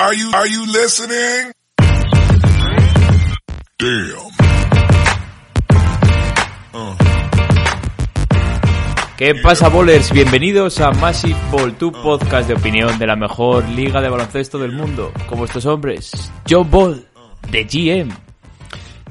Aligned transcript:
Are 0.00 0.14
you, 0.14 0.30
are 0.32 0.48
you 0.48 0.64
listening? 0.64 1.52
Damn. 3.76 4.30
¿Qué 9.18 9.34
pasa, 9.42 9.68
bowlers? 9.68 10.10
Bienvenidos 10.10 10.80
a 10.80 10.92
Massive 10.92 11.36
Ball, 11.52 11.74
tu 11.76 11.92
podcast 11.92 12.48
de 12.48 12.54
opinión 12.54 12.98
de 12.98 13.06
la 13.06 13.14
mejor 13.14 13.68
liga 13.68 14.00
de 14.00 14.08
baloncesto 14.08 14.58
del 14.58 14.72
mundo. 14.72 15.12
Como 15.28 15.44
estos 15.44 15.66
hombres, 15.66 16.32
John 16.48 16.70
Ball, 16.70 17.06
de 17.50 17.64
GM. 17.64 18.10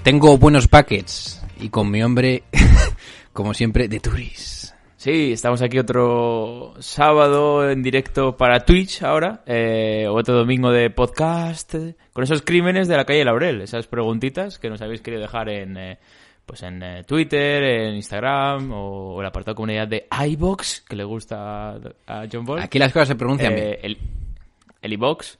Tengo 0.02 0.40
buenos 0.40 0.68
packets 0.68 1.40
y 1.60 1.70
con 1.70 1.92
mi 1.92 2.02
hombre, 2.02 2.46
como 3.32 3.54
siempre, 3.54 3.88
de 3.88 4.00
Turis. 4.00 4.59
Sí, 5.00 5.32
estamos 5.32 5.62
aquí 5.62 5.80
otro 5.80 6.74
sábado 6.80 7.72
en 7.72 7.82
directo 7.82 8.36
para 8.36 8.66
Twitch 8.66 9.02
ahora, 9.02 9.44
eh, 9.46 10.06
otro 10.10 10.36
domingo 10.36 10.72
de 10.72 10.90
podcast, 10.90 11.74
eh, 11.76 11.96
con 12.12 12.26
esos 12.26 12.42
crímenes 12.42 12.90
de 12.90 12.98
la 12.98 13.06
calle 13.06 13.24
Laurel, 13.24 13.62
esas 13.62 13.88
preguntitas 13.88 14.60
que 14.60 14.70
nos 14.70 14.82
habéis 14.82 15.00
querido 15.00 15.22
dejar 15.22 15.48
en, 15.48 15.78
eh, 15.78 16.00
pues 16.46 16.64
en 16.64 16.84
eh, 16.84 17.06
Twitter, 17.06 17.64
en 17.64 17.96
Instagram 17.96 18.74
o, 18.74 19.14
o 19.14 19.22
el 19.22 19.28
apartado 19.28 19.54
de 19.54 19.56
comunidad 19.56 19.88
de 19.88 20.06
iBox, 20.32 20.82
que 20.82 20.98
le 20.98 21.06
gusta 21.06 21.76
a, 22.06 22.26
John 22.30 22.44
Ball. 22.44 22.60
Aquí 22.60 22.78
las 22.78 22.92
cosas 22.92 23.08
se 23.08 23.16
pronuncian 23.16 23.56
bien. 23.56 23.68
Eh, 23.68 23.80
el, 23.82 23.98
el 24.82 24.94
iBox. 24.94 25.40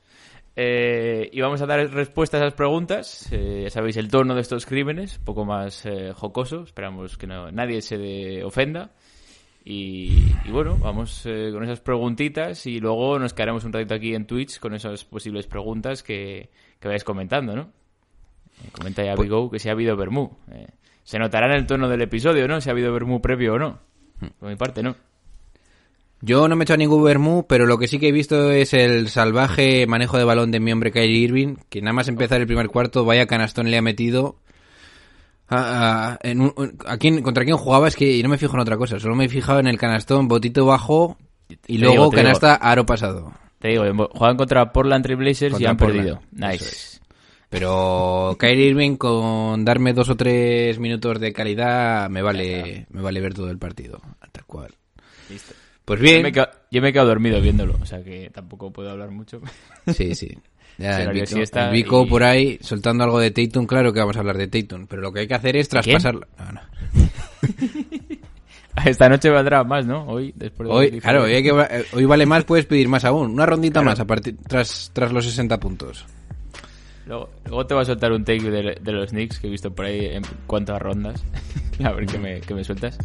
Eh, 0.62 1.30
y 1.32 1.40
vamos 1.40 1.62
a 1.62 1.66
dar 1.66 1.80
respuesta 1.90 2.36
a 2.36 2.42
esas 2.42 2.54
preguntas. 2.54 3.30
Eh, 3.32 3.62
ya 3.64 3.70
sabéis 3.70 3.96
el 3.96 4.10
tono 4.10 4.36
de 4.36 4.42
estos 4.42 4.66
crímenes, 4.66 5.18
un 5.20 5.24
poco 5.24 5.46
más 5.46 5.86
eh, 5.86 6.12
jocoso. 6.14 6.64
Esperamos 6.64 7.18
que 7.18 7.28
no, 7.28 7.50
nadie 7.50 7.82
se 7.82 8.44
ofenda. 8.44 8.92
Y, 9.72 10.34
y 10.46 10.52
bueno, 10.52 10.78
vamos 10.82 11.22
eh, 11.26 11.52
con 11.54 11.64
esas 11.64 11.80
preguntitas 11.80 12.66
y 12.66 12.80
luego 12.80 13.20
nos 13.20 13.36
quedaremos 13.36 13.64
un 13.66 13.72
ratito 13.72 13.94
aquí 13.94 14.16
en 14.16 14.26
Twitch 14.26 14.60
con 14.60 14.74
esas 14.74 15.06
posibles 15.06 15.46
preguntas 15.46 16.02
que, 16.02 16.50
que 16.80 16.88
vayáis 16.88 17.04
comentando, 17.04 17.56
¿no? 17.56 17.62
Eh, 18.64 18.70
comenta 18.72 19.04
ya 19.04 19.14
Pues- 19.14 19.28
Bigo 19.30 19.52
que 19.52 19.60
si 19.60 19.70
ha 19.70 19.74
habido 19.74 19.96
Bermú. 19.96 20.32
Eh, 20.52 20.66
se 21.04 21.20
notará 21.20 21.46
en 21.46 21.54
el 21.54 21.68
tono 21.68 21.88
del 21.88 22.02
episodio, 22.02 22.48
¿no? 22.48 22.60
Si 22.62 22.70
ha 22.70 22.72
habido 22.72 22.92
Bermú 22.92 23.22
previo 23.22 23.54
o 23.54 23.60
no. 23.60 23.78
Por 24.40 24.50
mi 24.50 24.56
parte, 24.56 24.82
no. 24.82 24.96
Yo 26.22 26.48
no 26.48 26.56
me 26.56 26.64
he 26.64 26.66
echado 26.66 26.78
ningún 26.80 27.04
vermú, 27.04 27.46
pero 27.48 27.68
lo 27.68 27.78
que 27.78 27.88
sí 27.88 28.00
que 28.00 28.10
he 28.10 28.12
visto 28.12 28.52
es 28.52 28.74
el 28.74 29.08
salvaje 29.10 29.86
manejo 29.86 30.18
de 30.18 30.24
balón 30.24 30.50
de 30.50 30.60
mi 30.60 30.72
hombre 30.72 30.92
Kyrie 30.92 31.20
Irving, 31.20 31.56
que 31.70 31.82
nada 31.82 31.94
más 31.94 32.08
empezar 32.08 32.42
el 32.42 32.48
primer 32.48 32.70
cuarto, 32.70 33.06
vaya 33.06 33.28
canastón 33.28 33.70
le 33.70 33.78
ha 33.78 33.82
metido. 33.84 34.36
A- 35.50 36.12
a- 36.14 36.20
en 36.22 36.42
un- 36.42 36.54
¿a 36.86 36.98
quién, 36.98 37.22
¿Contra 37.22 37.44
quién 37.44 37.58
jugaba? 37.58 37.88
Es 37.88 37.96
que 37.96 38.22
no 38.24 38.30
me 38.30 38.38
fijo 38.38 38.56
en 38.56 38.62
otra 38.62 38.78
cosa, 38.78 39.00
solo 39.00 39.16
me 39.16 39.26
he 39.26 39.30
fijado 39.30 39.60
en 39.60 39.68
el 39.68 39.78
canastón, 39.78 40.28
botito 40.28 40.66
bajo 40.66 41.18
y 41.68 41.78
luego 41.80 41.94
digo, 41.94 42.10
te 42.12 42.16
digo. 42.18 42.24
canasta 42.28 42.56
aro 42.56 42.86
pasado. 42.86 43.34
Te 43.60 43.70
digo, 43.70 43.84
juegan 44.14 44.38
contra 44.38 44.72
Portland 44.72 45.04
Trail 45.04 45.18
Blazers 45.20 45.60
y 45.60 45.66
han 45.66 45.76
Portland, 45.78 46.00
perdido. 46.00 46.22
Nice. 46.32 46.64
es. 46.66 47.02
Pero 47.50 48.38
Kyrie 48.40 48.68
Irving 48.68 48.96
con 48.96 49.66
darme 49.66 49.94
dos 49.94 50.08
o 50.10 50.16
tres 50.16 50.78
minutos 50.80 51.20
de 51.20 51.34
calidad 51.34 52.08
me 52.10 52.22
vale, 52.22 52.86
me 52.92 53.02
vale 53.02 53.20
ver 53.20 53.34
todo 53.34 53.50
el 53.50 53.58
partido, 53.58 54.00
tal 54.32 54.46
cual. 54.46 54.72
Listo. 55.30 55.54
Pues 55.84 56.00
bien, 56.00 56.32
yo 56.70 56.82
me 56.84 56.90
he 56.90 56.94
quedado 56.94 57.08
dormido 57.10 57.42
viéndolo, 57.42 57.76
o 57.82 57.86
sea 57.88 58.04
que 58.04 58.30
tampoco 58.30 58.72
puedo 58.72 58.92
hablar 58.92 59.10
mucho. 59.10 59.42
sí, 59.88 60.14
sí. 60.14 60.38
Ya, 60.80 61.04
el 61.04 61.12
Vico, 61.12 61.26
siesta 61.28 61.66
el 61.68 61.74
Vico 61.74 62.04
y- 62.06 62.10
por 62.10 62.24
ahí 62.24 62.58
soltando 62.62 63.04
algo 63.04 63.20
de 63.20 63.32
Tatum, 63.32 63.66
claro 63.68 63.92
que 63.94 64.00
vamos 64.00 64.16
a 64.16 64.20
hablar 64.22 64.38
de 64.38 64.48
Tatum, 64.48 64.88
pero 64.88 65.02
lo 65.02 65.12
que 65.12 65.20
hay 65.22 65.28
que 65.28 65.36
hacer 65.36 65.58
es 65.58 65.68
traspasarla. 65.70 66.28
No, 66.40 66.52
no. 66.54 66.62
Esta 68.86 69.10
noche 69.10 69.30
valdrá 69.30 69.64
más, 69.66 69.86
¿no? 69.86 70.04
Hoy, 70.06 70.32
después 70.36 70.70
de 70.70 70.74
Hoy, 70.76 71.02
claro, 71.02 71.24
hoy, 71.24 71.34
hay 71.34 71.44
que, 71.44 71.50
eh, 71.50 71.86
hoy 71.94 72.06
vale 72.06 72.26
más, 72.26 72.46
puedes 72.46 72.66
pedir 72.66 72.88
más 72.88 73.04
aún, 73.04 73.32
una 73.32 73.46
rondita 73.46 73.82
Claro. 73.82 73.90
más 73.92 74.00
a 74.00 74.06
partir, 74.06 74.38
tras, 74.48 74.92
tras 74.94 75.12
los 75.12 75.26
60 75.26 75.60
puntos. 75.60 76.06
Luego, 77.06 77.30
luego 77.46 77.66
te 77.66 77.74
voy 77.74 77.82
a 77.82 77.86
soltar 77.86 78.12
un 78.14 78.24
take 78.24 78.50
de, 78.50 78.78
de 78.82 78.92
los 78.94 79.10
Knicks 79.10 79.40
que 79.40 79.48
he 79.48 79.50
visto 79.50 79.72
por 79.74 79.86
ahí 79.86 80.06
en 80.06 80.24
cuanto 80.48 80.74
a 80.74 80.80
rondas. 80.80 81.22
a 81.84 81.92
ver 81.92 82.06
qué 82.06 82.18
me, 82.20 82.40
qué 82.40 82.54
me 82.54 82.64
sueltas. 82.64 82.98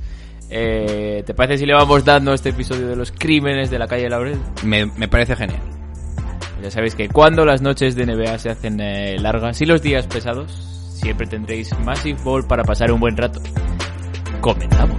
Eh, 0.50 1.24
¿Te 1.26 1.34
parece 1.34 1.58
si 1.58 1.66
le 1.66 1.72
vamos 1.72 2.04
dando 2.04 2.34
este 2.34 2.50
episodio 2.50 2.86
de 2.86 2.94
los 2.96 3.10
crímenes 3.10 3.70
de 3.70 3.78
la 3.78 3.88
calle 3.88 4.08
Laurel? 4.08 4.38
Me, 4.62 4.86
me 4.86 5.08
parece 5.08 5.34
genial. 5.34 5.60
Ya 6.62 6.70
sabéis 6.70 6.94
que 6.94 7.08
cuando 7.08 7.44
las 7.44 7.60
noches 7.62 7.94
de 7.94 8.06
NBA 8.06 8.38
se 8.38 8.50
hacen 8.50 8.80
eh, 8.80 9.16
largas 9.18 9.60
y 9.60 9.66
los 9.66 9.82
días 9.82 10.06
pesados, 10.06 10.52
siempre 10.94 11.26
tendréis 11.26 11.76
Massive 11.80 12.18
Ball 12.22 12.46
para 12.46 12.64
pasar 12.64 12.90
un 12.92 13.00
buen 13.00 13.16
rato. 13.16 13.40
Comenzamos. 14.40 14.98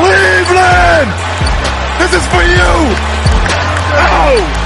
Cleveland! 0.00 1.10
This 1.98 2.12
is 2.14 2.26
for 2.32 2.42
you! 2.42 2.72
Oh! 3.92 4.60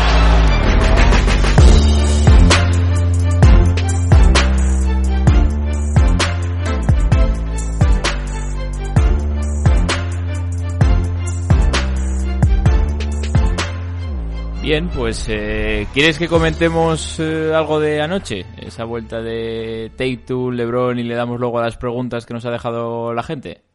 Bien, 14.62 14.88
pues 14.88 15.26
eh, 15.28 15.88
¿quieres 15.92 16.16
que 16.16 16.28
comentemos 16.28 17.18
eh, 17.18 17.52
algo 17.52 17.80
de 17.80 18.00
anoche? 18.00 18.46
Esa 18.56 18.84
vuelta 18.84 19.20
de 19.20 19.90
Tatum, 19.96 20.54
LeBron 20.54 20.98
y 20.98 21.02
le 21.02 21.16
damos 21.16 21.40
luego 21.40 21.58
a 21.58 21.62
las 21.62 21.76
preguntas 21.76 22.24
que 22.24 22.34
nos 22.34 22.46
ha 22.46 22.50
dejado 22.50 23.12
la 23.12 23.24
gente. 23.24 23.73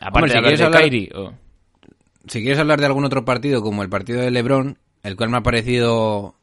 Aparte 0.00 0.18
Hombre, 0.18 0.28
si 0.28 0.32
de 0.32 0.38
hablar 0.38 0.42
quieres 0.42 0.58
de 0.60 0.64
hablar- 0.66 0.82
Kyrie, 0.82 1.10
o- 1.14 1.34
Si 2.28 2.40
quieres 2.42 2.58
hablar 2.58 2.80
de 2.80 2.86
algún 2.86 3.04
otro 3.04 3.24
partido, 3.24 3.62
como 3.62 3.82
el 3.82 3.88
partido 3.88 4.20
de 4.20 4.30
LeBron, 4.30 4.78
el 5.02 5.16
cual 5.16 5.30
me 5.30 5.38
ha 5.38 5.42
parecido, 5.42 6.34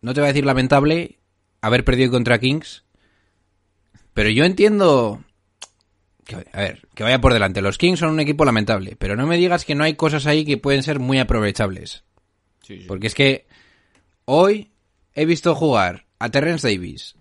no 0.00 0.14
te 0.14 0.20
voy 0.20 0.26
a 0.28 0.32
decir 0.32 0.44
lamentable, 0.46 1.18
haber 1.60 1.84
perdido 1.84 2.10
contra 2.10 2.38
Kings, 2.38 2.84
pero 4.14 4.28
yo 4.30 4.44
entiendo, 4.44 5.22
que, 6.24 6.36
a 6.52 6.58
ver, 6.60 6.86
que 6.94 7.02
vaya 7.02 7.20
por 7.20 7.32
delante. 7.32 7.62
Los 7.62 7.78
Kings 7.78 7.98
son 8.00 8.10
un 8.10 8.20
equipo 8.20 8.44
lamentable, 8.44 8.96
pero 8.98 9.16
no 9.16 9.26
me 9.26 9.36
digas 9.36 9.64
que 9.64 9.74
no 9.74 9.84
hay 9.84 9.94
cosas 9.94 10.26
ahí 10.26 10.44
que 10.44 10.58
pueden 10.58 10.82
ser 10.82 10.98
muy 11.00 11.18
aprovechables. 11.18 12.04
Porque 12.86 13.06
es 13.06 13.14
que 13.14 13.46
hoy 14.26 14.70
he 15.14 15.24
visto 15.24 15.54
jugar 15.54 16.04
a 16.18 16.30
Terrence 16.30 16.68
Davis, 16.70 17.14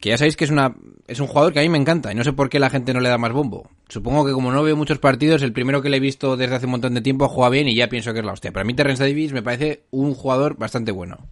que 0.00 0.08
ya 0.08 0.16
sabéis 0.18 0.36
que 0.36 0.44
es 0.44 0.50
una 0.50 0.74
es 1.06 1.20
un 1.20 1.26
jugador 1.26 1.52
que 1.52 1.60
a 1.60 1.62
mí 1.62 1.68
me 1.68 1.76
encanta 1.78 2.10
y 2.10 2.14
no 2.14 2.24
sé 2.24 2.32
por 2.32 2.48
qué 2.48 2.58
la 2.58 2.70
gente 2.70 2.94
no 2.94 3.00
le 3.00 3.08
da 3.08 3.18
más 3.18 3.32
bombo. 3.32 3.68
Supongo 3.88 4.24
que 4.24 4.32
como 4.32 4.50
no 4.50 4.62
veo 4.62 4.76
muchos 4.76 4.98
partidos, 4.98 5.42
el 5.42 5.52
primero 5.52 5.82
que 5.82 5.90
le 5.90 5.98
he 5.98 6.00
visto 6.00 6.36
desde 6.36 6.54
hace 6.56 6.66
un 6.66 6.72
montón 6.72 6.94
de 6.94 7.00
tiempo 7.02 7.28
juega 7.28 7.50
bien 7.50 7.68
y 7.68 7.74
ya 7.74 7.88
pienso 7.88 8.12
que 8.12 8.20
es 8.20 8.24
la 8.24 8.32
hostia. 8.32 8.50
Pero 8.52 8.62
a 8.62 8.64
mí 8.64 8.72
Terrence 8.74 9.02
Davis 9.04 9.32
me 9.32 9.42
parece 9.42 9.82
un 9.90 10.14
jugador 10.14 10.56
bastante 10.56 10.90
bueno. 10.92 11.28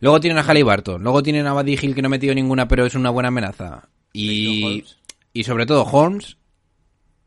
Luego 0.00 0.20
tienen 0.20 0.38
a 0.38 0.42
Halliburton, 0.42 1.02
luego 1.02 1.22
tienen 1.22 1.46
a 1.46 1.52
Buddy 1.52 1.78
Hill 1.80 1.94
que 1.94 2.02
no 2.02 2.06
ha 2.06 2.10
metido 2.10 2.34
ninguna 2.34 2.66
pero 2.68 2.84
es 2.86 2.94
una 2.94 3.10
buena 3.10 3.28
amenaza. 3.28 3.88
Y, 4.12 4.84
y 5.32 5.44
sobre 5.44 5.64
todo 5.66 5.84
Holmes 5.84 6.36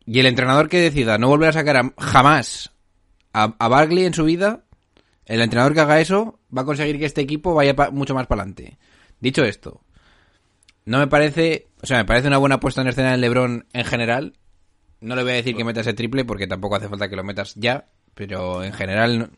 y 0.05 0.19
el 0.19 0.27
entrenador 0.27 0.69
que 0.69 0.79
decida 0.79 1.17
no 1.17 1.29
volver 1.29 1.49
a 1.49 1.53
sacar 1.53 1.77
a- 1.77 1.93
jamás 1.97 2.71
a, 3.33 3.55
a 3.57 3.67
Bagley 3.67 4.05
en 4.05 4.13
su 4.13 4.23
vida, 4.25 4.63
el 5.25 5.41
entrenador 5.41 5.73
que 5.73 5.79
haga 5.81 5.99
eso 5.99 6.39
va 6.55 6.61
a 6.61 6.65
conseguir 6.65 6.99
que 6.99 7.05
este 7.05 7.21
equipo 7.21 7.55
vaya 7.55 7.75
pa- 7.75 7.89
mucho 7.91 8.13
más 8.13 8.27
para 8.27 8.41
adelante. 8.43 8.77
Dicho 9.19 9.43
esto, 9.43 9.81
no 10.85 10.99
me 10.99 11.07
parece, 11.07 11.67
o 11.81 11.85
sea, 11.85 11.97
me 11.97 12.05
parece 12.05 12.27
una 12.27 12.37
buena 12.37 12.59
puesta 12.59 12.81
en 12.81 12.87
escena 12.87 13.11
del 13.11 13.21
LeBron 13.21 13.65
en 13.73 13.83
general. 13.85 14.33
No 15.01 15.15
le 15.15 15.23
voy 15.23 15.33
a 15.33 15.35
decir 15.35 15.55
que 15.55 15.63
meta 15.63 15.81
ese 15.81 15.93
triple 15.93 16.25
porque 16.25 16.47
tampoco 16.47 16.75
hace 16.75 16.87
falta 16.89 17.09
que 17.09 17.15
lo 17.15 17.23
metas 17.23 17.53
ya, 17.55 17.85
pero 18.13 18.63
en 18.63 18.73
general 18.73 19.19
no- 19.19 19.29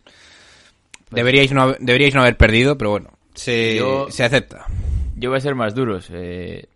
deberíais, 1.11 1.51
no, 1.51 1.61
haber- 1.63 1.77
deberíais 1.79 2.13
no 2.15 2.21
haber 2.21 2.38
perdido, 2.38 2.77
pero 2.77 2.91
bueno, 2.91 3.11
se, 3.33 3.75
Yo- 3.77 4.07
se 4.09 4.23
acepta. 4.23 4.65
Yo 5.15 5.29
voy 5.29 5.38
a 5.38 5.41
ser 5.41 5.55
más 5.55 5.73
duros. 5.73 6.09
eh, 6.11 6.67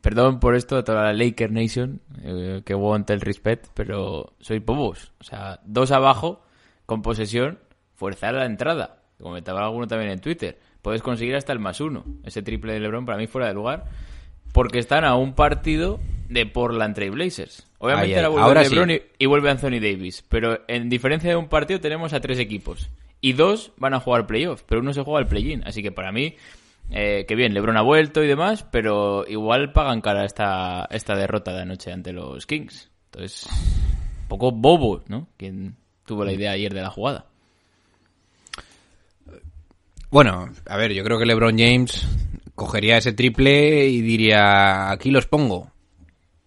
perdón 0.00 0.40
por 0.40 0.54
esto 0.56 0.76
a 0.76 0.84
toda 0.84 1.04
la 1.04 1.12
Laker 1.12 1.50
Nation, 1.52 2.00
eh, 2.22 2.62
que 2.64 2.74
want 2.74 3.08
el 3.10 3.20
respect, 3.20 3.66
pero 3.74 4.34
soy 4.40 4.60
pobos. 4.60 5.12
O 5.20 5.24
sea, 5.24 5.60
dos 5.64 5.90
abajo, 5.90 6.42
con 6.86 7.02
posesión, 7.02 7.58
forzar 7.94 8.34
la 8.34 8.46
entrada. 8.46 9.02
Comentaba 9.20 9.64
alguno 9.64 9.86
también 9.86 10.10
en 10.12 10.20
Twitter. 10.20 10.58
Puedes 10.82 11.02
conseguir 11.02 11.36
hasta 11.36 11.52
el 11.52 11.60
más 11.60 11.80
uno. 11.80 12.04
Ese 12.24 12.42
triple 12.42 12.72
de 12.72 12.80
LeBron 12.80 13.06
para 13.06 13.18
mí 13.18 13.26
fuera 13.26 13.46
de 13.48 13.54
lugar. 13.54 13.84
Porque 14.52 14.78
están 14.78 15.04
a 15.04 15.14
un 15.14 15.34
partido 15.34 16.00
de 16.28 16.44
Portland 16.44 16.94
Trail 16.94 17.12
Blazers. 17.12 17.66
Obviamente 17.78 18.16
ahora 18.16 18.28
vuelve 18.28 18.46
ahora 18.46 18.62
LeBron 18.62 18.88
sí. 18.88 19.02
y, 19.18 19.24
y 19.24 19.26
vuelve 19.26 19.50
Anthony 19.50 19.80
Davis. 19.80 20.24
Pero 20.28 20.60
en 20.68 20.88
diferencia 20.88 21.30
de 21.30 21.36
un 21.36 21.48
partido 21.48 21.80
tenemos 21.80 22.12
a 22.12 22.20
tres 22.20 22.38
equipos. 22.38 22.90
Y 23.20 23.34
dos 23.34 23.72
van 23.76 23.94
a 23.94 24.00
jugar 24.00 24.26
playoff, 24.26 24.64
pero 24.66 24.80
uno 24.80 24.92
se 24.92 25.02
juega 25.02 25.20
al 25.20 25.28
play-in. 25.28 25.62
Así 25.64 25.82
que 25.82 25.92
para 25.92 26.10
mí, 26.10 26.34
eh, 26.90 27.24
que 27.26 27.36
bien, 27.36 27.54
LeBron 27.54 27.76
ha 27.76 27.82
vuelto 27.82 28.22
y 28.22 28.26
demás, 28.26 28.64
pero 28.70 29.24
igual 29.28 29.72
pagan 29.72 30.00
cara 30.00 30.24
esta, 30.24 30.88
esta 30.90 31.14
derrota 31.14 31.52
de 31.54 31.62
anoche 31.62 31.92
ante 31.92 32.12
los 32.12 32.46
Kings. 32.46 32.90
Entonces, 33.12 33.46
un 34.22 34.28
poco 34.28 34.50
bobo, 34.50 35.02
¿no? 35.06 35.28
Quien 35.36 35.76
tuvo 36.04 36.24
la 36.24 36.32
idea 36.32 36.50
ayer 36.50 36.74
de 36.74 36.82
la 36.82 36.90
jugada. 36.90 37.26
Bueno, 40.12 40.50
a 40.66 40.76
ver, 40.76 40.92
yo 40.92 41.02
creo 41.02 41.18
que 41.18 41.24
LeBron 41.26 41.58
James 41.58 42.06
cogería 42.54 42.98
ese 42.98 43.12
triple 43.14 43.86
y 43.88 44.00
diría, 44.02 44.90
aquí 44.90 45.10
los 45.10 45.26
pongo, 45.26 45.72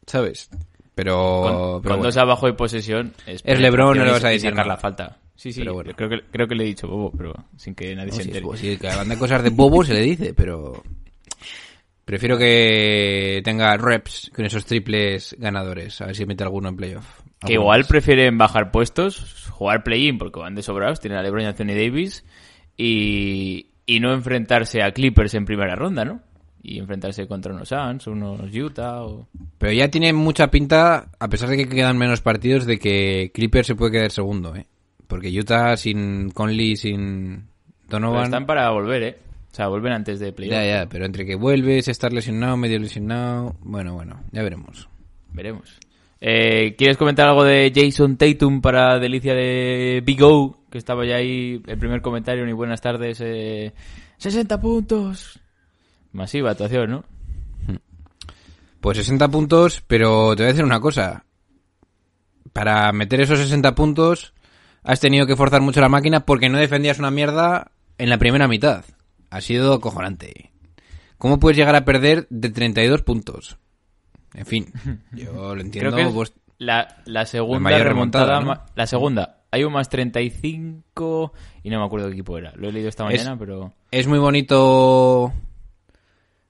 ¿sabes? 0.06 0.50
Pero, 0.94 1.42
Con, 1.42 1.52
pero 1.52 1.62
con 1.82 1.82
bueno. 1.82 2.04
dos 2.04 2.18
abajo 2.18 2.46
de 2.46 2.54
posesión. 2.54 3.14
Es, 3.26 3.42
Es 3.44 3.60
LeBron, 3.60 3.98
no 3.98 4.06
le 4.06 4.12
vas 4.12 4.24
a 4.24 4.30
decir 4.30 4.52
sacar 4.52 4.66
nada. 4.68 4.76
la 4.76 4.82
falta. 4.82 5.18
Sí, 5.36 5.52
sí, 5.52 5.60
Pero 5.62 5.74
bueno. 5.74 5.92
creo, 5.96 6.10
que, 6.10 6.22
creo 6.32 6.48
que 6.48 6.56
le 6.56 6.64
he 6.64 6.68
dicho 6.68 6.88
bobo, 6.88 7.12
pero 7.18 7.34
sin 7.58 7.76
que 7.76 7.94
nadie 7.96 8.12
No, 8.12 8.16
se 8.16 8.24
si, 8.24 8.30
entere. 8.30 8.58
si 8.58 8.78
que 8.78 8.88
banda 8.88 9.18
cosas 9.20 9.44
de 9.44 9.50
bobo 9.50 9.84
se 9.84 9.94
le 9.96 10.02
dice, 10.02 10.34
pero 10.34 10.82
prefiero 12.06 12.38
que 12.38 13.42
tenga 13.44 13.76
reps 13.78 14.32
con 14.34 14.46
esos 14.46 14.64
triples 14.66 15.36
ganadores, 15.40 16.00
a 16.02 16.06
ver 16.06 16.16
si 16.16 16.26
mete 16.26 16.44
alguno 16.44 16.70
en 16.70 16.76
playoff. 16.78 17.06
Que 17.40 17.54
Alguno 17.54 17.62
igual 17.62 17.86
prefieren 17.86 18.38
bajar 18.38 18.72
puestos, 18.72 19.48
jugar 19.50 19.84
play-in 19.84 20.18
porque 20.20 20.40
van 20.40 20.56
de 20.56 20.62
sobrados, 20.62 21.00
tienen 21.02 21.18
a 21.20 21.24
LeBron 21.24 21.42
y 21.42 21.46
Anthony 21.48 21.74
Davis 21.76 22.24
y, 22.77 23.68
y 23.86 24.00
no 24.00 24.13
enfrentarse 24.13 24.81
a 24.83 24.92
Clippers 24.92 25.33
en 25.33 25.45
primera 25.45 25.75
ronda, 25.75 26.06
¿no? 26.06 26.22
Y 26.62 26.80
enfrentarse 26.80 27.27
contra 27.27 27.54
unos 27.54 27.69
Suns, 27.69 28.07
unos 28.07 28.54
Utah 28.54 29.04
o... 29.04 29.27
Pero 29.60 29.74
ya 29.74 29.89
tiene 29.89 30.13
mucha 30.13 30.50
pinta, 30.50 31.12
a 31.19 31.27
pesar 31.27 31.50
de 31.50 31.57
que 31.57 31.69
quedan 31.69 31.98
menos 31.98 32.22
partidos, 32.22 32.66
de 32.66 32.80
que 32.80 33.31
Clippers 33.33 33.68
se 33.68 33.75
puede 33.75 33.92
quedar 33.92 34.12
segundo, 34.12 34.56
¿eh? 34.56 34.66
Porque 35.07 35.30
Utah 35.30 35.77
sin 35.77 36.31
Conley, 36.31 36.75
sin 36.75 37.45
Pero 37.88 38.00
Donovan... 38.00 38.24
están 38.24 38.48
para 38.48 38.72
volver, 38.72 39.04
¿eh? 39.04 39.18
O 39.51 39.56
sea, 39.56 39.68
vuelven 39.68 39.94
antes 39.94 40.19
de 40.19 40.33
playoff. 40.33 40.54
Ya, 40.54 40.66
ya, 40.66 40.89
pero 40.89 41.06
entre 41.06 41.25
que 41.25 41.36
vuelves, 41.36 41.88
estar 41.88 42.12
lesionado, 42.12 42.57
medio 42.57 42.80
lesionado... 42.80 43.56
Bueno, 43.62 43.94
bueno, 43.94 44.19
ya 44.31 44.42
veremos. 44.42 44.89
Veremos. 45.31 45.80
Eh, 46.22 46.76
¿Quieres 46.78 46.98
comentar 46.98 47.28
algo 47.28 47.44
de 47.44 47.72
Jason 47.76 48.18
Tatum 48.18 48.62
para 48.62 49.00
delicia 49.00 49.34
de 49.34 50.02
Big 50.06 50.22
O? 50.24 50.58
Que 50.70 50.78
estaba 50.78 51.06
ya 51.06 51.16
ahí 51.16 51.62
el 51.66 51.78
primer 51.78 52.02
comentario, 52.02 52.46
ni 52.46 52.54
buenas 52.54 52.82
tardes. 52.82 53.22
Eh, 53.22 53.74
60 54.18 54.60
puntos. 54.60 55.40
Masiva 56.12 56.52
actuación, 56.52 56.90
¿no? 56.90 57.04
Pues 58.80 58.98
60 58.98 59.30
puntos, 59.30 59.84
pero 59.88 60.36
te 60.36 60.44
voy 60.44 60.50
a 60.50 60.54
decir 60.54 60.64
una 60.64 60.80
cosa. 60.80 61.26
Para 62.54 62.92
meter 62.92 63.20
esos 63.20 63.40
60 63.40 63.74
puntos 63.74 64.34
has 64.84 65.00
tenido 65.00 65.26
que 65.26 65.36
forzar 65.36 65.62
mucho 65.62 65.82
la 65.82 65.90
máquina 65.90 66.26
porque 66.26 66.50
no 66.50 66.60
defendías 66.60 67.00
una 67.00 67.12
mierda 67.12 67.72
en 67.98 68.10
la 68.10 68.20
primera 68.20 68.48
mitad. 68.48 68.86
Ha 69.32 69.42
sido 69.42 69.82
cojonante. 69.82 70.52
¿Cómo 71.18 71.40
puedes 71.40 71.58
llegar 71.58 71.76
a 71.76 71.84
perder 71.84 72.28
de 72.30 72.50
32 72.50 73.02
puntos? 73.02 73.58
En 74.36 74.46
fin, 74.46 74.66
yo 75.14 75.56
lo 75.56 75.62
entiendo. 75.62 75.92
Creo 75.92 75.96
que 76.04 76.10
es 76.10 76.14
vos- 76.14 76.34
la, 76.58 77.02
la 77.06 77.26
segunda 77.26 77.60
mayor 77.60 77.88
remontada. 77.88 78.66
La 78.76 78.88
segunda. 78.88 79.42
Hay 79.52 79.64
un 79.64 79.72
más 79.74 79.88
35 79.90 81.34
y 81.64 81.70
no 81.70 81.80
me 81.80 81.86
acuerdo 81.86 82.08
qué 82.08 82.14
equipo 82.14 82.38
era. 82.38 82.52
Lo 82.56 82.68
he 82.68 82.72
leído 82.74 82.90
esta 82.90 83.08
Es- 83.10 83.22
mañana, 83.24 83.38
pero... 83.40 83.74
Es 83.92 84.08
muy 84.08 84.20
bonito... 84.20 85.32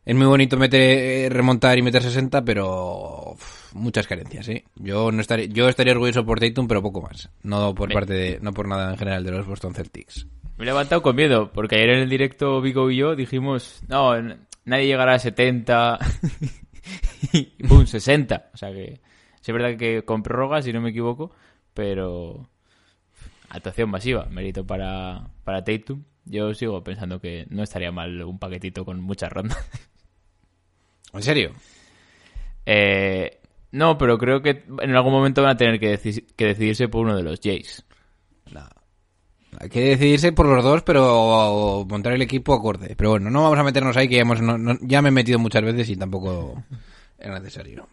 Es 0.05 0.15
muy 0.15 0.27
bonito 0.27 0.55
meter, 0.57 0.79
eh, 0.81 1.29
remontar 1.29 1.75
y 1.79 1.81
meter 1.81 2.03
60, 2.03 2.43
pero 2.45 3.31
uf, 3.33 3.73
muchas 3.73 4.05
carencias, 4.05 4.47
¿eh? 4.49 4.63
Yo 4.75 5.11
no 5.11 5.19
estaría, 5.19 5.47
yo 5.47 5.67
estaría 5.67 5.93
orgulloso 5.93 6.23
por 6.23 6.39
Tatum, 6.39 6.67
pero 6.67 6.83
poco 6.83 7.01
más. 7.01 7.31
No 7.41 7.73
por 7.73 7.89
Me- 7.89 7.95
parte 7.95 8.13
de, 8.13 8.39
no 8.39 8.53
por 8.53 8.67
nada 8.67 8.91
en 8.91 8.97
general 8.99 9.23
de 9.23 9.31
los 9.31 9.47
Boston 9.47 9.73
Celtics. 9.73 10.27
Me 10.57 10.63
he 10.63 10.67
levantado 10.67 11.01
con 11.01 11.15
miedo, 11.15 11.51
porque 11.51 11.77
ayer 11.77 11.89
en 11.89 11.99
el 12.01 12.09
directo 12.09 12.61
Vigo 12.61 12.91
y 12.91 12.97
yo 12.97 13.15
dijimos, 13.15 13.81
no, 13.87 14.11
nadie 14.63 14.85
llegará 14.85 15.15
a 15.15 15.19
70 15.19 15.97
y 17.33 17.43
pum, 17.67 17.85
60. 17.85 18.51
O 18.53 18.57
sea 18.57 18.71
que 18.71 19.01
sí 19.41 19.51
es 19.51 19.53
verdad 19.53 19.77
que 19.77 20.03
con 20.03 20.23
prórroga, 20.23 20.61
si 20.61 20.71
no 20.73 20.81
me 20.81 20.89
equivoco, 20.89 21.31
pero 21.73 22.49
actuación 23.49 23.89
masiva, 23.89 24.25
mérito 24.25 24.65
para, 24.65 25.27
para 25.43 25.63
Tatum. 25.63 26.03
Yo 26.25 26.53
sigo 26.53 26.83
pensando 26.83 27.19
que 27.21 27.45
no 27.49 27.61
estaría 27.63 27.91
mal 27.91 28.21
un 28.23 28.39
paquetito 28.39 28.83
con 28.83 28.99
muchas 28.99 29.31
rondas. 29.31 29.57
¿En 31.13 31.21
serio? 31.21 31.51
Eh, 32.65 33.39
no, 33.71 33.97
pero 33.97 34.17
creo 34.17 34.41
que 34.41 34.63
en 34.81 34.95
algún 34.95 35.11
momento 35.13 35.43
van 35.43 35.51
a 35.51 35.57
tener 35.57 35.79
que, 35.79 35.99
deci- 35.99 36.25
que 36.35 36.45
decidirse 36.45 36.87
por 36.87 37.05
uno 37.05 37.15
de 37.15 37.23
los 37.23 37.39
Jays. 37.41 37.85
Hay 39.59 39.69
que 39.69 39.81
decidirse 39.81 40.31
por 40.33 40.47
los 40.47 40.63
dos, 40.63 40.83
pero 40.83 41.85
montar 41.89 42.13
el 42.13 42.21
equipo 42.21 42.53
acorde. 42.53 42.95
Pero 42.97 43.11
bueno, 43.11 43.29
no 43.29 43.43
vamos 43.43 43.57
a 43.59 43.63
meternos 43.63 43.95
ahí, 43.97 44.07
que 44.07 44.15
ya, 44.15 44.21
hemos- 44.21 44.41
no- 44.41 44.57
no- 44.57 44.77
ya 44.81 45.01
me 45.01 45.09
he 45.09 45.11
metido 45.11 45.39
muchas 45.39 45.63
veces 45.63 45.89
y 45.89 45.95
tampoco 45.95 46.63
era 47.17 47.39
necesario. 47.39 47.87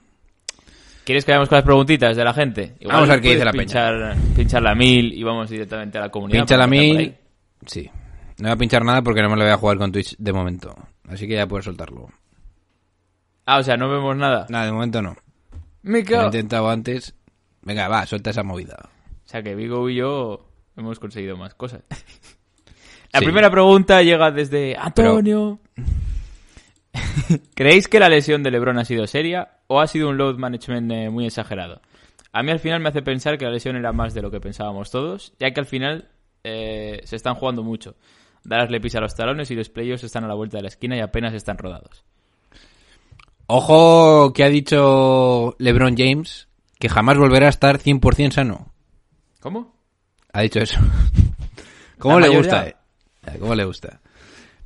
¿Quieres 1.05 1.25
que 1.25 1.33
vayamos 1.33 1.49
con 1.49 1.57
las 1.57 1.65
preguntitas 1.65 2.17
de 2.17 2.25
la 2.25 2.33
gente? 2.33 2.75
Vamos 2.87 3.09
a 3.09 3.13
ver 3.15 3.21
qué 3.23 3.33
dice 3.33 3.45
la 3.45 3.53
pinchar, 3.53 4.17
Pinchar 4.37 4.63
la 4.63 4.75
mil 4.75 5.13
y 5.13 5.23
vamos 5.25 5.51
directamente 5.51 5.99
a 5.99 6.03
la 6.03 6.09
comunidad. 6.11 6.41
Pincha 6.41 6.57
la 6.57 6.67
mil. 6.67 7.17
Sí. 7.67 7.91
No 8.39 8.49
voy 8.49 8.53
a 8.53 8.57
pinchar 8.57 8.85
nada 8.85 9.03
porque 9.03 9.21
no 9.23 9.29
me 9.29 9.37
lo 9.37 9.43
voy 9.43 9.53
a 9.53 9.57
jugar 9.57 9.79
con 9.79 9.91
Twitch 9.93 10.17
de 10.19 10.33
momento. 10.33 10.75
Así 11.09 11.27
que 11.27 11.35
ya 11.35 11.47
puedes 11.47 11.65
soltarlo. 11.65 12.09
Ah, 13.47 13.59
o 13.59 13.63
sea, 13.65 13.77
no 13.77 13.89
vemos 13.89 14.17
nada. 14.17 14.47
Nada, 14.49 14.67
de 14.67 14.73
momento 14.73 15.03
no. 15.03 15.17
Me 15.83 16.03
Lo 16.05 16.23
he 16.23 16.25
intentado 16.27 16.71
antes. 16.71 17.15
Venga, 17.63 17.89
va, 17.89 18.07
suelta 18.07 18.31
esa 18.31 18.45
movida. 18.45 18.77
O 19.25 19.29
sea, 19.29 19.43
que 19.43 19.55
Vigo 19.57 19.89
y 19.91 19.97
yo 19.97 20.47
hemos 20.77 20.99
conseguido 20.99 21.37
más 21.37 21.55
cosas. 21.55 21.83
La 23.13 23.19
Sí. 23.21 23.27
primera 23.27 23.51
pregunta 23.51 24.03
llega 24.03 24.31
desde 24.31 24.75
Antonio. 24.77 25.59
¿Creéis 27.55 27.89
que 27.89 28.01
la 28.01 28.09
lesión 28.09 28.43
de 28.43 28.51
LeBron 28.51 28.79
ha 28.79 28.85
sido 28.87 29.07
seria 29.07 29.59
o 29.67 29.81
ha 29.81 29.87
sido 29.87 30.09
un 30.09 30.17
load 30.17 30.37
management 30.39 30.91
eh, 30.93 31.11
muy 31.11 31.27
exagerado? 31.27 31.83
A 32.33 32.43
mí 32.43 32.51
al 32.51 32.59
final 32.61 32.81
me 32.81 32.89
hace 32.89 33.03
pensar 33.03 33.37
que 33.37 33.45
la 33.45 33.51
lesión 33.51 33.77
era 33.77 33.93
más 33.93 34.15
de 34.15 34.23
lo 34.23 34.31
que 34.31 34.41
pensábamos 34.41 34.91
todos, 34.91 35.35
ya 35.39 35.51
que 35.51 35.61
al 35.61 35.67
final 35.67 36.09
eh, 36.45 37.03
se 37.05 37.17
están 37.17 37.35
jugando 37.35 37.63
mucho. 37.63 37.97
Dallas 38.45 38.71
le 38.71 38.81
pisa 38.81 38.99
los 39.01 39.15
talones 39.15 39.51
y 39.51 39.55
los 39.55 39.69
playoffs 39.69 40.05
están 40.05 40.25
a 40.25 40.29
la 40.29 40.35
vuelta 40.35 40.57
de 40.57 40.63
la 40.63 40.69
esquina 40.69 40.97
y 40.97 41.01
apenas 41.01 41.35
están 41.35 41.59
rodados. 41.59 42.05
Ojo 43.47 44.33
que 44.33 44.45
ha 44.45 44.49
dicho 44.49 45.55
LeBron 45.59 45.97
James 45.97 46.49
que 46.79 46.89
jamás 46.89 47.19
volverá 47.19 47.47
a 47.47 47.51
estar 47.51 47.79
100% 47.79 48.33
sano. 48.33 48.73
¿Cómo? 49.41 49.72
Ha 50.33 50.41
dicho 50.43 50.61
eso. 50.61 50.79
¿Cómo 51.99 52.19
La 52.19 52.27
le 52.27 52.33
mayoría. 52.33 52.51
gusta? 52.65 52.69
eh? 52.69 53.39
¿Cómo 53.39 53.55
le 53.55 53.65
gusta? 53.65 54.01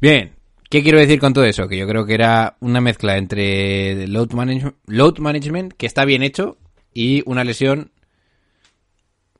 Bien, 0.00 0.32
¿qué 0.70 0.82
quiero 0.82 0.98
decir 0.98 1.18
con 1.20 1.32
todo 1.32 1.44
eso? 1.44 1.68
Que 1.68 1.76
yo 1.78 1.86
creo 1.86 2.06
que 2.06 2.14
era 2.14 2.56
una 2.60 2.80
mezcla 2.80 3.16
entre 3.18 4.06
load, 4.08 4.28
manage- 4.30 4.74
load 4.86 5.18
management, 5.18 5.72
que 5.74 5.86
está 5.86 6.04
bien 6.04 6.22
hecho, 6.22 6.56
y 6.94 7.22
una 7.26 7.44
lesión 7.44 7.90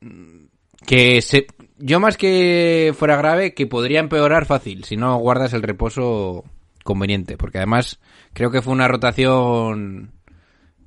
mm, 0.01 0.47
que 0.87 1.23
se... 1.23 1.47
Yo 1.79 2.01
más 2.01 2.17
que 2.17 2.95
fuera 2.99 3.17
grave, 3.17 3.53
que 3.53 3.67
podría 3.67 4.01
empeorar 4.01 4.47
fácil 4.47 4.85
si 4.85 4.97
no 4.97 5.17
guardas 5.19 5.53
el 5.53 5.63
reposo 5.63 6.45
conveniente, 6.85 7.37
porque 7.37 7.59
además 7.59 8.01
creo 8.33 8.51
que 8.51 8.63
fue 8.63 8.73
una 8.73 8.89
rotación 8.89 10.13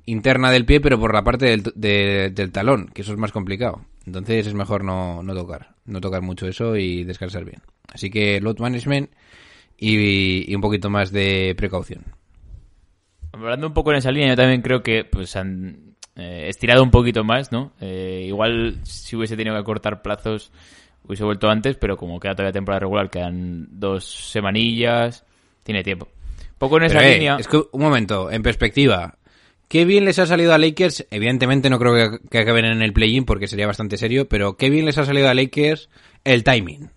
interna 0.06 0.50
del 0.50 0.64
pie, 0.66 0.80
pero 0.80 0.98
por 0.98 1.14
la 1.14 1.22
parte 1.22 1.46
del, 1.46 1.62
de- 1.76 2.30
del 2.34 2.50
talón, 2.50 2.88
que 2.92 3.02
eso 3.02 3.12
es 3.12 3.18
más 3.18 3.30
complicado. 3.30 3.84
Entonces 4.10 4.48
es 4.48 4.54
mejor 4.54 4.82
no, 4.82 5.22
no 5.22 5.34
tocar, 5.34 5.76
no 5.84 6.00
tocar 6.00 6.20
mucho 6.20 6.48
eso 6.48 6.76
y 6.76 7.04
descansar 7.04 7.44
bien. 7.44 7.62
Así 7.92 8.10
que 8.10 8.40
load 8.40 8.58
management 8.58 9.08
y, 9.78 10.50
y 10.50 10.54
un 10.56 10.60
poquito 10.60 10.90
más 10.90 11.12
de 11.12 11.54
precaución. 11.56 12.04
Hablando 13.32 13.68
un 13.68 13.72
poco 13.72 13.92
en 13.92 13.98
esa 13.98 14.10
línea, 14.10 14.30
yo 14.30 14.36
también 14.36 14.62
creo 14.62 14.82
que 14.82 15.04
pues 15.04 15.36
han 15.36 15.94
eh, 16.16 16.46
estirado 16.48 16.82
un 16.82 16.90
poquito 16.90 17.22
más, 17.22 17.52
¿no? 17.52 17.72
Eh, 17.80 18.24
igual 18.26 18.80
si 18.82 19.14
hubiese 19.14 19.36
tenido 19.36 19.56
que 19.56 19.62
cortar 19.62 20.02
plazos 20.02 20.50
hubiese 21.04 21.22
vuelto 21.22 21.48
antes, 21.48 21.76
pero 21.76 21.96
como 21.96 22.18
queda 22.18 22.34
todavía 22.34 22.52
temporada 22.52 22.80
regular, 22.80 23.10
quedan 23.10 23.68
dos 23.70 24.04
semanillas, 24.04 25.24
tiene 25.62 25.84
tiempo. 25.84 26.08
Poco 26.58 26.78
en 26.78 26.82
esa 26.82 27.06
eh, 27.06 27.14
línea. 27.14 27.36
es 27.38 27.46
que, 27.46 27.62
un 27.70 27.80
momento, 27.80 28.28
en 28.30 28.42
perspectiva, 28.42 29.14
qué 29.70 29.84
bien 29.86 30.04
les 30.04 30.18
ha 30.18 30.26
salido 30.26 30.52
a 30.52 30.58
Lakers. 30.58 31.06
Evidentemente 31.10 31.70
no 31.70 31.78
creo 31.78 31.94
que, 31.94 32.28
que 32.28 32.38
acaben 32.38 32.64
en 32.66 32.82
el 32.82 32.92
play-in 32.92 33.24
porque 33.24 33.46
sería 33.46 33.66
bastante 33.66 33.96
serio, 33.96 34.28
pero 34.28 34.56
qué 34.58 34.68
bien 34.68 34.84
les 34.84 34.98
ha 34.98 35.04
salido 35.06 35.28
a 35.30 35.34
Lakers 35.34 35.88
el 36.24 36.44
timing. 36.44 36.90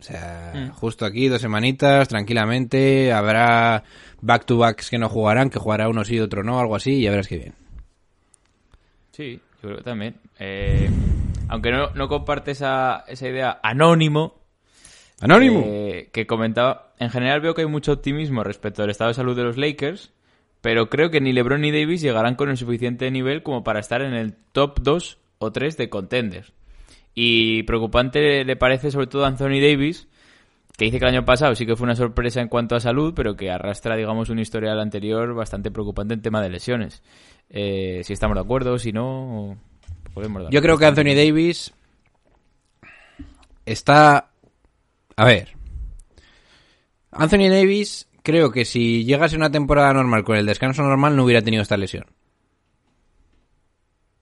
O 0.00 0.02
sea, 0.04 0.52
Mm. 0.54 0.70
justo 0.70 1.04
aquí, 1.04 1.28
dos 1.28 1.40
semanitas, 1.42 2.08
tranquilamente. 2.08 3.12
Habrá 3.12 3.84
back-to-backs 4.20 4.88
que 4.90 4.98
no 4.98 5.08
jugarán, 5.08 5.50
que 5.50 5.58
jugará 5.58 5.88
uno 5.88 6.04
sí, 6.04 6.18
otro 6.20 6.42
no, 6.42 6.58
algo 6.60 6.74
así, 6.76 6.92
y 6.94 7.02
ya 7.02 7.10
verás 7.10 7.28
que 7.28 7.36
bien. 7.38 7.54
Sí, 9.12 9.40
yo 9.62 9.68
creo 9.68 9.76
que 9.78 9.82
también. 9.84 10.16
Eh, 10.38 10.88
aunque 11.48 11.70
no, 11.70 11.90
no 11.94 12.08
comparte 12.08 12.50
esa, 12.52 13.04
esa 13.08 13.28
idea 13.28 13.60
anónimo, 13.62 14.40
Anónimo. 15.20 15.62
eh, 15.66 16.08
que 16.12 16.26
comentaba, 16.26 16.92
en 16.98 17.10
general 17.10 17.40
veo 17.40 17.54
que 17.54 17.62
hay 17.62 17.68
mucho 17.68 17.92
optimismo 17.92 18.42
respecto 18.42 18.82
al 18.82 18.90
estado 18.90 19.08
de 19.08 19.14
salud 19.14 19.36
de 19.36 19.44
los 19.44 19.56
Lakers, 19.56 20.10
pero 20.62 20.88
creo 20.88 21.10
que 21.10 21.20
ni 21.20 21.32
LeBron 21.34 21.60
ni 21.60 21.70
Davis 21.70 22.00
llegarán 22.00 22.34
con 22.36 22.48
el 22.48 22.56
suficiente 22.56 23.10
nivel 23.10 23.42
como 23.42 23.62
para 23.62 23.80
estar 23.80 24.00
en 24.00 24.14
el 24.14 24.34
top 24.52 24.80
2 24.80 25.18
o 25.38 25.52
3 25.52 25.76
de 25.76 25.90
contenders. 25.90 26.52
Y 27.14 27.64
preocupante 27.64 28.42
le 28.44 28.56
parece 28.56 28.90
sobre 28.90 29.06
todo 29.08 29.24
a 29.24 29.28
Anthony 29.28 29.60
Davis, 29.60 30.08
que 30.78 30.86
dice 30.86 30.98
que 30.98 31.04
el 31.04 31.10
año 31.14 31.24
pasado 31.26 31.54
sí 31.54 31.66
que 31.66 31.76
fue 31.76 31.84
una 31.84 31.94
sorpresa 31.96 32.40
en 32.40 32.48
cuanto 32.48 32.74
a 32.74 32.80
salud, 32.80 33.12
pero 33.14 33.36
que 33.36 33.50
arrastra, 33.50 33.96
digamos, 33.96 34.30
un 34.30 34.38
historial 34.38 34.80
anterior 34.80 35.34
bastante 35.34 35.70
preocupante 35.70 36.14
en 36.14 36.22
tema 36.22 36.40
de 36.40 36.48
lesiones. 36.48 37.02
Eh, 37.50 38.00
si 38.04 38.14
estamos 38.14 38.36
de 38.36 38.40
acuerdo, 38.40 38.78
si 38.78 38.92
no, 38.92 39.50
o- 39.50 39.56
podemos 40.14 40.42
dar. 40.44 40.50
Yo 40.52 40.62
creo 40.62 40.78
que 40.78 40.86
Anthony 40.86 41.14
Davis 41.14 41.74
está... 43.66 44.30
A 45.16 45.24
ver. 45.26 45.48
Anthony 47.10 47.48
Davis 47.50 48.08
creo 48.22 48.50
que 48.50 48.64
si 48.64 49.04
llegase 49.04 49.36
una 49.36 49.50
temporada 49.50 49.92
normal 49.92 50.24
con 50.24 50.36
el 50.36 50.46
descanso 50.46 50.82
normal 50.82 51.16
no 51.16 51.24
hubiera 51.24 51.42
tenido 51.42 51.62
esta 51.62 51.76
lesión. 51.76 52.06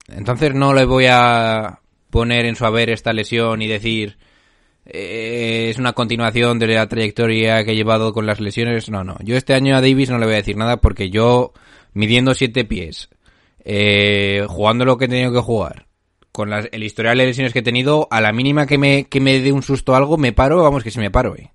Entonces 0.08 0.54
no 0.54 0.74
le 0.74 0.84
voy 0.84 1.06
a 1.08 1.80
poner 2.10 2.46
en 2.46 2.56
su 2.56 2.64
haber 2.66 2.90
esta 2.90 3.12
lesión 3.12 3.62
y 3.62 3.68
decir 3.68 4.18
eh, 4.86 5.68
es 5.70 5.78
una 5.78 5.92
continuación 5.92 6.58
de 6.58 6.66
la 6.68 6.88
trayectoria 6.88 7.64
que 7.64 7.72
he 7.72 7.76
llevado 7.76 8.12
con 8.12 8.26
las 8.26 8.40
lesiones. 8.40 8.90
No, 8.90 9.04
no. 9.04 9.16
Yo 9.22 9.36
este 9.36 9.54
año 9.54 9.76
a 9.76 9.80
Davis 9.80 10.10
no 10.10 10.18
le 10.18 10.26
voy 10.26 10.34
a 10.34 10.38
decir 10.38 10.56
nada 10.56 10.78
porque 10.78 11.10
yo 11.10 11.52
midiendo 11.92 12.34
siete 12.34 12.64
pies, 12.64 13.08
eh, 13.64 14.44
jugando 14.48 14.84
lo 14.84 14.96
que 14.98 15.04
he 15.04 15.08
tenido 15.08 15.32
que 15.32 15.40
jugar, 15.40 15.86
con 16.32 16.50
las- 16.50 16.68
el 16.72 16.82
historial 16.82 17.18
de 17.18 17.26
lesiones 17.26 17.52
que 17.52 17.60
he 17.60 17.62
tenido, 17.62 18.08
a 18.10 18.20
la 18.20 18.32
mínima 18.32 18.66
que 18.66 18.78
me, 18.78 19.04
que 19.04 19.20
me 19.20 19.40
dé 19.40 19.52
un 19.52 19.62
susto 19.62 19.94
algo, 19.94 20.16
me 20.16 20.32
paro, 20.32 20.62
vamos 20.62 20.82
que 20.82 20.90
si 20.90 20.98
me 20.98 21.10
paro, 21.10 21.36
eh. 21.36 21.52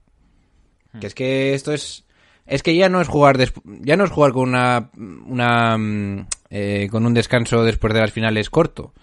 Que 0.99 1.07
es 1.07 1.13
que 1.15 1.53
esto 1.53 1.73
es... 1.73 2.04
Es 2.45 2.61
que 2.61 2.75
ya 2.75 2.89
no 2.89 3.01
es 3.01 3.07
jugar 3.07 3.37
ya 3.63 3.97
no 3.97 4.03
es 4.03 4.11
jugar 4.11 4.31
con 4.31 4.49
una, 4.49 4.91
una 4.95 5.77
mm, 5.77 6.27
eh, 6.49 6.87
con 6.91 7.05
un 7.05 7.13
descanso 7.13 7.63
después 7.63 7.93
de 7.93 8.01
las 8.01 8.11
finales 8.11 8.49
corto. 8.49 8.93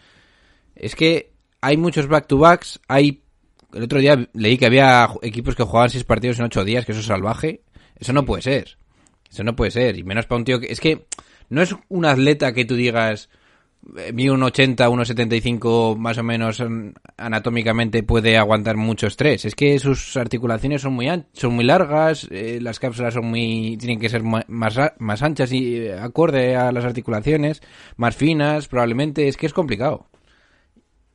Es 0.77 0.95
que 0.95 1.33
hay 1.61 1.77
muchos 1.77 2.07
back 2.07 2.27
to 2.27 2.39
backs, 2.39 2.81
hay 2.89 3.23
el 3.73 3.85
otro 3.85 3.99
día 3.99 4.29
leí 4.35 4.59
que 4.59 4.67
había 4.67 5.09
equipos 5.23 5.55
que 5.55 5.63
jugaban 5.63 5.91
seis 5.91 6.05
partidos 6.05 6.39
en 6.39 6.45
ocho 6.45 6.65
días, 6.65 6.85
que 6.85 6.93
eso 6.93 7.01
es 7.01 7.07
salvaje. 7.07 7.63
Eso 7.99 8.13
no 8.13 8.25
puede 8.25 8.43
ser. 8.43 8.77
Eso 9.31 9.45
no 9.45 9.57
puede 9.57 9.71
ser. 9.71 9.99
Y 9.99 10.05
menos 10.05 10.27
para 10.27 10.39
un 10.39 10.45
tío 10.45 10.61
que... 10.61 10.71
Es 10.71 10.81
que 10.81 11.07
no 11.49 11.63
es 11.63 11.75
un 11.89 12.05
atleta 12.05 12.53
que 12.53 12.65
tú 12.65 12.75
digas... 12.75 13.29
eh, 13.97 14.13
Mi 14.13 14.29
un 14.29 14.43
80, 14.43 14.89
1,75 14.89 15.97
más 15.97 16.19
o 16.19 16.23
menos 16.23 16.61
mm, 16.61 16.91
anatómicamente 17.17 18.03
puede 18.03 18.37
aguantar 18.37 18.77
mucho 18.77 19.07
estrés. 19.07 19.45
Es 19.45 19.55
que 19.55 19.79
sus 19.79 20.17
articulaciones 20.17 20.83
son 20.83 20.95
muy 20.95 21.09
son 21.33 21.55
muy 21.55 21.65
largas, 21.65 22.29
eh, 22.31 22.59
las 22.61 22.79
cápsulas 22.79 23.15
son 23.15 23.27
muy 23.27 23.77
tienen 23.79 24.01
que 24.01 24.09
ser 24.09 24.23
más 24.23 24.79
más 24.99 25.23
anchas 25.23 25.53
y 25.53 25.77
eh, 25.77 25.99
acorde 25.99 26.57
a 26.57 26.73
las 26.73 26.85
articulaciones, 26.85 27.63
más 27.97 28.17
finas, 28.17 28.69
probablemente 28.69 29.29
es 29.29 29.37
que 29.37 29.47
es 29.47 29.53
complicado. 29.53 30.07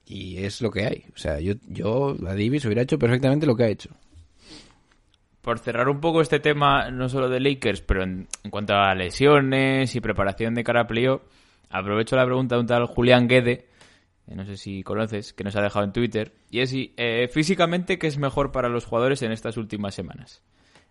Y 0.05 0.37
es 0.37 0.61
lo 0.61 0.71
que 0.71 0.85
hay. 0.85 1.05
O 1.13 1.17
sea, 1.17 1.39
yo 1.39 1.55
yo 1.67 2.15
a 2.25 2.29
Davis 2.29 2.65
hubiera 2.65 2.81
hecho 2.83 2.97
perfectamente 2.99 3.45
lo 3.45 3.55
que 3.55 3.63
ha 3.63 3.69
hecho. 3.69 3.89
Por 5.41 5.59
cerrar 5.59 5.87
un 5.87 6.01
poco 6.01 6.19
este 6.19 6.41
tema, 6.41 6.91
no 6.91 7.07
solo 7.07 7.29
de 7.29 7.39
Lakers, 7.39 7.79
pero 7.79 8.03
en, 8.03 8.27
cuanto 8.49 8.73
a 8.73 8.93
lesiones 8.93 9.95
y 9.95 10.01
preparación 10.01 10.53
de 10.53 10.63
cara 10.65 10.81
a 10.81 10.87
aprovecho 11.69 12.15
la 12.15 12.25
pregunta 12.25 12.55
de 12.55 12.61
un 12.61 12.67
tal 12.67 12.85
Julián 12.85 13.27
Guede, 13.27 13.67
que 14.25 14.35
no 14.35 14.45
sé 14.45 14.57
si 14.57 14.83
conoces, 14.83 15.33
que 15.33 15.43
nos 15.43 15.55
ha 15.55 15.61
dejado 15.61 15.85
en 15.85 15.93
Twitter, 15.93 16.33
y 16.49 16.59
es 16.59 16.69
si, 16.69 16.93
eh, 16.97 17.29
físicamente, 17.31 17.97
¿qué 17.97 18.07
es 18.07 18.17
mejor 18.17 18.51
para 18.51 18.69
los 18.69 18.85
jugadores 18.85 19.21
en 19.21 19.31
estas 19.31 19.57
últimas 19.57 19.95
semanas? 19.95 20.43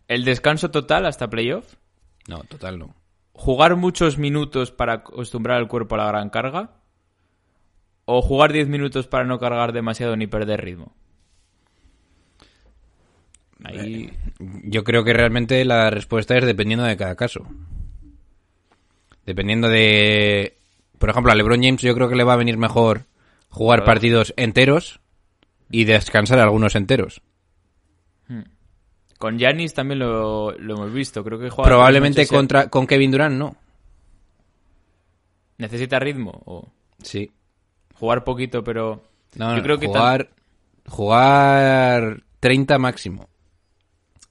¿El 0.09 0.25
descanso 0.25 0.71
total 0.71 1.06
hasta 1.06 1.28
playoff? 1.28 1.75
No, 2.28 2.40
total 2.45 2.78
no. 2.78 2.95
¿Jugar 3.33 3.76
muchos 3.76 4.16
minutos 4.18 4.71
para 4.71 4.95
acostumbrar 4.95 5.59
al 5.59 5.68
cuerpo 5.68 5.95
a 5.95 5.99
la 5.99 6.06
gran 6.09 6.30
carga? 6.30 6.80
¿O 8.06 8.23
jugar 8.23 8.52
10 8.52 8.68
minutos 8.68 9.09
para 9.09 9.25
no 9.25 9.38
cargar 9.38 9.73
demasiado 9.73 10.16
ni 10.16 10.26
perder 10.26 10.64
ritmo? 10.64 10.95
Ahí... 13.64 14.12
Yo 14.38 14.85
creo 14.85 15.02
que 15.02 15.12
realmente 15.12 15.64
la 15.64 15.90
respuesta 15.90 16.37
es 16.37 16.47
dependiendo 16.47 16.85
de 16.85 16.97
cada 16.97 17.16
caso. 17.16 17.47
Dependiendo 19.25 19.68
de... 19.68 20.55
Por 20.98 21.10
ejemplo, 21.10 21.32
a 21.32 21.34
LeBron 21.34 21.62
James 21.62 21.80
yo 21.82 21.94
creo 21.94 22.08
que 22.08 22.16
le 22.16 22.24
va 22.24 22.32
a 22.34 22.36
venir 22.36 22.56
mejor 22.56 23.02
jugar 23.50 23.80
Claro. 23.80 23.92
partidos 23.92 24.34
enteros 24.36 25.00
y 25.70 25.84
descansar 25.84 26.38
algunos 26.38 26.74
enteros. 26.74 27.22
Con 29.18 29.38
Yanis 29.38 29.72
también 29.72 30.00
lo, 30.00 30.52
lo 30.58 30.74
hemos 30.74 30.92
visto. 30.92 31.24
Creo 31.24 31.38
que 31.38 31.48
juega 31.48 31.68
Probablemente 31.68 32.26
contra 32.26 32.68
con 32.68 32.86
Kevin 32.86 33.10
Durant 33.10 33.34
no. 33.36 33.56
¿Necesita 35.58 35.98
ritmo? 35.98 36.42
¿O 36.44 36.68
Sí. 37.02 37.32
jugar 37.94 38.24
poquito, 38.24 38.62
pero... 38.62 39.02
No, 39.36 39.50
Yo 39.52 39.56
no, 39.56 39.62
creo 39.62 39.78
que 39.78 39.86
jugar, 39.86 40.30
jugar 40.86 42.22
30 42.40 42.78
máximo. 42.78 43.28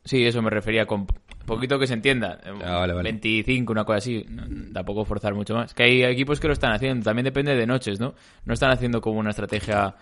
Sí, 0.04 0.24
eso 0.26 0.42
me 0.44 0.52
refería 0.52 0.86
con 0.86 1.08
poquito 1.46 1.80
que 1.80 1.88
se 1.88 1.94
entienda. 1.94 2.40
Ah, 2.64 2.78
vale, 2.80 2.94
vale. 2.94 3.04
25, 3.04 3.72
una 3.72 3.86
cosa 3.86 3.98
así. 3.98 4.26
No, 4.30 4.44
tampoco 4.74 5.06
forzar 5.06 5.34
mucho 5.34 5.54
más. 5.56 5.74
Que 5.74 5.84
hay 5.84 6.04
equipos 6.04 6.40
que 6.40 6.48
lo 6.48 6.54
están 6.54 6.72
haciendo. 6.74 7.04
También 7.04 7.26
depende 7.26 7.56
de 7.56 7.66
noches, 7.68 8.00
¿no? 8.00 8.16
No 8.46 8.54
están 8.54 8.72
haciendo 8.72 9.02
como 9.02 9.20
una 9.20 9.32
estrategia... 9.32 9.96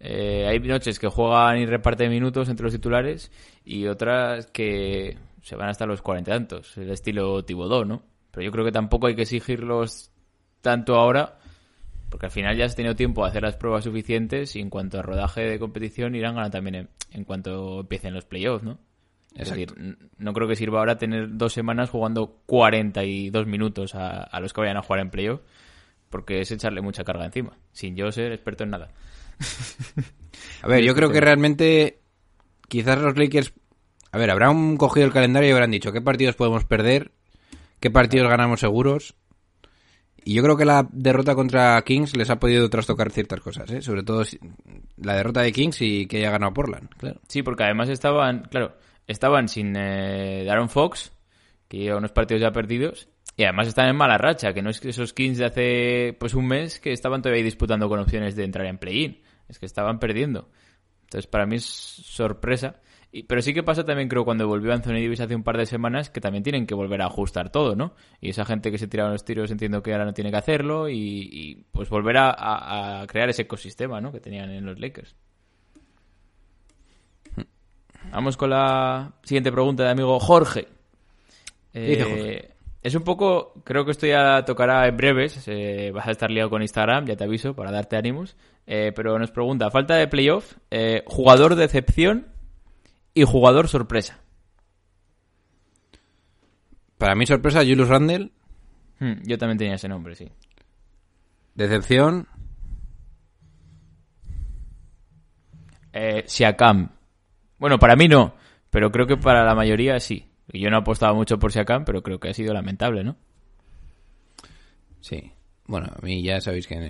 eh, 0.00 0.46
hay 0.48 0.58
noches 0.60 0.98
que 0.98 1.08
juegan 1.08 1.58
y 1.58 1.66
reparten 1.66 2.10
minutos 2.10 2.48
entre 2.48 2.64
los 2.64 2.72
titulares 2.72 3.30
y 3.64 3.86
otras 3.86 4.46
que 4.46 5.16
se 5.42 5.56
van 5.56 5.68
hasta 5.68 5.86
los 5.86 6.02
cuarenta 6.02 6.30
y 6.30 6.34
tantos. 6.34 6.76
El 6.78 6.90
estilo 6.90 7.44
Tibodó, 7.44 7.84
¿no? 7.84 8.02
Pero 8.30 8.44
yo 8.44 8.50
creo 8.52 8.64
que 8.64 8.72
tampoco 8.72 9.06
hay 9.06 9.14
que 9.14 9.22
exigirlos 9.22 10.10
tanto 10.60 10.96
ahora 10.96 11.38
porque 12.10 12.26
al 12.26 12.32
final 12.32 12.56
ya 12.56 12.64
has 12.64 12.76
tenido 12.76 12.94
tiempo 12.94 13.24
a 13.24 13.28
hacer 13.28 13.42
las 13.42 13.56
pruebas 13.56 13.82
suficientes 13.84 14.54
y 14.54 14.60
en 14.60 14.70
cuanto 14.70 14.98
a 14.98 15.02
rodaje 15.02 15.40
de 15.40 15.58
competición 15.58 16.14
irán 16.14 16.34
ganando 16.36 16.52
también 16.52 16.74
en, 16.76 16.88
en 17.10 17.24
cuanto 17.24 17.80
empiecen 17.80 18.14
los 18.14 18.24
playoffs, 18.24 18.62
¿no? 18.62 18.78
Es 19.34 19.50
Exacto. 19.50 19.74
decir, 19.74 19.98
no 20.18 20.32
creo 20.32 20.46
que 20.46 20.56
sirva 20.56 20.78
ahora 20.78 20.96
tener 20.96 21.36
dos 21.36 21.52
semanas 21.52 21.90
jugando 21.90 22.38
42 22.46 23.46
minutos 23.46 23.94
a, 23.94 24.22
a 24.22 24.40
los 24.40 24.52
que 24.52 24.60
vayan 24.60 24.76
a 24.76 24.82
jugar 24.82 25.00
en 25.00 25.10
playoff, 25.10 25.40
porque 26.08 26.40
es 26.40 26.50
echarle 26.52 26.80
mucha 26.80 27.02
carga 27.02 27.24
encima, 27.24 27.58
sin 27.72 27.96
yo 27.96 28.12
ser 28.12 28.32
experto 28.32 28.62
en 28.62 28.70
nada. 28.70 28.90
A 30.62 30.68
ver, 30.68 30.82
yo 30.84 30.94
creo 30.94 31.10
que 31.10 31.20
realmente 31.20 32.00
quizás 32.68 32.98
los 32.98 33.16
Lakers, 33.16 33.52
a 34.12 34.18
ver, 34.18 34.30
habrán 34.30 34.76
cogido 34.76 35.06
el 35.06 35.12
calendario 35.12 35.48
y 35.48 35.52
habrán 35.52 35.72
dicho 35.72 35.92
qué 35.92 36.00
partidos 36.00 36.36
podemos 36.36 36.64
perder, 36.64 37.10
qué 37.80 37.90
partidos 37.90 38.28
ganamos 38.28 38.60
seguros. 38.60 39.14
Y 40.26 40.34
yo 40.34 40.42
creo 40.42 40.56
que 40.56 40.64
la 40.64 40.88
derrota 40.90 41.34
contra 41.34 41.82
Kings 41.82 42.16
les 42.16 42.30
ha 42.30 42.38
podido 42.38 42.70
trastocar 42.70 43.10
ciertas 43.10 43.40
cosas, 43.40 43.70
¿eh? 43.70 43.82
sobre 43.82 44.02
todo 44.04 44.22
la 44.96 45.16
derrota 45.16 45.42
de 45.42 45.52
Kings 45.52 45.82
y 45.82 46.06
que 46.06 46.16
haya 46.18 46.30
ganado 46.30 46.54
Portland, 46.54 46.88
claro. 46.96 47.20
Sí, 47.28 47.42
porque 47.42 47.64
además 47.64 47.90
estaban, 47.90 48.44
claro, 48.50 48.74
estaban 49.06 49.48
sin 49.48 49.74
eh, 49.76 50.44
Darren 50.44 50.68
Fox, 50.68 51.12
que 51.68 51.78
lleva 51.78 51.98
unos 51.98 52.12
partidos 52.12 52.40
ya 52.42 52.52
perdidos, 52.52 53.08
y 53.36 53.44
además 53.44 53.68
están 53.68 53.88
en 53.88 53.96
mala 53.96 54.16
racha, 54.18 54.52
que 54.52 54.62
no 54.62 54.70
es 54.70 54.80
que 54.80 54.90
esos 54.90 55.12
Kings 55.12 55.38
de 55.38 55.44
hace 55.44 56.16
pues 56.20 56.34
un 56.34 56.46
mes 56.46 56.78
que 56.78 56.92
estaban 56.92 57.20
todavía 57.22 57.42
disputando 57.42 57.88
con 57.88 57.98
opciones 57.98 58.36
de 58.36 58.44
entrar 58.44 58.66
en 58.66 58.78
play-in, 58.78 59.22
es 59.48 59.58
que 59.58 59.66
estaban 59.66 59.98
perdiendo. 59.98 60.48
Entonces 61.02 61.26
para 61.26 61.46
mí 61.46 61.56
es 61.56 61.64
sorpresa. 61.64 62.80
Y, 63.12 63.22
pero 63.24 63.42
sí 63.42 63.54
que 63.54 63.62
pasa 63.62 63.84
también 63.84 64.08
creo 64.08 64.24
cuando 64.24 64.48
volvió 64.48 64.72
Anthony 64.72 64.94
Davis 65.02 65.20
hace 65.20 65.36
un 65.36 65.44
par 65.44 65.56
de 65.56 65.66
semanas 65.66 66.10
que 66.10 66.20
también 66.20 66.42
tienen 66.42 66.66
que 66.66 66.74
volver 66.74 67.00
a 67.02 67.06
ajustar 67.06 67.50
todo, 67.50 67.76
¿no? 67.76 67.94
Y 68.20 68.30
esa 68.30 68.44
gente 68.44 68.72
que 68.72 68.78
se 68.78 68.88
tiraba 68.88 69.10
los 69.10 69.24
tiros 69.24 69.50
entiendo 69.52 69.82
que 69.82 69.92
ahora 69.92 70.04
no 70.04 70.14
tiene 70.14 70.30
que 70.32 70.36
hacerlo 70.36 70.88
y, 70.88 71.64
pues 71.70 71.88
volver 71.88 72.16
a- 72.18 73.02
a 73.02 73.06
crear 73.06 73.28
ese 73.28 73.42
ecosistema, 73.42 74.00
¿no? 74.00 74.10
Que 74.10 74.18
tenían 74.20 74.50
en 74.50 74.66
los 74.66 74.80
Lakers. 74.80 75.14
Vamos 78.14 78.36
con 78.36 78.50
la 78.50 79.12
siguiente 79.24 79.50
pregunta 79.50 79.82
de 79.82 79.90
amigo 79.90 80.20
Jorge. 80.20 80.68
Eh, 81.72 81.90
dice 81.90 82.04
Jorge? 82.04 82.50
Es 82.80 82.94
un 82.94 83.02
poco, 83.02 83.54
creo 83.64 83.84
que 83.84 83.90
esto 83.90 84.06
ya 84.06 84.44
tocará 84.44 84.86
en 84.86 84.96
breves. 84.96 85.42
eh, 85.48 85.90
vas 85.92 86.06
a 86.06 86.12
estar 86.12 86.30
liado 86.30 86.48
con 86.48 86.62
Instagram, 86.62 87.06
ya 87.06 87.16
te 87.16 87.24
aviso, 87.24 87.54
para 87.54 87.72
darte 87.72 87.96
ánimos. 87.96 88.36
Eh, 88.68 88.92
pero 88.94 89.18
nos 89.18 89.32
pregunta, 89.32 89.68
falta 89.72 89.96
de 89.96 90.06
playoff, 90.06 90.54
eh, 90.70 91.02
jugador 91.06 91.56
de 91.56 91.64
excepción 91.64 92.28
y 93.14 93.24
jugador 93.24 93.66
sorpresa. 93.66 94.20
Para 96.98 97.16
mi 97.16 97.26
sorpresa, 97.26 97.60
Julius 97.60 97.88
Randle, 97.88 98.30
Hmm, 99.00 99.14
yo 99.24 99.36
también 99.38 99.58
tenía 99.58 99.74
ese 99.74 99.88
nombre, 99.88 100.14
sí. 100.14 100.30
decepción, 101.56 102.28
Eh, 105.92 106.24
Siakam. 106.26 106.90
Bueno, 107.58 107.78
para 107.78 107.96
mí 107.96 108.08
no, 108.08 108.34
pero 108.70 108.90
creo 108.90 109.06
que 109.06 109.16
para 109.16 109.44
la 109.44 109.54
mayoría 109.54 109.98
sí. 110.00 110.26
Yo 110.52 110.68
no 110.70 110.76
apostaba 110.78 111.14
mucho 111.14 111.38
por 111.38 111.52
Siakam, 111.52 111.84
pero 111.84 112.02
creo 112.02 112.20
que 112.20 112.28
ha 112.28 112.34
sido 112.34 112.52
lamentable, 112.52 113.02
¿no? 113.02 113.16
Sí. 115.00 115.32
Bueno, 115.66 115.86
a 115.94 116.04
mí 116.04 116.22
ya 116.22 116.40
sabéis 116.40 116.66
que... 116.66 116.76
No, 116.76 116.84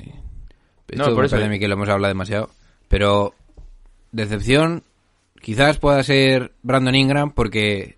Esto 0.89 1.15
por 1.15 1.25
eso- 1.25 1.33
parece 1.37 1.47
a 1.47 1.51
mí 1.51 1.59
que 1.59 1.69
lo 1.69 1.75
hemos 1.75 1.89
hablado 1.89 2.11
demasiado. 2.13 2.51
Pero 2.89 3.35
decepción 4.13 4.83
quizás 5.41 5.79
pueda 5.79 6.03
ser 6.03 6.53
Brandon 6.63 6.95
Ingram 6.95 7.33
porque 7.33 7.97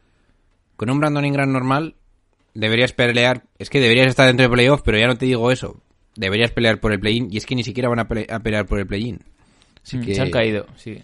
con 0.76 0.90
un 0.90 0.98
Brandon 1.00 1.24
Ingram 1.24 1.50
normal 1.52 1.94
deberías 2.54 2.92
pelear... 2.92 3.44
Es 3.58 3.70
que 3.70 3.80
deberías 3.80 4.06
estar 4.08 4.26
dentro 4.26 4.44
de 4.44 4.52
playoff, 4.54 4.82
pero 4.84 4.98
ya 4.98 5.06
no 5.06 5.16
te 5.16 5.26
digo 5.26 5.50
eso. 5.50 5.80
Deberías 6.16 6.50
pelear 6.50 6.80
por 6.80 6.92
el 6.92 7.00
play-in 7.00 7.28
y 7.30 7.36
es 7.38 7.46
que 7.46 7.54
ni 7.54 7.64
siquiera 7.64 7.88
van 7.88 7.98
a, 8.00 8.08
pele- 8.08 8.30
a 8.30 8.38
pelear 8.40 8.66
por 8.66 8.78
el 8.78 8.86
play-in. 8.86 9.20
Mm, 9.92 10.00
que... 10.02 10.14
Se 10.14 10.22
han 10.22 10.30
caído, 10.30 10.66
sí. 10.76 11.00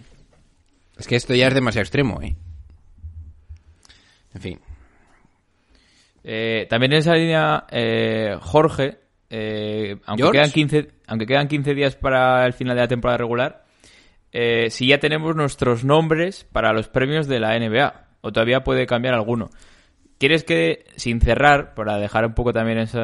Es 0.98 1.06
que 1.06 1.16
esto 1.16 1.34
ya 1.34 1.48
es 1.48 1.54
demasiado 1.54 1.82
extremo, 1.82 2.20
¿eh? 2.22 2.36
En 4.34 4.40
fin. 4.40 4.60
Eh, 6.24 6.66
también 6.70 6.92
en 6.92 6.98
esa 6.98 7.14
línea, 7.14 7.66
eh, 7.70 8.36
Jorge, 8.40 8.98
eh, 9.28 9.96
aunque, 10.06 10.22
George. 10.22 10.38
quedan 10.38 10.50
15, 10.50 10.88
aunque 11.06 11.26
quedan 11.26 11.48
15 11.48 11.74
días 11.74 11.96
para 11.96 12.46
el 12.46 12.52
final 12.52 12.76
de 12.76 12.82
la 12.82 12.88
temporada 12.88 13.18
regular, 13.18 13.64
eh, 14.30 14.70
si 14.70 14.86
ya 14.86 14.98
tenemos 14.98 15.36
nuestros 15.36 15.84
nombres 15.84 16.44
para 16.52 16.72
los 16.72 16.88
premios 16.88 17.26
de 17.26 17.40
la 17.40 17.56
NBA, 17.58 18.08
o 18.20 18.32
todavía 18.32 18.64
puede 18.64 18.86
cambiar 18.86 19.14
alguno. 19.14 19.50
¿Quieres 20.18 20.44
que, 20.44 20.84
sin 20.96 21.20
cerrar, 21.20 21.74
para 21.74 21.96
dejar 21.96 22.24
un 22.24 22.34
poco 22.34 22.52
también 22.52 22.78
ese 22.78 23.00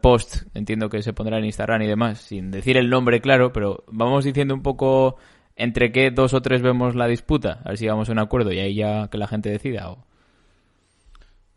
post, 0.00 0.42
entiendo 0.54 0.88
que 0.88 1.02
se 1.02 1.12
pondrá 1.12 1.38
en 1.38 1.44
Instagram 1.44 1.82
y 1.82 1.86
demás, 1.88 2.20
sin 2.20 2.50
decir 2.50 2.76
el 2.76 2.88
nombre 2.88 3.20
claro, 3.20 3.52
pero 3.52 3.84
vamos 3.88 4.24
diciendo 4.24 4.54
un 4.54 4.62
poco 4.62 5.16
entre 5.56 5.92
qué 5.92 6.10
dos 6.10 6.32
o 6.34 6.40
tres 6.42 6.62
vemos 6.62 6.94
la 6.94 7.06
disputa, 7.06 7.60
a 7.64 7.68
ver 7.70 7.78
si 7.78 7.84
llegamos 7.84 8.08
a 8.08 8.12
un 8.12 8.18
acuerdo 8.18 8.52
y 8.52 8.58
ahí 8.58 8.74
ya 8.74 9.08
que 9.08 9.18
la 9.18 9.26
gente 9.26 9.50
decida. 9.50 9.90
O... 9.90 10.04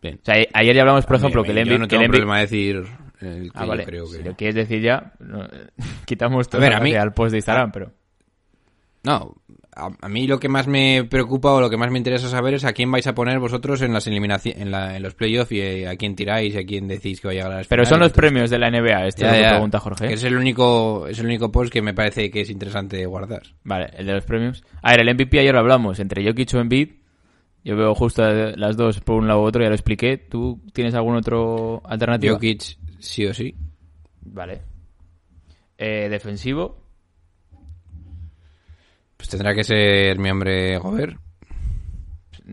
Bien. 0.01 0.19
O 0.21 0.25
sea, 0.25 0.35
a- 0.35 0.59
ayer 0.59 0.75
ya 0.75 0.81
hablamos, 0.81 1.05
por 1.05 1.15
ejemplo, 1.15 1.43
que 1.43 1.51
el 1.51 1.57
yo 1.57 1.63
MVP 1.65 1.79
no 1.79 1.87
que 1.87 1.95
el 1.95 2.01
tengo 2.01 2.01
MVP 2.03 2.17
problema 2.17 2.35
de 2.37 2.41
decir 2.41 2.75
el 3.21 3.51
que 3.51 3.51
Ah, 3.53 3.61
yo 3.63 3.67
vale. 3.67 3.85
creo 3.85 4.05
que... 4.05 4.17
Si 4.17 4.23
lo 4.23 4.35
quieres 4.35 4.55
decir 4.55 4.81
ya, 4.81 5.13
no, 5.19 5.47
quitamos 6.05 6.49
todo 6.49 6.59
A 6.61 6.63
ver, 6.65 6.73
a 6.73 6.79
mí- 6.81 6.93
al 6.93 7.13
post 7.13 7.31
de 7.31 7.37
Instagram, 7.37 7.71
pero... 7.71 7.91
No, 9.03 9.35
a, 9.75 9.89
a 10.01 10.09
mí 10.09 10.27
lo 10.27 10.39
que 10.39 10.49
más 10.49 10.67
me 10.67 11.03
preocupa 11.09 11.51
o 11.53 11.61
lo 11.61 11.69
que 11.69 11.77
más 11.77 11.89
me 11.91 11.97
interesa 11.97 12.29
saber 12.29 12.53
es 12.53 12.63
a 12.65 12.73
quién 12.73 12.91
vais 12.91 13.05
a 13.07 13.13
poner 13.15 13.39
vosotros 13.39 13.81
en 13.81 13.93
las 13.93 14.07
eliminaci- 14.07 14.53
en, 14.55 14.71
la- 14.71 14.95
en 14.95 15.03
los 15.03 15.13
playoffs 15.15 15.51
y 15.51 15.61
eh, 15.61 15.87
a 15.87 15.95
quién 15.95 16.15
tiráis 16.15 16.53
y 16.55 16.57
a 16.57 16.65
quién 16.65 16.87
decís 16.87 17.19
que 17.21 17.27
va 17.27 17.31
a 17.31 17.35
llegar 17.35 17.51
a 17.51 17.55
las 17.57 17.67
Pero 17.67 17.85
son 17.85 17.99
los 17.99 18.11
premios 18.11 18.49
de 18.49 18.59
la 18.59 18.69
NBA, 18.69 19.07
esto 19.07 19.21
Ya, 19.23 19.27
es 19.27 19.33
lo 19.33 19.37
que 19.37 19.43
ya. 19.43 19.49
pregunta 19.51 19.79
Jorge. 19.79 20.07
Que 20.07 20.13
Es 20.13 20.23
el 20.23 20.35
único 20.37 21.07
es 21.07 21.19
el 21.19 21.25
único 21.25 21.51
post 21.51 21.71
que 21.71 21.81
me 21.81 21.93
parece 21.93 22.29
que 22.31 22.41
es 22.41 22.49
interesante 22.49 23.05
guardar. 23.05 23.43
Vale, 23.63 23.89
el 23.97 24.05
de 24.05 24.13
los 24.13 24.25
premios. 24.25 24.63
A 24.81 24.91
ver, 24.91 25.01
el 25.01 25.13
MVP 25.15 25.39
ayer 25.39 25.53
lo 25.53 25.59
hablamos, 25.59 25.99
entre 25.99 26.25
Jokic 26.25 26.53
o 26.53 26.59
Embiid. 26.59 26.89
Yo 27.65 27.77
veo 27.77 27.95
justo 27.95 28.21
las 28.29 28.75
dos 28.75 28.99
por 28.99 29.15
un 29.15 29.27
lado 29.27 29.41
u 29.41 29.45
otro, 29.45 29.63
ya 29.63 29.69
lo 29.69 29.75
expliqué. 29.75 30.17
¿Tú 30.17 30.61
tienes 30.73 30.93
algún 30.95 31.15
otro 31.15 31.81
alternativo? 31.85 32.33
Jokic 32.35 32.61
sí 32.99 33.25
o 33.25 33.33
sí. 33.33 33.55
Vale. 34.21 34.61
Eh, 35.77 36.07
defensivo. 36.09 36.82
Pues 39.23 39.29
tendrá 39.29 39.55
que 39.55 39.63
ser 39.63 40.19
mi 40.19 40.29
hombre 40.29 40.77
Gobert. 40.79 41.17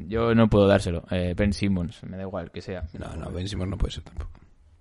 Yo 0.06 0.36
no 0.36 0.48
puedo 0.48 0.68
dárselo. 0.68 1.02
Eh, 1.10 1.34
ben 1.36 1.52
Simmons, 1.52 2.00
me 2.04 2.16
da 2.16 2.22
igual 2.22 2.52
que 2.52 2.62
sea. 2.62 2.84
No, 2.96 3.16
no, 3.16 3.32
Ben 3.32 3.48
Simmons 3.48 3.70
no 3.70 3.76
puede 3.76 3.94
ser 3.94 4.04
tampoco. 4.04 4.30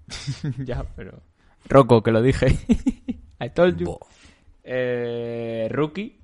ya, 0.64 0.86
pero... 0.96 1.24
Rocco, 1.68 2.04
que 2.04 2.12
lo 2.12 2.22
dije. 2.22 2.60
I 3.42 3.50
told 3.56 3.78
you. 3.78 3.88
Bo. 3.88 4.00
Eh, 4.64 5.68
rookie. 5.72 6.20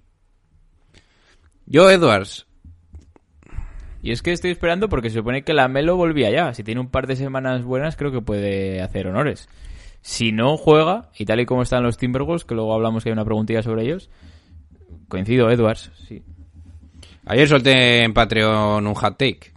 Yo 1.65 1.89
Edwards. 1.89 2.45
Y 4.03 4.11
es 4.11 4.21
que 4.21 4.33
estoy 4.33 4.51
esperando 4.51 4.87
porque 4.87 5.09
se 5.09 5.17
supone 5.17 5.43
que 5.43 5.55
la 5.55 5.67
Melo 5.67 5.95
volvía 5.95 6.29
ya. 6.29 6.53
Si 6.53 6.63
tiene 6.63 6.79
un 6.79 6.91
par 6.91 7.07
de 7.07 7.15
semanas 7.15 7.63
buenas, 7.63 7.95
creo 7.95 8.11
que 8.11 8.21
puede 8.21 8.83
hacer 8.83 9.07
honores. 9.07 9.49
Si 10.01 10.31
no 10.31 10.57
juega, 10.57 11.09
y 11.17 11.25
tal 11.25 11.39
y 11.39 11.47
como 11.47 11.63
están 11.63 11.81
los 11.81 11.97
Timberwolves, 11.97 12.45
que 12.45 12.53
luego 12.53 12.75
hablamos 12.75 13.03
que 13.03 13.09
hay 13.09 13.13
una 13.13 13.25
preguntilla 13.25 13.63
sobre 13.63 13.81
ellos, 13.81 14.11
coincido, 15.07 15.49
Edwards, 15.49 15.91
sí. 16.07 16.23
Ayer 17.25 17.47
solté 17.47 18.03
en 18.03 18.13
Patreon 18.13 18.85
un 18.85 18.93
hot 18.93 19.17
take. 19.17 19.51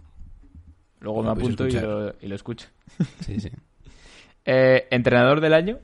Luego 1.01 1.23
Lo 1.23 1.33
me 1.35 1.39
apunto 1.39 1.67
y 1.67 1.71
lo, 1.71 2.15
y 2.21 2.27
lo 2.27 2.35
escucho. 2.35 2.67
Sí, 3.21 3.39
sí. 3.39 3.49
Eh, 4.43 4.87
Entrenador 4.91 5.39
del 5.39 5.53
año. 5.53 5.79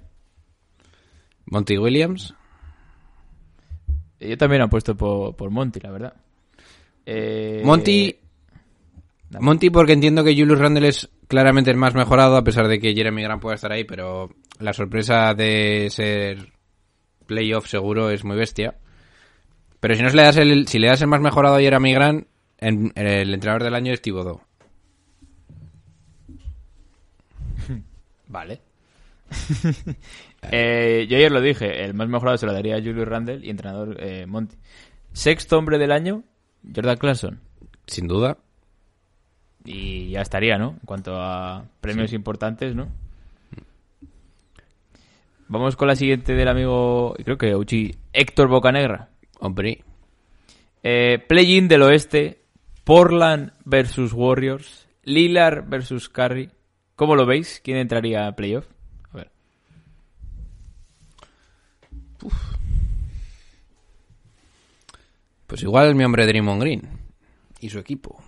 Monty 1.46 1.78
Williams. 1.78 2.34
Yo 4.20 4.38
también 4.38 4.64
apuesto 4.64 4.96
por, 4.96 5.36
por 5.36 5.52
Monty, 5.52 5.80
la 5.80 5.92
verdad. 5.92 6.14
Eh, 7.06 7.62
Monty. 7.64 8.18
dame. 9.30 9.46
Monty 9.46 9.70
porque 9.70 9.94
entiendo 9.94 10.24
que 10.24 10.36
Julius 10.36 10.60
Randle 10.60 10.88
es 10.88 11.10
claramente 11.28 11.70
el 11.70 11.78
más 11.78 11.94
mejorado, 11.94 12.36
a 12.38 12.44
pesar 12.44 12.68
de 12.68 12.80
que 12.80 12.94
Jeremy 12.94 13.22
Grant 13.24 13.42
pueda 13.42 13.56
estar 13.56 13.72
ahí, 13.72 13.84
pero 13.84 14.30
la 14.60 14.74
sorpresa 14.74 15.34
de 15.34 15.88
ser 15.92 16.54
playoff 17.28 17.68
seguro 17.68 18.10
es 18.10 18.24
muy 18.24 18.36
bestia. 18.36 18.76
Pero 19.80 19.96
si 19.96 20.02
no 20.04 20.10
le 20.10 20.22
das 20.24 20.38
el, 20.38 20.68
si 20.68 20.80
le 20.80 20.88
das 20.88 21.02
el 21.02 21.08
más 21.08 21.22
mejorado 21.22 21.56
a 21.56 21.60
Jeremy 21.60 21.94
Grant, 21.94 22.28
en- 22.60 22.92
el 22.96 23.34
entrenador 23.34 23.64
del 23.64 23.76
año 23.76 23.94
es 23.94 24.02
Thibodeau. 24.02 24.42
Vale. 28.28 28.62
Eh, 30.52 31.08
yo 31.10 31.18
ayer 31.18 31.32
lo 31.32 31.42
dije, 31.42 31.84
el 31.86 31.96
más 31.96 32.08
mejorado 32.08 32.38
se 32.38 32.46
lo 32.46 32.54
daría 32.54 32.76
a 32.76 32.80
Julius 32.80 33.08
Randle 33.08 33.40
y 33.44 33.50
entrenador 33.50 33.98
eh, 34.00 34.28
Monty. 34.28 34.56
Sexto 35.12 35.58
hombre 35.58 35.80
del 35.80 35.92
año, 35.92 36.22
Jordan 36.76 36.98
Clarkson. 36.98 37.40
Sin 37.88 38.08
duda. 38.08 38.38
Y 39.64 40.12
ya 40.12 40.22
estaría, 40.22 40.60
¿no? 40.60 40.74
En 40.80 40.86
cuanto 40.86 41.20
a 41.20 41.66
premios 41.82 42.14
importantes, 42.14 42.76
¿no? 42.76 42.90
Vamos 45.48 45.76
con 45.76 45.88
la 45.88 45.96
siguiente 45.96 46.36
del 46.36 46.48
amigo, 46.48 47.16
creo 47.24 47.40
que 47.40 47.56
Uchi, 47.56 47.96
Héctor 48.14 48.48
Bocanegra. 48.48 49.10
Hombre. 49.40 49.84
Eh, 50.84 51.20
Play-in 51.28 51.68
del 51.68 51.82
oeste, 51.82 52.44
Portland 52.84 53.54
versus 53.64 54.14
Warriors, 54.14 54.88
Lillard 55.04 55.68
versus 55.68 56.10
Curry. 56.10 56.50
¿Cómo 56.96 57.16
lo 57.16 57.26
veis? 57.26 57.62
¿Quién 57.64 57.78
entraría 57.78 58.28
a 58.28 58.36
playoff? 58.36 58.68
A 59.12 59.18
ver. 59.18 59.32
Pues 65.48 65.64
igual 65.64 65.96
mi 65.96 66.04
hombre 66.04 66.26
Draymond 66.26 66.62
Green. 66.62 66.90
Y 67.60 67.70
su 67.70 67.80
equipo. 67.80 68.22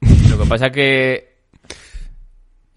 Lo 0.00 0.38
que 0.38 0.46
pasa 0.48 0.70
que 0.70 1.30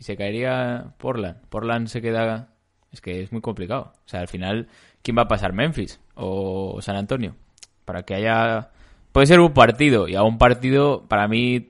y 0.03 0.05
se 0.05 0.17
caería 0.17 0.95
Portland. 0.97 1.47
Portland 1.47 1.87
se 1.87 2.01
queda 2.01 2.53
es 2.91 2.99
que 2.99 3.21
es 3.21 3.31
muy 3.31 3.39
complicado. 3.39 3.93
O 4.05 4.07
sea, 4.09 4.19
al 4.19 4.27
final 4.27 4.67
¿quién 5.03 5.15
va 5.17 5.23
a 5.23 5.27
pasar 5.27 5.53
Memphis 5.53 5.99
o 6.15 6.79
San 6.81 6.95
Antonio? 6.95 7.35
Para 7.85 8.03
que 8.03 8.15
haya 8.15 8.71
puede 9.11 9.27
ser 9.27 9.39
un 9.39 9.53
partido 9.53 10.07
y 10.07 10.15
a 10.15 10.23
un 10.23 10.39
partido 10.39 11.05
para 11.07 11.27
mí 11.27 11.69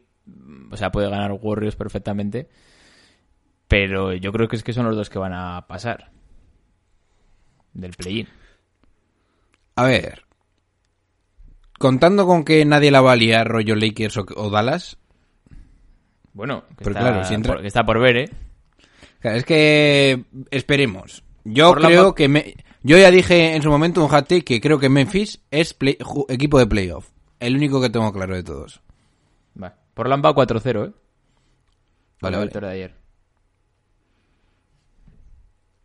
o 0.71 0.77
sea, 0.77 0.91
puede 0.91 1.09
ganar 1.09 1.31
Warriors 1.33 1.75
perfectamente. 1.75 2.47
Pero 3.67 4.13
yo 4.13 4.31
creo 4.31 4.47
que 4.47 4.55
es 4.55 4.63
que 4.63 4.73
son 4.73 4.85
los 4.85 4.95
dos 4.95 5.09
que 5.09 5.19
van 5.19 5.33
a 5.33 5.65
pasar 5.67 6.11
del 7.73 7.91
play-in. 7.91 8.27
A 9.75 9.83
ver. 9.83 10.23
Contando 11.79 12.25
con 12.25 12.43
que 12.45 12.63
nadie 12.65 12.91
la 12.91 13.01
va 13.01 13.13
a 13.13 13.15
liar, 13.15 13.47
rollo 13.47 13.75
Lakers 13.75 14.17
o, 14.17 14.25
o 14.35 14.49
Dallas. 14.49 14.97
Bueno, 16.33 16.63
que, 16.77 16.83
está, 16.89 16.99
claro, 16.99 17.23
si 17.25 17.33
entra- 17.33 17.53
por, 17.53 17.61
que 17.61 17.67
está 17.67 17.83
por 17.85 17.99
ver, 17.99 18.17
¿eh? 18.17 18.29
Claro, 19.19 19.37
Es 19.37 19.45
que 19.45 20.23
esperemos. 20.51 21.23
Yo 21.43 21.69
Por 21.69 21.81
creo 21.81 22.15
que 22.15 22.27
me- 22.27 22.55
yo 22.83 22.97
ya 22.97 23.09
dije 23.11 23.55
en 23.55 23.61
su 23.61 23.69
momento 23.69 24.03
un 24.05 24.13
hat 24.13 24.27
que 24.27 24.61
creo 24.61 24.79
que 24.79 24.89
Memphis 24.89 25.41
es 25.51 25.73
play- 25.73 25.97
equipo 26.29 26.59
de 26.59 26.67
playoff. 26.67 27.09
El 27.39 27.55
único 27.55 27.81
que 27.81 27.89
tengo 27.89 28.11
claro 28.13 28.35
de 28.35 28.43
todos. 28.43 28.81
Vale. 29.55 29.75
Portland 29.93 30.25
va 30.25 30.33
4-0, 30.33 30.87
¿eh? 30.89 30.93
Vale, 32.21 32.37
la 32.37 32.45
de 32.61 32.69
ayer. 32.69 32.95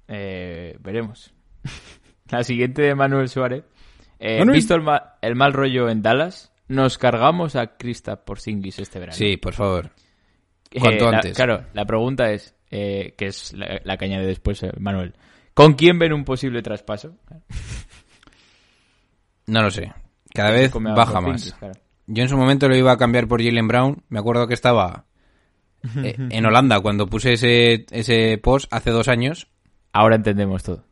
Eh, 0.08 0.76
veremos. 0.80 1.32
la 2.30 2.42
siguiente 2.44 2.82
de 2.82 2.94
Manuel 2.94 3.28
Suárez. 3.28 3.64
Eh, 4.18 4.38
Manuel. 4.38 4.56
visto 4.56 4.74
el, 4.74 4.82
ma- 4.82 5.16
el 5.20 5.34
mal 5.36 5.52
rollo 5.52 5.88
en 5.88 6.02
Dallas, 6.02 6.52
nos 6.68 6.98
cargamos 6.98 7.56
a 7.56 7.76
Krista 7.76 8.24
Porzingis 8.24 8.78
este 8.78 8.98
verano. 8.98 9.16
Sí, 9.16 9.36
por 9.36 9.54
favor. 9.54 9.90
Eh, 10.70 10.80
cuanto 10.80 11.10
la- 11.10 11.16
antes. 11.18 11.36
Claro, 11.36 11.64
la 11.72 11.84
pregunta 11.84 12.32
es, 12.32 12.54
eh, 12.70 13.14
que 13.16 13.26
es 13.26 13.52
la, 13.52 13.80
la 13.84 13.96
que 13.96 14.04
añade 14.06 14.26
después 14.26 14.62
eh, 14.62 14.72
Manuel. 14.78 15.14
¿Con 15.58 15.74
quién 15.74 15.98
ven 15.98 16.12
un 16.12 16.24
posible 16.24 16.62
traspaso? 16.62 17.16
No 19.46 19.62
lo 19.62 19.70
sé. 19.70 19.92
Cada 20.34 20.50
vez 20.50 20.72
baja 20.72 21.20
más. 21.20 21.54
claro. 21.54 21.74
Yo 22.06 22.22
en 22.22 22.28
su 22.28 22.36
momento 22.36 22.68
lo 22.68 22.76
iba 22.76 22.92
a 22.92 22.96
cambiar 22.96 23.26
por 23.26 23.42
Jalen 23.42 23.66
Brown. 23.66 24.02
Me 24.08 24.18
acuerdo 24.18 24.46
que 24.46 24.54
estaba 24.54 25.06
eh, 25.96 26.16
en 26.18 26.46
Holanda 26.46 26.80
cuando 26.80 27.06
puse 27.06 27.32
ese, 27.32 27.86
ese 27.90 28.38
post 28.38 28.72
hace 28.72 28.90
dos 28.90 29.08
años. 29.08 29.48
Ahora 29.92 30.16
entendemos 30.16 30.62
todo. 30.62 30.84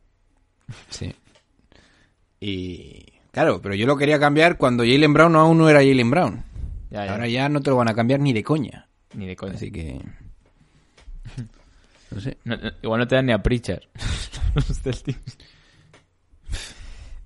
Sí. 0.89 1.15
Y 2.39 3.17
Claro, 3.37 3.61
pero 3.61 3.75
yo 3.75 3.85
lo 3.85 3.97
quería 3.97 4.19
cambiar 4.19 4.57
cuando 4.57 4.83
Jalen 4.83 5.13
Brown 5.13 5.35
aún 5.35 5.59
no 5.59 5.69
era 5.69 5.81
Jalen 5.81 6.09
Brown. 6.09 6.43
Ya, 6.89 7.05
ya. 7.05 7.11
Ahora 7.11 7.27
ya 7.27 7.47
no 7.49 7.61
te 7.61 7.69
lo 7.69 7.75
van 7.75 7.87
a 7.87 7.93
cambiar 7.93 8.19
ni 8.19 8.33
de 8.33 8.43
coña. 8.43 8.89
Ni 9.13 9.27
de 9.27 9.35
coña. 9.35 9.53
Así 9.53 9.71
que... 9.71 10.01
No 12.11 12.21
sé. 12.21 12.37
No- 12.45 12.55
no- 12.57 12.71
igual 12.81 12.99
no 13.01 13.07
te 13.07 13.15
dan 13.15 13.25
ni 13.25 13.31
a 13.33 13.41
Pritchard. 13.43 13.83
Los 14.55 14.65
Celtics. 14.81 15.37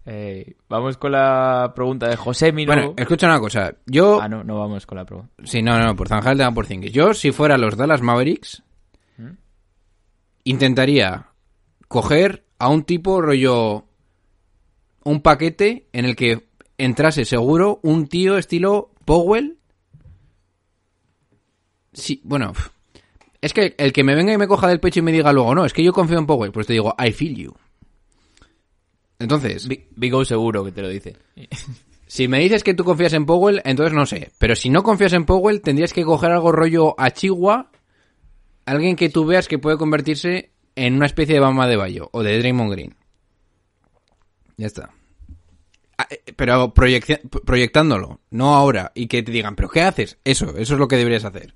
Eh, 0.05 0.55
vamos 0.67 0.97
con 0.97 1.11
la 1.11 1.71
pregunta 1.75 2.07
de 2.09 2.15
José 2.15 2.51
Mino. 2.51 2.73
Bueno, 2.73 2.93
escucha 2.97 3.27
una 3.27 3.39
cosa. 3.39 3.75
Yo... 3.85 4.19
Ah, 4.19 4.27
no, 4.27 4.43
no 4.43 4.57
vamos 4.57 4.85
con 4.87 4.97
la 4.97 5.05
pregunta. 5.05 5.31
Sí, 5.43 5.61
no, 5.61 5.77
no, 5.77 5.95
por 5.95 6.07
Zanjal 6.07 6.37
te 6.37 6.43
dan 6.43 6.55
por 6.55 6.65
Zingis. 6.65 6.91
Yo, 6.91 7.13
si 7.13 7.31
fuera 7.31 7.57
los 7.57 7.77
Dallas 7.77 8.01
Mavericks, 8.01 8.63
intentaría 10.43 11.27
coger 11.87 12.45
a 12.57 12.69
un 12.69 12.83
tipo 12.83 13.21
rollo. 13.21 13.85
Un 15.03 15.21
paquete 15.21 15.87
en 15.93 16.05
el 16.05 16.15
que 16.15 16.47
entrase 16.77 17.25
seguro 17.25 17.79
un 17.83 18.07
tío 18.07 18.37
estilo 18.37 18.91
Powell. 19.05 19.57
Sí, 21.93 22.21
bueno. 22.23 22.53
Es 23.41 23.54
que 23.54 23.73
el 23.77 23.91
que 23.91 24.04
me 24.04 24.15
venga 24.15 24.32
y 24.32 24.38
me 24.38 24.47
coja 24.47 24.67
del 24.67 24.80
pecho 24.80 24.99
y 24.99 25.04
me 25.04 25.12
diga 25.12 25.34
luego, 25.34 25.56
no, 25.56 25.65
es 25.65 25.73
que 25.73 25.84
yo 25.84 25.91
confío 25.91 26.19
en 26.19 26.27
Powell, 26.27 26.51
pues 26.51 26.67
te 26.67 26.73
digo, 26.73 26.95
I 27.04 27.12
feel 27.12 27.36
you. 27.36 27.54
Entonces, 29.17 29.67
Big, 29.67 29.88
Big 29.95 30.13
O 30.13 30.23
seguro 30.25 30.63
que 30.63 30.71
te 30.71 30.82
lo 30.82 30.89
dice. 30.89 31.15
si 32.08 32.27
me 32.27 32.39
dices 32.39 32.63
que 32.63 32.73
tú 32.73 32.84
confías 32.84 33.13
en 33.13 33.25
Powell, 33.25 33.62
entonces 33.65 33.93
no 33.93 34.06
sé. 34.06 34.32
Pero 34.38 34.56
si 34.56 34.69
no 34.69 34.84
confías 34.84 35.13
en 35.13 35.25
Powell, 35.25 35.62
tendrías 35.62 35.93
que 35.93 36.04
coger 36.04 36.32
algo 36.32 36.51
rollo 36.51 36.99
a 36.99 37.12
Chihuahua. 37.12 37.71
Alguien 38.65 38.95
que 38.95 39.10
tú 39.10 39.25
veas 39.25 39.47
que 39.47 39.60
puede 39.60 39.77
convertirse 39.77 40.51
en 40.75 40.95
una 40.95 41.08
especie 41.08 41.36
de 41.36 41.41
Bama 41.41 41.67
de 41.67 41.77
Bayo 41.77 42.10
o 42.13 42.21
de 42.23 42.38
Draymond 42.38 42.71
Green. 42.71 42.95
Ya 44.58 44.67
está. 44.67 44.91
Ah, 45.97 46.08
eh, 46.10 46.34
Pero 46.36 46.73
proyectándolo, 46.73 48.21
no 48.30 48.56
ahora. 48.56 48.91
Y 48.93 49.08
que 49.08 49.23
te 49.23 49.32
digan, 49.32 49.56
¿pero 49.56 49.69
qué 49.69 49.82
haces? 49.82 50.19
Eso, 50.23 50.58
eso 50.58 50.73
es 50.73 50.80
lo 50.80 50.88
que 50.88 50.97
deberías 50.97 51.25
hacer. 51.25 51.56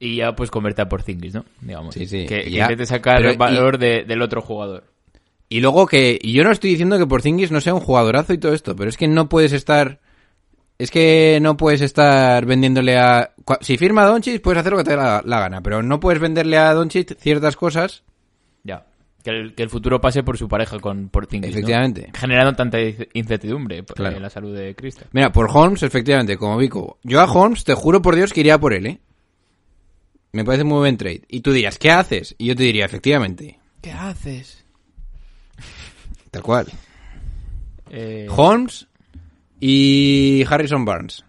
Y 0.00 0.16
ya 0.16 0.34
pues 0.36 0.50
converte 0.50 0.82
a 0.82 0.88
Porzingis, 0.88 1.34
¿no? 1.34 1.44
Digamos. 1.60 1.94
Sí, 1.94 2.06
sí, 2.06 2.24
Que, 2.26 2.42
que 2.44 2.50
intente 2.50 2.86
sacar 2.86 3.24
el 3.24 3.36
valor 3.36 3.78
de- 3.78 4.04
del 4.04 4.22
otro 4.22 4.40
jugador. 4.42 4.84
Y 5.48 5.60
luego 5.60 5.86
que. 5.86 6.18
Y 6.20 6.32
yo 6.32 6.44
no 6.44 6.52
estoy 6.52 6.70
diciendo 6.70 6.98
que 6.98 7.06
Porzingis 7.06 7.50
no 7.50 7.60
sea 7.60 7.74
un 7.74 7.80
jugadorazo 7.80 8.32
y 8.32 8.38
todo 8.38 8.52
esto, 8.52 8.76
pero 8.76 8.88
es 8.90 8.96
que 8.96 9.08
no 9.08 9.28
puedes 9.28 9.52
estar. 9.52 9.98
Es 10.78 10.92
que 10.92 11.38
no 11.42 11.56
puedes 11.56 11.80
estar 11.80 12.44
vendiéndole 12.46 12.96
a. 12.98 13.32
Si 13.60 13.76
firma 13.76 14.02
a 14.02 14.06
Doncic, 14.06 14.40
puedes 14.40 14.60
hacer 14.60 14.72
lo 14.72 14.78
que 14.78 14.84
te 14.84 14.90
dé 14.90 14.96
la, 14.98 15.22
la 15.24 15.40
gana, 15.40 15.60
pero 15.62 15.82
no 15.82 15.98
puedes 15.98 16.20
venderle 16.20 16.56
a 16.58 16.72
Doncic 16.74 17.18
ciertas 17.18 17.56
cosas. 17.56 18.04
Ya. 18.62 18.84
Que 19.24 19.30
el, 19.30 19.54
que 19.56 19.64
el 19.64 19.70
futuro 19.70 20.00
pase 20.00 20.22
por 20.22 20.38
su 20.38 20.46
pareja 20.46 20.78
con 20.78 21.08
Porzingis, 21.08 21.50
¿no? 21.50 21.56
Efectivamente. 21.56 22.10
Generando 22.14 22.54
tanta 22.54 22.78
ince- 22.78 23.08
incertidumbre 23.14 23.82
Claro. 23.84 24.16
eh, 24.18 24.20
la 24.20 24.30
salud 24.30 24.54
de 24.56 24.76
Cristo. 24.76 25.06
Mira, 25.10 25.32
por 25.32 25.50
Holmes, 25.52 25.82
efectivamente, 25.82 26.36
como 26.36 26.56
Vico. 26.58 26.98
Yo 27.02 27.20
a 27.20 27.24
Holmes, 27.24 27.64
te 27.64 27.74
juro 27.74 28.00
por 28.00 28.14
Dios 28.14 28.32
que 28.32 28.40
iría 28.40 28.58
por 28.58 28.72
él, 28.74 28.86
¿eh? 28.86 28.98
Me 30.32 30.44
parece 30.44 30.64
muy 30.64 30.78
buen 30.78 30.96
trade. 30.96 31.22
Y 31.28 31.40
tú 31.40 31.52
dirías, 31.52 31.78
¿qué 31.78 31.90
haces? 31.90 32.34
Y 32.38 32.46
yo 32.46 32.56
te 32.56 32.62
diría, 32.64 32.84
efectivamente. 32.84 33.58
¿Qué 33.80 33.92
haces? 33.92 34.64
Tal 36.30 36.42
cual. 36.42 36.66
Eh, 37.90 38.26
Holmes 38.30 38.86
y 39.60 40.44
Harrison 40.48 40.84
Barnes. 40.84 41.24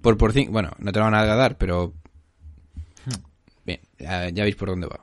Por 0.00 0.16
por 0.16 0.32
cin- 0.32 0.50
Bueno, 0.50 0.70
no 0.78 0.92
te 0.92 0.98
lo 1.00 1.04
van 1.04 1.14
a 1.14 1.24
dar, 1.24 1.58
pero. 1.58 1.92
Bien, 3.64 3.80
ya, 3.98 4.28
ya 4.28 4.44
veis 4.44 4.54
por 4.56 4.68
dónde 4.68 4.86
va. 4.86 5.00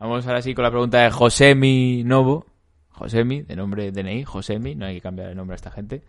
Vamos 0.00 0.26
ahora 0.26 0.40
sí 0.42 0.54
con 0.54 0.64
la 0.64 0.70
pregunta 0.70 1.02
de 1.02 1.10
Josemi 1.10 2.02
Novo. 2.04 2.46
Josemi, 2.88 3.42
de 3.42 3.54
nombre 3.56 3.92
DNI, 3.92 4.24
Josemi, 4.24 4.74
no 4.74 4.86
hay 4.86 4.96
que 4.96 5.00
cambiar 5.00 5.30
el 5.30 5.36
nombre 5.36 5.54
a 5.54 5.56
esta 5.56 5.70
gente. 5.70 6.02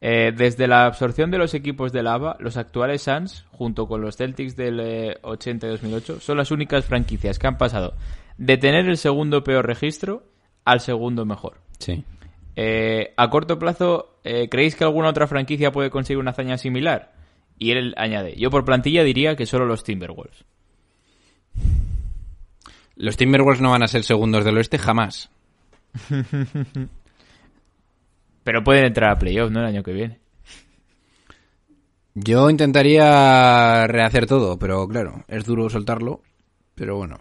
Eh, 0.00 0.32
desde 0.36 0.66
la 0.68 0.86
absorción 0.86 1.30
de 1.30 1.38
los 1.38 1.54
equipos 1.54 1.92
de 1.92 2.02
lava, 2.02 2.36
los 2.38 2.56
actuales 2.56 3.02
Suns, 3.02 3.46
junto 3.50 3.88
con 3.88 4.02
los 4.02 4.16
Celtics 4.16 4.56
del 4.56 4.80
eh, 4.80 5.18
80 5.22 5.66
y 5.66 5.70
2008, 5.70 6.20
son 6.20 6.36
las 6.36 6.50
únicas 6.50 6.84
franquicias 6.84 7.38
que 7.38 7.46
han 7.46 7.56
pasado 7.56 7.94
de 8.38 8.56
tener 8.58 8.86
el 8.86 8.98
segundo 8.98 9.42
peor 9.42 9.66
registro 9.66 10.24
al 10.64 10.80
segundo 10.80 11.24
mejor. 11.24 11.60
Sí. 11.78 12.04
Eh, 12.56 13.12
a 13.16 13.30
corto 13.30 13.58
plazo, 13.58 14.18
eh, 14.24 14.48
¿creéis 14.48 14.76
que 14.76 14.84
alguna 14.84 15.08
otra 15.08 15.26
franquicia 15.26 15.72
puede 15.72 15.90
conseguir 15.90 16.18
una 16.18 16.30
hazaña 16.30 16.58
similar? 16.58 17.12
Y 17.58 17.70
él 17.70 17.94
añade, 17.96 18.34
yo 18.36 18.50
por 18.50 18.64
plantilla 18.64 19.02
diría 19.04 19.36
que 19.36 19.46
solo 19.46 19.66
los 19.66 19.84
Timberwolves. 19.84 20.44
Los 22.96 23.16
Timberwolves 23.16 23.60
no 23.60 23.70
van 23.70 23.82
a 23.82 23.88
ser 23.88 24.04
segundos 24.04 24.44
del 24.44 24.56
oeste 24.56 24.78
jamás. 24.78 25.30
Pero 28.46 28.62
pueden 28.62 28.84
entrar 28.84 29.10
a 29.10 29.18
playoff, 29.18 29.50
¿no? 29.50 29.58
El 29.58 29.66
año 29.66 29.82
que 29.82 29.92
viene. 29.92 30.20
Yo 32.14 32.48
intentaría 32.48 33.88
rehacer 33.88 34.26
todo, 34.26 34.56
pero 34.56 34.86
claro, 34.86 35.24
es 35.26 35.44
duro 35.44 35.68
soltarlo. 35.68 36.22
Pero 36.76 36.96
bueno. 36.96 37.18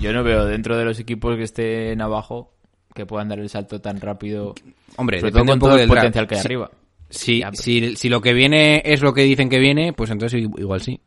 Yo 0.00 0.14
no 0.14 0.24
veo 0.24 0.46
dentro 0.46 0.78
de 0.78 0.86
los 0.86 0.98
equipos 1.00 1.36
que 1.36 1.42
estén 1.42 2.00
abajo 2.00 2.54
que 2.94 3.04
puedan 3.04 3.28
dar 3.28 3.40
el 3.40 3.50
salto 3.50 3.82
tan 3.82 4.00
rápido. 4.00 4.54
Hombre, 4.96 5.20
sobre 5.20 5.32
todo 5.32 5.42
depende 5.42 5.50
con 5.50 5.52
un 5.52 5.58
poco 5.60 5.66
todo 5.72 5.74
el 5.74 5.80
del 5.80 5.88
potencial 5.88 6.26
que 6.26 6.34
hay 6.36 6.40
arriba. 6.40 6.70
Si, 7.10 7.40
Ya, 7.40 7.50
pero- 7.50 7.62
si, 7.62 7.96
si 7.96 8.08
lo 8.08 8.22
que 8.22 8.32
viene 8.32 8.80
es 8.86 9.02
lo 9.02 9.12
que 9.12 9.20
dicen 9.24 9.50
que 9.50 9.58
viene, 9.58 9.92
pues 9.92 10.08
entonces 10.08 10.40
igual 10.42 10.80
sí. 10.80 10.98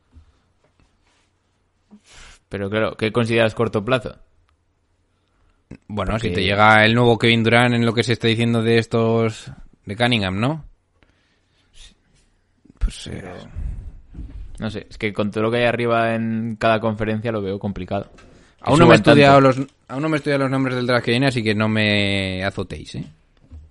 Pero 2.47 2.69
claro, 2.69 2.95
¿qué 2.95 3.11
consideras 3.11 3.55
corto 3.55 3.83
plazo? 3.83 4.19
Bueno, 5.87 6.11
Porque- 6.13 6.29
si 6.29 6.33
te 6.35 6.43
llega 6.43 6.85
el 6.85 6.93
nuevo 6.93 7.17
Kevin 7.17 7.43
Durant 7.43 7.73
en 7.75 7.85
lo 7.85 7.93
que 7.93 8.03
se 8.03 8.13
está 8.13 8.27
diciendo 8.27 8.61
de 8.61 8.77
estos 8.77 9.51
de 9.85 9.95
Cunningham, 9.95 10.39
¿no? 10.39 10.65
Pues 12.79 13.07
eh, 13.07 13.23
No 14.59 14.69
sé, 14.69 14.85
es 14.89 14.97
que 14.97 15.11
con 15.13 15.31
todo 15.31 15.43
lo 15.45 15.51
que 15.51 15.57
hay 15.57 15.63
arriba 15.65 16.15
en 16.15 16.55
cada 16.59 16.79
conferencia 16.79 17.31
lo 17.31 17.41
veo 17.41 17.59
complicado. 17.59 18.09
aún 18.61 18.79
no 18.79 18.85
me 18.87 18.93
he 18.93 18.97
estudiado 18.97 19.41
los 19.41 19.57
aún 19.87 20.01
no 20.01 20.09
me 20.09 20.15
he 20.15 20.19
estudiado 20.19 20.43
los 20.43 20.51
nombres 20.51 20.75
del 20.75 20.87
draft 20.87 21.05
que 21.05 21.11
viene, 21.11 21.27
así 21.27 21.43
que 21.43 21.53
no 21.55 21.67
me 21.67 22.43
azotéis, 22.43 22.95
¿eh? 22.95 23.05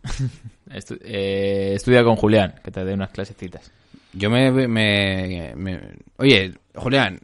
Estu- 0.71 0.99
eh, 1.03 1.73
estudia 1.77 2.03
con 2.05 2.17
Julián, 2.17 2.55
que 2.65 2.71
te 2.71 2.85
dé 2.85 2.95
unas 2.95 3.11
clasecitas. 3.11 3.71
Yo 4.13 4.31
me, 4.31 4.51
me, 4.51 5.53
me- 5.57 5.81
Oye, 6.17 6.53
Julián, 6.75 7.19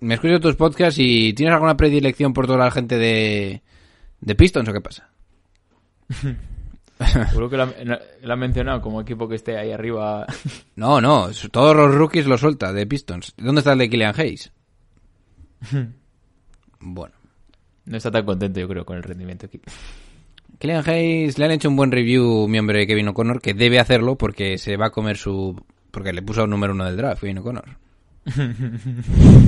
me 0.00 0.14
escucho 0.14 0.40
tus 0.40 0.56
podcasts 0.56 0.98
y 0.98 1.32
¿tienes 1.34 1.54
alguna 1.54 1.76
predilección 1.76 2.32
por 2.32 2.46
toda 2.46 2.58
la 2.64 2.70
gente 2.70 2.98
de, 2.98 3.62
de 4.24 4.34
Pistons 4.34 4.68
o 4.68 4.72
qué 4.72 4.80
pasa? 4.80 5.08
Seguro 7.28 7.50
que 7.50 7.56
lo 7.56 8.32
ha, 8.32 8.36
mencionado 8.36 8.80
como 8.80 9.00
equipo 9.00 9.28
que 9.28 9.34
esté 9.34 9.58
ahí 9.58 9.72
arriba. 9.72 10.26
No, 10.76 11.00
no, 11.00 11.28
todos 11.52 11.76
los 11.76 11.94
rookies 11.94 12.26
lo 12.26 12.36
suelta 12.36 12.72
de 12.72 12.86
Pistons. 12.86 13.34
¿Dónde 13.36 13.60
está 13.60 13.72
el 13.72 13.78
de 13.78 13.90
Killian 13.90 14.14
Hayes? 14.18 14.52
bueno. 16.80 17.14
No 17.86 17.96
está 17.96 18.10
tan 18.10 18.24
contento, 18.24 18.60
yo 18.60 18.68
creo, 18.68 18.84
con 18.84 18.96
el 18.96 19.02
rendimiento 19.02 19.46
aquí. 19.46 19.60
Killian 20.58 20.88
Hayes 20.88 21.38
le 21.38 21.44
han 21.44 21.50
hecho 21.52 21.68
un 21.68 21.76
buen 21.76 21.92
review 21.92 22.48
mi 22.48 22.58
hombre 22.58 22.86
Kevin 22.86 23.08
O'Connor, 23.08 23.40
que 23.40 23.54
debe 23.54 23.78
hacerlo 23.78 24.16
porque 24.16 24.58
se 24.58 24.76
va 24.76 24.86
a 24.86 24.90
comer 24.90 25.16
su... 25.16 25.62
Porque 25.90 26.12
le 26.12 26.22
puso 26.22 26.46
número 26.46 26.72
uno 26.72 26.86
del 26.86 26.96
draft, 26.96 27.20
Kevin 27.20 27.38
O'Connor. 27.38 27.76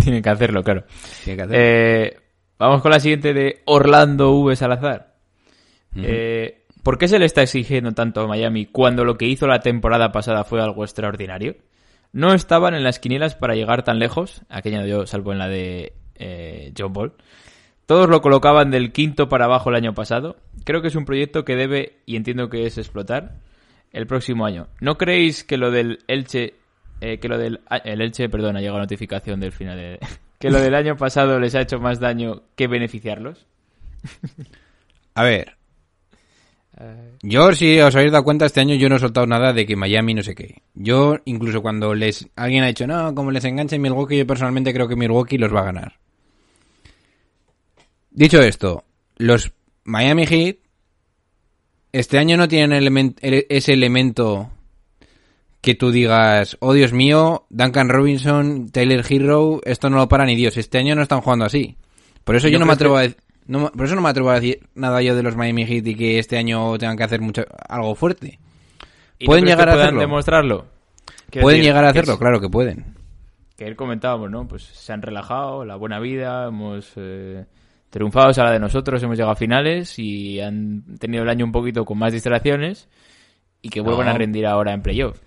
Tiene 0.03 0.23
que 0.23 0.29
hacerlo, 0.29 0.63
claro. 0.63 0.85
Tiene 1.25 1.37
que 1.37 1.43
hacerlo. 1.43 1.59
Eh, 1.59 2.26
vamos 2.59 2.83
con 2.83 2.91
la 2.91 3.01
siguiente 3.01 3.35
de 3.35 3.63
Orlando 3.65 4.33
V. 4.33 4.57
Salazar. 4.57 5.15
Eh, 5.97 6.67
¿Por 6.83 6.99
qué 6.99 7.09
se 7.09 7.19
le 7.19 7.25
está 7.25 7.43
exigiendo 7.43 7.93
tanto 7.93 8.21
a 8.21 8.27
Miami 8.27 8.67
cuando 8.67 9.05
lo 9.05 9.17
que 9.17 9.27
hizo 9.27 9.47
la 9.47 9.61
temporada 9.61 10.13
pasada 10.13 10.45
fue 10.45 10.61
algo 10.61 10.85
extraordinario? 10.85 11.57
No 12.13 12.33
estaban 12.33 12.75
en 12.75 12.85
las 12.85 12.99
quinielas 12.99 13.35
para 13.35 13.55
llegar 13.55 13.83
tan 13.83 13.99
lejos, 13.99 14.43
aquella 14.49 14.87
yo 14.87 15.07
salvo 15.07 15.33
en 15.33 15.39
la 15.39 15.49
de 15.49 15.95
eh, 16.15 16.73
John 16.79 16.93
Ball. 16.93 17.13
Todos 17.87 18.09
lo 18.09 18.21
colocaban 18.21 18.71
del 18.71 18.93
quinto 18.93 19.29
para 19.29 19.45
abajo 19.45 19.71
el 19.71 19.77
año 19.77 19.95
pasado. 19.95 20.37
Creo 20.65 20.83
que 20.83 20.89
es 20.89 20.97
un 20.97 21.05
proyecto 21.05 21.45
que 21.45 21.57
debe, 21.57 21.99
y 22.05 22.17
entiendo 22.17 22.49
que 22.49 22.67
es 22.67 22.79
explotar, 22.79 23.37
el 23.93 24.07
próximo 24.07 24.45
año. 24.45 24.69
¿No 24.81 24.99
creéis 24.99 25.45
que 25.45 25.57
lo 25.57 25.71
del 25.71 26.01
Elche, 26.09 26.55
eh, 27.01 27.19
que 27.19 27.29
lo 27.29 27.39
del 27.39 27.61
ah, 27.69 27.77
el 27.79 28.01
Elche, 28.01 28.29
perdón, 28.29 28.57
ha 28.57 28.61
llegado 28.61 28.79
notificación 28.79 29.41
del 29.41 29.53
final 29.53 29.77
de, 29.77 29.99
que 30.39 30.51
lo 30.51 30.61
del 30.61 30.75
año 30.75 30.97
pasado 30.97 31.39
les 31.41 31.55
ha 31.55 31.61
hecho 31.63 31.79
más 31.79 31.99
daño 32.01 32.43
que 32.55 32.67
beneficiarlos? 32.67 33.47
A 35.15 35.23
ver. 35.25 35.57
Yo, 37.23 37.53
si 37.53 37.81
os 37.81 37.95
habéis 37.97 38.13
dado 38.13 38.25
cuenta, 38.25 38.45
este 38.45 38.61
año 38.61 38.75
yo 38.75 38.91
no 38.91 38.97
he 38.97 38.99
soltado 38.99 39.27
nada 39.27 39.55
de 39.55 39.65
que 39.65 39.77
Miami 39.77 40.13
no 40.13 40.23
sé 40.23 40.35
qué. 40.35 40.61
Yo, 40.75 41.17
incluso 41.25 41.63
cuando 41.63 41.95
les 41.95 42.29
alguien 42.37 42.65
ha 42.65 42.67
dicho, 42.67 42.87
no, 42.87 43.15
como 43.15 43.31
les 43.31 43.45
enganche 43.45 43.79
Milwaukee, 43.79 44.19
yo 44.19 44.27
personalmente 44.27 44.75
creo 44.75 44.87
que 44.87 44.95
Milwaukee 44.97 45.39
los 45.39 45.55
va 45.55 45.61
a 45.61 45.65
ganar. 45.65 45.95
Dicho 48.11 48.41
esto, 48.41 48.85
los 49.17 49.53
Miami 49.85 50.27
Heat 50.27 50.57
este 51.93 52.19
año 52.19 52.37
no 52.37 52.47
tienen 52.47 52.79
elemen- 52.79 53.17
ele- 53.23 53.47
ese 53.49 53.73
elemento 53.73 54.51
que 55.67 55.75
tú 55.75 55.91
digas, 55.91 56.57
oh 56.61 56.73
Dios 56.73 56.93
mío, 56.93 57.45
Duncan 57.51 57.89
Robinson, 57.89 58.69
Taylor 58.71 59.05
Hero, 59.07 59.61
esto 59.65 59.91
no 59.91 59.97
lo 59.97 60.09
para 60.09 60.25
ni 60.25 60.37
Dios. 60.37 60.57
Este 60.57 60.79
año 60.79 60.95
no 60.95 61.03
están 61.03 61.21
jugando 61.21 61.45
así. 61.45 61.77
Por 62.25 62.37
eso 62.37 62.47
yo 62.49 62.59
no, 62.59 62.67
me 62.67 62.73
atrevo 62.73 62.95
que- 62.95 62.99
a 63.01 63.03
decir... 63.03 63.17
No, 63.49 63.71
por 63.73 63.85
eso 63.87 63.95
no 63.97 64.01
me 64.01 64.09
atrevo 64.09 64.31
a 64.31 64.35
decir 64.37 64.61
nada 64.75 65.03
yo 65.03 65.15
de 65.17 65.23
los 65.23 65.37
Miami 65.37 65.67
Heat 65.67 65.87
y 65.89 65.95
que 65.97 66.19
este 66.19 66.39
año 66.39 66.79
tengan 66.79 66.97
que 66.97 67.03
hacer 67.05 67.21
mucho, 67.21 67.43
algo 67.69 67.95
fuerte. 67.95 68.39
¿Y 69.19 69.25
no 69.25 69.27
¿Pueden 69.27 69.45
que 69.45 69.51
llegar 69.51 69.69
a 69.69 69.75
hacerlo? 69.75 70.01
demostrarlo? 70.01 70.67
Quiero 71.31 71.45
Pueden 71.45 71.59
decir, 71.61 71.71
llegar 71.73 71.85
a 71.85 71.89
hacerlo, 71.91 72.13
es- 72.15 72.19
claro 72.19 72.41
que 72.41 72.49
pueden. 72.49 72.85
que 73.57 73.65
ayer 73.65 73.77
comentábamos, 73.77 74.31
¿no? 74.31 74.47
Pues 74.49 74.63
se 74.65 74.93
han 74.93 75.03
relajado, 75.03 75.65
la 75.65 75.77
buena 75.77 75.99
vida, 76.01 76.47
hemos 76.49 76.93
eh, 76.97 77.45
triunfado 77.91 78.29
a 78.29 78.45
la 78.45 78.53
de 78.53 78.59
nosotros, 78.61 79.03
hemos 79.03 79.17
llegado 79.17 79.33
a 79.33 79.37
finales 79.37 79.99
y 79.99 80.41
han 80.41 80.97
tenido 80.99 81.23
el 81.25 81.29
año 81.29 81.45
un 81.45 81.53
poquito 81.53 81.85
con 81.85 81.99
más 81.99 82.13
distracciones 82.13 82.89
y 83.63 83.69
que 83.69 83.81
vuelvan 83.81 84.07
No. 84.07 84.13
a 84.13 84.19
rendir 84.19 84.47
ahora 84.47 84.73
en 84.73 84.83
playoff. 84.83 85.19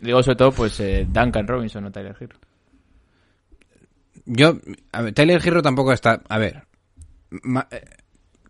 Digo 0.00 0.22
sobre 0.22 0.36
todo, 0.36 0.52
pues 0.52 0.78
eh, 0.80 1.06
Duncan 1.08 1.46
Robinson 1.46 1.84
o 1.84 1.90
Tyler 1.90 2.16
Hero. 2.18 2.36
Yo, 4.26 4.58
Tyler 5.14 5.40
Hero 5.44 5.62
tampoco 5.62 5.92
está. 5.92 6.22
A 6.28 6.38
ver, 6.38 6.64
eh, 7.70 7.84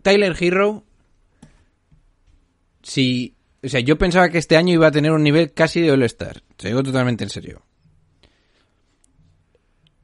Tyler 0.02 0.36
Hero, 0.38 0.84
si, 2.82 3.36
o 3.62 3.68
sea, 3.68 3.80
yo 3.80 3.96
pensaba 3.96 4.28
que 4.28 4.38
este 4.38 4.56
año 4.56 4.74
iba 4.74 4.88
a 4.88 4.92
tener 4.92 5.12
un 5.12 5.22
nivel 5.22 5.52
casi 5.52 5.80
de 5.80 5.92
All-Star. 5.92 6.42
Te 6.56 6.68
digo 6.68 6.82
totalmente 6.82 7.24
en 7.24 7.30
serio. 7.30 7.62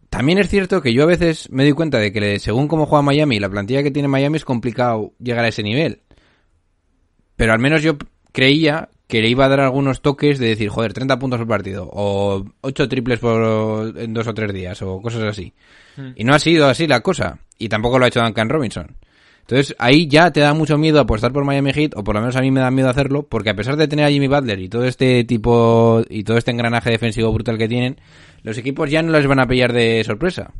También 0.08 0.38
es 0.38 0.48
cierto 0.48 0.80
que 0.80 0.92
yo 0.92 1.02
a 1.02 1.06
veces 1.06 1.50
me 1.50 1.64
doy 1.64 1.72
cuenta 1.72 1.98
de 1.98 2.12
que 2.12 2.38
según 2.38 2.68
cómo 2.68 2.86
juega 2.86 3.02
Miami, 3.02 3.40
la 3.40 3.50
plantilla 3.50 3.82
que 3.82 3.90
tiene 3.90 4.06
Miami 4.06 4.36
es 4.36 4.44
complicado 4.44 5.12
llegar 5.18 5.44
a 5.44 5.48
ese 5.48 5.64
nivel. 5.64 6.02
Pero 7.34 7.52
al 7.52 7.58
menos 7.58 7.82
yo 7.82 7.98
creía 8.30 8.90
que 9.06 9.20
le 9.20 9.28
iba 9.28 9.44
a 9.44 9.48
dar 9.48 9.60
algunos 9.60 10.00
toques 10.00 10.38
de 10.38 10.48
decir, 10.48 10.68
joder, 10.68 10.92
30 10.92 11.18
puntos 11.18 11.38
por 11.38 11.48
partido, 11.48 11.88
o 11.92 12.44
8 12.62 12.88
triples 12.88 13.18
por, 13.18 13.98
en 13.98 14.14
dos 14.14 14.26
o 14.26 14.34
tres 14.34 14.52
días, 14.52 14.80
o 14.82 15.00
cosas 15.02 15.22
así. 15.22 15.52
Y 16.16 16.24
no 16.24 16.34
ha 16.34 16.38
sido 16.38 16.66
así 16.66 16.86
la 16.86 17.00
cosa. 17.00 17.38
Y 17.58 17.68
tampoco 17.68 17.98
lo 17.98 18.04
ha 18.04 18.08
hecho 18.08 18.22
Duncan 18.22 18.48
Robinson. 18.48 18.96
Entonces 19.42 19.76
ahí 19.78 20.08
ya 20.08 20.30
te 20.30 20.40
da 20.40 20.54
mucho 20.54 20.78
miedo 20.78 20.98
apostar 20.98 21.30
por 21.32 21.44
Miami 21.44 21.72
Heat, 21.72 21.92
o 21.96 22.02
por 22.02 22.14
lo 22.14 22.22
menos 22.22 22.34
a 22.36 22.40
mí 22.40 22.50
me 22.50 22.60
da 22.60 22.70
miedo 22.70 22.88
hacerlo, 22.88 23.24
porque 23.28 23.50
a 23.50 23.54
pesar 23.54 23.76
de 23.76 23.86
tener 23.86 24.06
a 24.06 24.10
Jimmy 24.10 24.26
Butler 24.26 24.58
y 24.58 24.70
todo 24.70 24.84
este 24.86 25.22
tipo, 25.24 26.02
y 26.08 26.24
todo 26.24 26.38
este 26.38 26.50
engranaje 26.50 26.90
defensivo 26.90 27.30
brutal 27.30 27.58
que 27.58 27.68
tienen, 27.68 28.00
los 28.42 28.56
equipos 28.56 28.90
ya 28.90 29.02
no 29.02 29.12
les 29.12 29.26
van 29.26 29.40
a 29.40 29.46
pillar 29.46 29.74
de 29.74 30.02
sorpresa. 30.02 30.54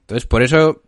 Entonces 0.00 0.26
por 0.26 0.42
eso, 0.42 0.82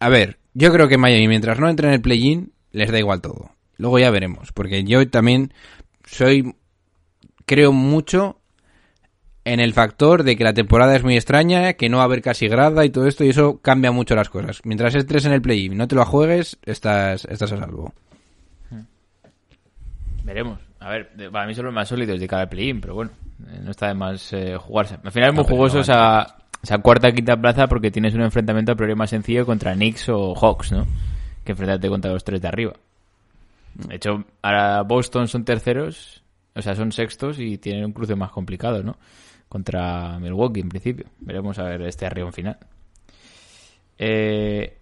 a 0.00 0.08
ver, 0.08 0.38
yo 0.54 0.72
creo 0.72 0.88
que 0.88 0.96
Miami 0.96 1.28
mientras 1.28 1.60
no 1.60 1.68
entre 1.68 1.88
en 1.88 1.94
el 1.94 2.00
play-in, 2.00 2.52
les 2.72 2.90
da 2.90 2.98
igual 2.98 3.20
todo. 3.20 3.50
Luego 3.76 3.98
ya 3.98 4.10
veremos, 4.10 4.52
porque 4.52 4.84
yo 4.84 5.08
también 5.08 5.52
soy, 6.04 6.54
creo 7.44 7.72
mucho 7.72 8.40
en 9.44 9.60
el 9.60 9.74
factor 9.74 10.22
de 10.22 10.36
que 10.36 10.44
la 10.44 10.54
temporada 10.54 10.96
es 10.96 11.02
muy 11.02 11.16
extraña, 11.16 11.74
que 11.74 11.88
no 11.88 11.98
va 11.98 12.04
a 12.04 12.06
haber 12.06 12.22
casi 12.22 12.48
grada 12.48 12.84
y 12.84 12.90
todo 12.90 13.06
esto, 13.06 13.24
y 13.24 13.28
eso 13.28 13.60
cambia 13.60 13.92
mucho 13.92 14.14
las 14.14 14.30
cosas. 14.30 14.60
Mientras 14.64 14.94
estés 14.94 15.26
en 15.26 15.32
el 15.32 15.42
play 15.42 15.66
y 15.66 15.68
no 15.68 15.86
te 15.86 15.94
lo 15.94 16.04
juegues, 16.04 16.58
estás, 16.64 17.26
estás 17.26 17.52
a 17.52 17.58
salvo. 17.58 17.92
Veremos. 20.24 20.58
A 20.80 20.90
ver, 20.90 21.10
para 21.30 21.46
mí 21.46 21.54
son 21.54 21.66
los 21.66 21.74
más 21.74 21.88
sólidos 21.88 22.18
de 22.18 22.28
cada 22.28 22.48
play-in, 22.48 22.80
pero 22.80 22.94
bueno, 22.94 23.10
eh, 23.48 23.60
no 23.62 23.70
está 23.70 23.88
de 23.88 23.94
más 23.94 24.32
eh, 24.32 24.56
jugarse. 24.58 24.96
Al 25.02 25.12
final 25.12 25.30
es 25.30 25.34
muy 25.34 25.42
No, 25.42 25.46
pero 25.46 25.56
jugoso 25.56 25.76
no 25.76 25.82
esa, 25.82 26.36
esa 26.62 26.78
cuarta 26.78 27.12
quinta 27.12 27.36
plaza 27.36 27.66
porque 27.66 27.90
tienes 27.90 28.14
un 28.14 28.22
enfrentamiento 28.22 28.72
a 28.72 28.74
priori 28.74 28.94
más 28.94 29.10
sencillo 29.10 29.46
contra 29.46 29.74
Knicks 29.74 30.08
o 30.08 30.34
Hawks, 30.34 30.72
¿no? 30.72 30.86
Que 31.44 31.52
enfrentarte 31.52 31.88
contra 31.88 32.12
los 32.12 32.24
tres 32.24 32.40
de 32.40 32.48
arriba. 32.48 32.72
De 33.74 33.96
hecho, 33.96 34.24
ahora 34.42 34.82
Boston 34.82 35.28
son 35.28 35.44
terceros, 35.44 36.22
o 36.54 36.62
sea, 36.62 36.74
son 36.74 36.92
sextos 36.92 37.38
y 37.38 37.58
tienen 37.58 37.84
un 37.84 37.92
cruce 37.92 38.14
más 38.14 38.30
complicado, 38.30 38.82
¿no? 38.82 38.96
Contra 39.48 40.18
Milwaukee, 40.20 40.60
en 40.60 40.68
principio. 40.68 41.06
Veremos 41.20 41.58
a 41.58 41.64
ver 41.64 41.82
este 41.82 42.06
arriba 42.06 42.28
en 42.28 42.32
final. 42.32 42.58
Eh, 43.98 44.78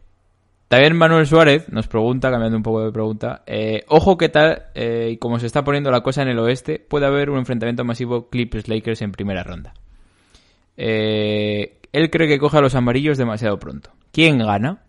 también 0.69 0.97
Manuel 0.97 1.27
Suárez 1.27 1.69
nos 1.69 1.87
pregunta, 1.87 2.31
cambiando 2.31 2.57
un 2.57 2.63
poco 2.63 2.85
de 2.85 2.93
pregunta, 2.93 3.43
eh, 3.47 3.85
ojo 3.89 4.17
qué 4.17 4.29
tal, 4.29 4.65
eh, 4.75 5.11
y 5.13 5.17
como 5.19 5.39
se 5.39 5.47
está 5.47 5.65
poniendo 5.65 5.91
la 5.91 6.03
cosa 6.03 6.23
en 6.23 6.29
el 6.29 6.39
oeste, 6.39 6.79
puede 6.79 7.07
haber 7.07 7.29
un 7.29 7.39
enfrentamiento 7.39 7.85
masivo 7.85 8.31
Clippers-Lakers 8.31 9.03
en 9.03 9.13
primera 9.13 9.43
ronda. 9.43 9.75
Él 10.77 12.11
cree 12.11 12.27
que 12.27 12.39
coge 12.39 12.57
a 12.57 12.63
los 12.63 12.75
amarillos 12.75 13.19
demasiado 13.19 13.59
pronto. 13.59 13.91
¿Quién 14.13 14.39
gana? 14.39 14.83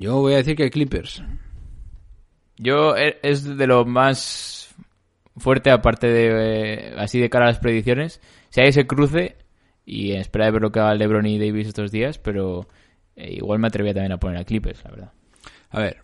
Yo 0.00 0.16
voy 0.16 0.32
a 0.32 0.38
decir 0.38 0.56
que 0.56 0.70
Clippers. 0.70 1.22
Yo 2.56 2.96
eh, 2.96 3.18
es 3.22 3.44
de 3.56 3.66
lo 3.66 3.84
más 3.84 4.74
fuerte, 5.36 5.70
aparte 5.70 6.08
de 6.08 6.74
eh, 6.74 6.94
así 6.98 7.20
de 7.20 7.30
cara 7.30 7.44
a 7.44 7.48
las 7.50 7.58
predicciones. 7.60 8.20
Si 8.48 8.60
hay 8.60 8.68
ese 8.68 8.86
cruce, 8.86 9.36
y 9.84 10.12
en 10.12 10.20
espera 10.20 10.46
de 10.46 10.50
ver 10.52 10.62
lo 10.62 10.72
que 10.72 10.80
haga 10.80 10.94
LeBron 10.94 11.26
y 11.26 11.38
Davis 11.38 11.68
estos 11.68 11.92
días, 11.92 12.18
pero 12.18 12.66
eh, 13.14 13.34
igual 13.34 13.58
me 13.60 13.68
atrevía 13.68 13.92
también 13.94 14.12
a 14.12 14.18
poner 14.18 14.38
a 14.40 14.44
Clippers, 14.44 14.82
la 14.84 14.90
verdad. 14.90 15.12
A 15.70 15.80
ver, 15.80 15.98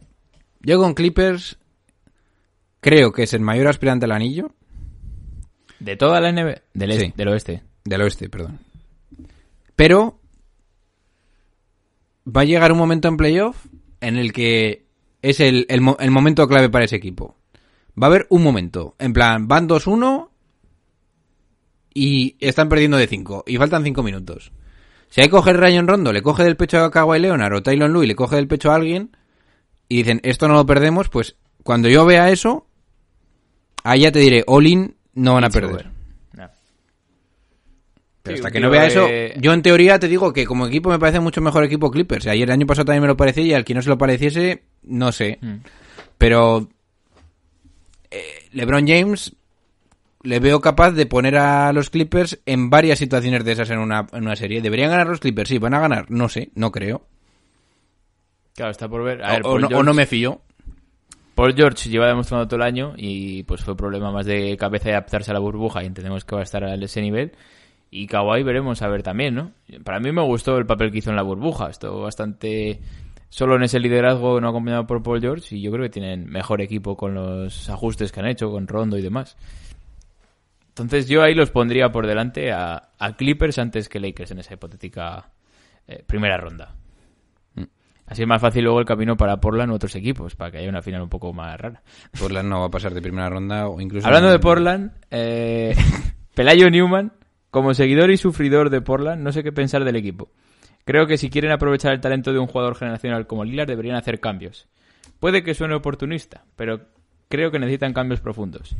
yo 0.60 0.78
con 0.78 0.94
Clippers 0.94 1.58
creo 2.80 3.12
que 3.12 3.22
es 3.24 3.32
el 3.34 3.40
mayor 3.40 3.66
aspirante 3.68 4.04
al 4.04 4.12
anillo 4.12 4.52
De 5.80 5.96
toda 5.96 6.20
la 6.20 6.30
NBA, 6.32 6.60
del, 6.74 6.92
Sí. 6.92 7.04
est- 7.06 7.16
del 7.16 7.28
oeste. 7.28 7.62
del 7.84 8.02
oeste, 8.02 8.28
perdón. 8.28 8.58
Pero 9.74 10.20
va 12.26 12.42
a 12.42 12.44
llegar 12.44 12.72
un 12.72 12.78
momento 12.78 13.08
en 13.08 13.16
playoff 13.16 13.66
en 14.00 14.16
el 14.16 14.32
que 14.32 14.86
es 15.22 15.40
el, 15.40 15.66
el 15.68 15.82
el 15.98 16.10
momento 16.10 16.46
clave 16.48 16.68
para 16.68 16.84
ese 16.84 16.96
equipo. 16.96 17.36
Va 18.00 18.06
a 18.06 18.10
haber 18.10 18.26
un 18.28 18.42
momento. 18.42 18.94
En 18.98 19.12
plan, 19.12 19.48
van 19.48 19.68
2-1 19.68 20.28
y 21.94 22.36
están 22.40 22.68
perdiendo 22.68 22.98
de 22.98 23.06
5 23.06 23.44
y 23.46 23.56
faltan 23.56 23.82
5 23.82 24.02
minutos. 24.02 24.52
Si 25.08 25.20
hay 25.20 25.28
que 25.28 25.32
coger 25.32 25.56
Rayon 25.56 25.88
Rondo, 25.88 26.12
le 26.12 26.22
coge 26.22 26.44
del 26.44 26.56
pecho 26.56 26.84
a 26.84 26.90
Kawhi 26.90 27.18
Leonard 27.18 27.54
o 27.54 27.62
Tylon 27.62 27.92
Lue, 27.92 28.06
le 28.06 28.14
coge 28.14 28.36
del 28.36 28.48
pecho 28.48 28.70
a 28.70 28.74
alguien 28.74 29.16
y 29.88 29.98
dicen, 29.98 30.20
esto 30.24 30.46
no 30.48 30.54
lo 30.54 30.66
perdemos, 30.66 31.08
pues 31.08 31.36
cuando 31.62 31.88
yo 31.88 32.04
vea 32.04 32.30
eso, 32.30 32.66
ahí 33.82 34.00
ya 34.00 34.12
te 34.12 34.18
diré, 34.18 34.44
all-in 34.46 34.96
no 35.14 35.34
van 35.34 35.44
a 35.44 35.50
perder. 35.50 35.95
Pero 38.26 38.36
hasta 38.36 38.50
que 38.50 38.60
no 38.60 38.70
vea 38.70 38.86
eso, 38.86 39.06
yo 39.40 39.52
en 39.52 39.62
teoría 39.62 39.98
te 39.98 40.08
digo 40.08 40.32
que 40.32 40.44
como 40.46 40.66
equipo 40.66 40.90
me 40.90 40.98
parece 40.98 41.20
mucho 41.20 41.40
mejor 41.40 41.64
equipo 41.64 41.90
Clippers. 41.90 42.26
Ayer 42.26 42.48
el 42.48 42.52
año 42.52 42.66
pasado 42.66 42.84
también 42.86 43.02
me 43.02 43.08
lo 43.08 43.16
parecía 43.16 43.44
y 43.44 43.52
al 43.54 43.64
que 43.64 43.74
no 43.74 43.82
se 43.82 43.88
lo 43.88 43.98
pareciese, 43.98 44.62
no 44.82 45.12
sé. 45.12 45.38
Mm. 45.40 45.54
Pero 46.18 46.68
eh, 48.10 48.48
LeBron 48.52 48.86
James 48.86 49.34
le 50.22 50.40
veo 50.40 50.60
capaz 50.60 50.92
de 50.92 51.06
poner 51.06 51.36
a 51.36 51.72
los 51.72 51.90
Clippers 51.90 52.40
en 52.46 52.68
varias 52.70 52.98
situaciones 52.98 53.44
de 53.44 53.52
esas 53.52 53.70
en 53.70 53.78
una, 53.78 54.06
en 54.12 54.22
una 54.24 54.36
serie. 54.36 54.60
¿Deberían 54.60 54.90
ganar 54.90 55.06
los 55.06 55.20
Clippers? 55.20 55.48
Sí, 55.48 55.58
van 55.58 55.74
a 55.74 55.80
ganar. 55.80 56.10
No 56.10 56.28
sé, 56.28 56.50
no 56.54 56.72
creo. 56.72 57.06
Claro, 58.54 58.70
está 58.72 58.88
por 58.88 59.04
ver. 59.04 59.22
A 59.24 59.32
ver, 59.32 59.42
o, 59.44 59.50
o 59.52 59.58
no, 59.58 59.66
o 59.66 59.70
George- 59.70 59.84
no 59.86 59.94
me 59.94 60.06
fío. 60.06 60.40
Paul 61.34 61.54
George 61.54 61.90
lleva 61.90 62.06
demostrando 62.08 62.48
todo 62.48 62.56
el 62.56 62.62
año 62.62 62.94
y 62.96 63.42
pues 63.42 63.62
fue 63.62 63.76
problema 63.76 64.10
más 64.10 64.24
de 64.24 64.56
cabeza 64.56 64.86
de 64.88 64.92
adaptarse 64.94 65.30
a 65.30 65.34
la 65.34 65.40
burbuja 65.40 65.82
y 65.82 65.86
entendemos 65.86 66.24
que 66.24 66.34
va 66.34 66.40
a 66.40 66.44
estar 66.44 66.64
a 66.64 66.74
ese 66.76 67.02
nivel. 67.02 67.32
Y 67.90 68.06
Kawhi 68.06 68.42
veremos 68.42 68.82
a 68.82 68.88
ver 68.88 69.02
también, 69.02 69.34
¿no? 69.34 69.52
Para 69.84 70.00
mí 70.00 70.12
me 70.12 70.22
gustó 70.22 70.58
el 70.58 70.66
papel 70.66 70.90
que 70.90 70.98
hizo 70.98 71.10
en 71.10 71.16
la 71.16 71.22
burbuja. 71.22 71.70
Estuvo 71.70 72.02
bastante 72.02 72.80
solo 73.28 73.56
en 73.56 73.62
ese 73.62 73.80
liderazgo 73.80 74.40
no 74.40 74.48
acompañado 74.48 74.86
por 74.86 75.02
Paul 75.02 75.20
George 75.20 75.56
y 75.56 75.62
yo 75.62 75.70
creo 75.70 75.84
que 75.84 75.90
tienen 75.90 76.26
mejor 76.26 76.60
equipo 76.60 76.96
con 76.96 77.14
los 77.14 77.68
ajustes 77.68 78.12
que 78.12 78.20
han 78.20 78.26
hecho, 78.26 78.50
con 78.50 78.66
Rondo 78.66 78.98
y 78.98 79.02
demás. 79.02 79.36
Entonces 80.68 81.08
yo 81.08 81.22
ahí 81.22 81.34
los 81.34 81.50
pondría 81.50 81.90
por 81.90 82.06
delante 82.06 82.52
a, 82.52 82.90
a 82.98 83.16
Clippers 83.16 83.58
antes 83.58 83.88
que 83.88 84.00
Lakers 84.00 84.32
en 84.32 84.40
esa 84.40 84.54
hipotética 84.54 85.30
eh, 85.86 86.02
primera 86.06 86.36
ronda. 86.36 86.74
Así 88.06 88.22
es 88.22 88.28
más 88.28 88.40
fácil 88.40 88.62
luego 88.62 88.78
el 88.78 88.86
camino 88.86 89.16
para 89.16 89.40
Portland 89.40 89.72
u 89.72 89.74
otros 89.74 89.94
equipos, 89.96 90.36
para 90.36 90.52
que 90.52 90.58
haya 90.58 90.68
una 90.68 90.80
final 90.80 91.02
un 91.02 91.08
poco 91.08 91.32
más 91.32 91.60
rara. 91.60 91.82
Portland 92.16 92.48
no 92.48 92.60
va 92.60 92.66
a 92.66 92.70
pasar 92.70 92.94
de 92.94 93.02
primera 93.02 93.28
ronda 93.28 93.68
o 93.68 93.80
incluso... 93.80 94.06
Hablando 94.06 94.30
de 94.30 94.38
Portland, 94.38 94.92
eh, 95.10 95.74
Pelayo 96.34 96.70
Newman, 96.70 97.12
como 97.56 97.72
seguidor 97.72 98.10
y 98.10 98.18
sufridor 98.18 98.68
de 98.68 98.82
Portland, 98.82 99.22
no 99.22 99.32
sé 99.32 99.42
qué 99.42 99.50
pensar 99.50 99.82
del 99.82 99.96
equipo. 99.96 100.28
Creo 100.84 101.06
que 101.06 101.16
si 101.16 101.30
quieren 101.30 101.52
aprovechar 101.52 101.94
el 101.94 102.02
talento 102.02 102.30
de 102.34 102.38
un 102.38 102.46
jugador 102.46 102.76
generacional 102.76 103.26
como 103.26 103.46
Lillard 103.46 103.66
deberían 103.66 103.96
hacer 103.96 104.20
cambios. 104.20 104.68
Puede 105.20 105.42
que 105.42 105.54
suene 105.54 105.74
oportunista, 105.74 106.44
pero 106.54 106.82
creo 107.30 107.50
que 107.50 107.58
necesitan 107.58 107.94
cambios 107.94 108.20
profundos. 108.20 108.76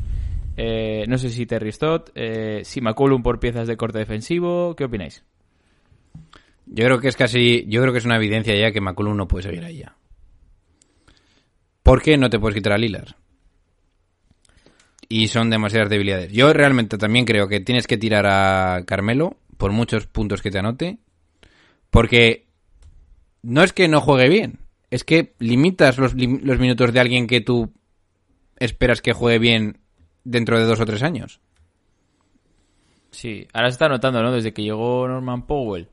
Eh, 0.59 1.07
no 1.09 1.17
sé 1.17 1.31
si 1.31 1.47
Terry 1.47 1.73
Stott, 1.73 2.11
eh, 2.15 2.65
si 2.65 2.83
McCollum 2.83 3.23
por 3.23 3.41
piezas 3.41 3.67
de 3.67 3.79
corte 3.79 3.99
defensivo, 3.99 4.77
¿qué 4.77 4.85
opináis? 4.85 5.25
Yo 6.67 6.85
creo 6.85 7.01
que 7.01 7.09
es 7.09 7.17
casi, 7.17 7.65
yo 7.69 7.81
creo 7.81 7.95
que 7.95 8.01
es 8.01 8.05
una 8.05 8.17
evidencia 8.17 8.55
ya 8.55 8.73
que 8.73 8.83
McCollum 8.83 9.17
no 9.17 9.27
puede 9.27 9.45
seguir 9.45 9.65
ahí 9.65 9.79
ya. 9.79 9.97
¿Por 11.83 12.03
qué 12.03 12.19
no 12.19 12.29
te 12.29 12.39
puedes 12.39 12.55
quitar 12.55 12.75
a 12.75 12.79
Lillard? 12.79 13.15
Y 15.09 15.29
son 15.29 15.51
demasiadas 15.51 15.89
debilidades. 15.89 16.33
Yo 16.33 16.53
realmente 16.53 16.99
también 16.99 17.25
creo 17.25 17.49
que 17.49 17.61
tienes 17.61 17.87
que 17.87 17.97
tirar 17.97 18.27
a 18.27 18.83
Carmelo 18.85 19.37
por 19.57 19.73
muchos 19.73 20.07
puntos 20.07 20.43
que 20.43 20.51
te 20.51 20.59
anote. 20.59 20.99
Porque 21.91 22.47
no 23.43 23.63
es 23.63 23.73
que 23.73 23.87
no 23.89 24.01
juegue 24.01 24.29
bien, 24.29 24.59
es 24.91 25.05
que 25.05 25.35
limitas 25.39 25.99
los, 25.99 26.15
los 26.15 26.59
minutos 26.59 26.93
de 26.93 27.01
alguien 27.01 27.27
que 27.29 27.41
tú 27.41 27.73
esperas 28.59 29.01
que 29.01 29.13
juegue 29.13 29.39
bien 29.39 29.79
dentro 30.25 30.59
de 30.59 30.65
dos 30.65 30.81
o 30.81 30.87
tres 30.87 31.03
años. 31.03 31.41
Sí, 33.11 33.47
ahora 33.53 33.71
se 33.71 33.75
está 33.75 33.89
notando, 33.89 34.23
¿no? 34.23 34.33
Desde 34.33 34.53
que 34.53 34.63
llegó 34.63 35.07
Norman 35.09 35.47
Powell, 35.47 35.89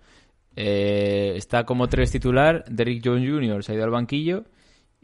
Eh, 0.55 1.33
está 1.35 1.63
como 1.65 1.87
tres 1.87 2.11
titular, 2.11 2.63
Derrick 2.69 3.01
Jones 3.03 3.27
Jr. 3.27 3.63
se 3.63 3.71
ha 3.71 3.75
ido 3.75 3.85
al 3.85 3.89
banquillo 3.89 4.45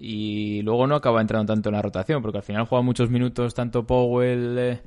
y 0.01 0.62
luego 0.62 0.88
no 0.88 0.95
acaba 0.95 1.19
entrando 1.19 1.53
tanto 1.53 1.67
en 1.69 1.75
la 1.75 1.81
rotación, 1.81 2.21
porque 2.21 2.38
al 2.38 2.43
final 2.43 2.65
juega 2.65 2.81
muchos 2.81 3.09
minutos 3.09 3.53
tanto 3.53 3.85
Powell 3.85 4.57
eh, 4.57 4.81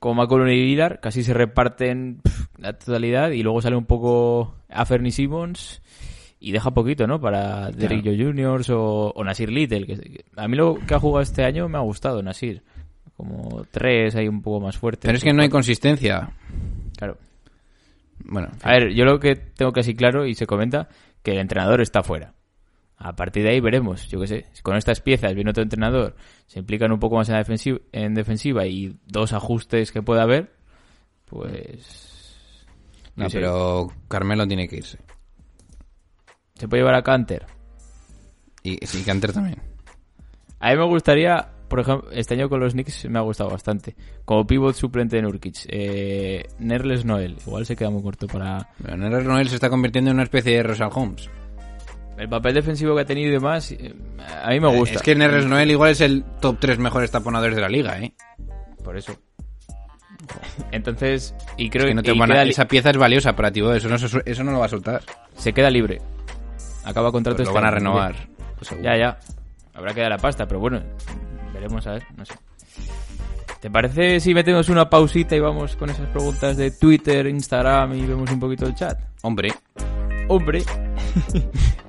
como 0.00 0.22
McCollum 0.22 0.48
y 0.48 0.56
Lillard, 0.56 0.98
casi 0.98 1.22
se 1.22 1.32
reparten 1.32 2.18
pff, 2.20 2.58
la 2.58 2.72
totalidad 2.72 3.30
y 3.30 3.44
luego 3.44 3.62
sale 3.62 3.76
un 3.76 3.86
poco 3.86 4.56
Aferni 4.68 5.12
Simmons 5.12 5.80
y 6.40 6.50
deja 6.52 6.72
poquito, 6.72 7.06
¿no? 7.06 7.20
Para 7.20 7.70
Derrick 7.70 8.04
Jones 8.04 8.20
Jr. 8.20 8.76
O, 8.76 9.12
o 9.14 9.24
Nasir 9.24 9.50
Little. 9.50 9.86
Que, 9.86 9.96
que 9.96 10.24
a 10.36 10.46
mí 10.48 10.56
lo 10.56 10.74
que 10.74 10.94
ha 10.94 10.98
jugado 10.98 11.22
este 11.22 11.44
año 11.44 11.68
me 11.68 11.78
ha 11.78 11.80
gustado, 11.80 12.22
Nasir. 12.22 12.62
Como 13.16 13.64
tres, 13.70 14.14
ahí 14.16 14.28
un 14.28 14.42
poco 14.42 14.60
más 14.60 14.76
fuerte. 14.76 15.06
Pero 15.06 15.16
es 15.16 15.24
que 15.24 15.32
no 15.32 15.42
hay 15.42 15.48
consistencia. 15.48 16.30
Claro. 16.98 17.16
Bueno, 18.24 18.48
A 18.62 18.72
ver, 18.72 18.92
yo 18.92 19.04
lo 19.04 19.18
que 19.18 19.36
tengo 19.36 19.72
casi 19.72 19.94
claro 19.94 20.26
y 20.26 20.34
se 20.34 20.46
comenta 20.46 20.88
que 21.22 21.32
el 21.32 21.38
entrenador 21.38 21.80
está 21.80 22.02
fuera. 22.02 22.34
A 22.98 23.14
partir 23.14 23.42
de 23.42 23.50
ahí 23.50 23.60
veremos, 23.60 24.08
yo 24.08 24.20
qué 24.20 24.26
sé, 24.26 24.46
si 24.52 24.62
con 24.62 24.76
estas 24.76 25.00
piezas 25.00 25.34
viene 25.34 25.50
otro 25.50 25.62
entrenador, 25.62 26.16
se 26.46 26.60
implican 26.60 26.92
un 26.92 26.98
poco 26.98 27.16
más 27.16 27.28
en, 27.28 27.34
la 27.34 27.40
defensiva, 27.40 27.78
en 27.92 28.14
defensiva 28.14 28.66
y 28.66 28.96
dos 29.06 29.34
ajustes 29.34 29.92
que 29.92 30.02
pueda 30.02 30.22
haber, 30.22 30.54
pues... 31.26 32.66
no, 33.14 33.26
pero 33.30 33.88
Carmelo 34.08 34.46
tiene 34.46 34.66
que 34.66 34.76
irse. 34.76 34.98
Se 36.54 36.68
puede 36.68 36.82
llevar 36.82 36.94
a 36.94 37.02
Canter. 37.02 37.44
Y 38.62 38.78
sí, 38.86 39.02
Canter 39.04 39.32
también. 39.32 39.60
A 40.58 40.70
mí 40.70 40.78
me 40.78 40.86
gustaría, 40.86 41.50
por 41.68 41.80
ejemplo, 41.80 42.10
este 42.12 42.32
año 42.32 42.48
con 42.48 42.60
los 42.60 42.72
Knicks 42.72 43.10
me 43.10 43.18
ha 43.18 43.22
gustado 43.22 43.50
bastante. 43.50 43.94
Como 44.24 44.46
pivot 44.46 44.74
suplente 44.74 45.16
de 45.16 45.22
Nurkic. 45.22 45.66
Eh, 45.68 46.46
Nerles 46.58 47.04
Noel, 47.04 47.36
igual 47.46 47.66
se 47.66 47.76
queda 47.76 47.90
muy 47.90 48.02
corto 48.02 48.26
para... 48.26 48.70
Pero 48.82 48.96
Nerlens 48.96 49.26
Noel 49.26 49.48
se 49.50 49.56
está 49.56 49.68
convirtiendo 49.68 50.10
en 50.10 50.16
una 50.16 50.24
especie 50.24 50.56
de 50.56 50.62
Rosal 50.62 50.90
Holmes. 50.94 51.28
El 52.18 52.28
papel 52.28 52.54
defensivo 52.54 52.94
que 52.94 53.02
ha 53.02 53.04
tenido 53.04 53.28
y 53.28 53.32
demás, 53.32 53.70
eh, 53.72 53.94
a 54.42 54.48
mí 54.50 54.58
me 54.60 54.68
gusta. 54.74 54.96
Es 54.96 55.02
que 55.02 55.14
Nerlens 55.14 55.46
Noel 55.46 55.70
igual 55.70 55.90
es 55.90 56.00
el 56.00 56.24
top 56.40 56.56
3 56.58 56.78
mejores 56.78 57.10
taponadores 57.10 57.54
de 57.54 57.60
la 57.62 57.68
liga, 57.68 57.98
¿eh? 58.00 58.14
Por 58.82 58.96
eso. 58.96 59.12
Entonces, 60.72 61.34
y 61.56 61.68
creo 61.70 61.84
Es 61.84 61.88
que 61.90 61.94
no 61.94 62.02
te 62.02 62.12
y 62.14 62.18
van 62.18 62.30
a- 62.30 62.34
queda 62.34 62.44
li- 62.44 62.50
esa 62.50 62.66
pieza 62.66 62.90
es 62.90 62.96
valiosa 62.96 63.36
para 63.36 63.50
ti, 63.50 63.60
eso 63.60 63.88
no, 63.88 63.98
se 63.98 64.22
eso 64.24 64.44
no 64.44 64.52
lo 64.52 64.58
va 64.60 64.66
a 64.66 64.68
soltar. 64.68 65.02
se 65.36 65.52
queda 65.52 65.70
libre. 65.70 66.00
Acaba 66.84 67.12
contrato 67.12 67.36
Pues 67.36 67.48
lo 67.48 67.52
este 67.52 67.60
van 67.60 67.68
a 67.68 67.70
renovar. 67.74 68.14
pues. 68.58 68.70
Ya, 68.82 68.96
ya. 68.96 69.18
Habrá 69.74 69.92
que 69.92 70.00
dar 70.00 70.10
la 70.10 70.18
pasta, 70.18 70.46
pero 70.48 70.58
bueno, 70.60 70.80
veremos 71.52 71.86
a 71.86 71.92
ver, 71.92 72.04
no 72.16 72.24
sé. 72.24 72.32
¿Te 73.60 73.70
parece 73.70 74.20
si 74.20 74.32
metemos 74.32 74.68
una 74.68 74.88
pausita 74.88 75.34
y 75.36 75.40
vamos 75.40 75.76
con 75.76 75.90
esas 75.90 76.08
preguntas 76.08 76.56
de 76.56 76.70
Twitter, 76.70 77.26
Instagram 77.26 77.94
y 77.94 78.06
vemos 78.06 78.30
un 78.30 78.40
poquito 78.40 78.66
el 78.66 78.74
chat? 78.74 78.98
Hombre, 79.22 79.52
Hombre. 80.28 80.62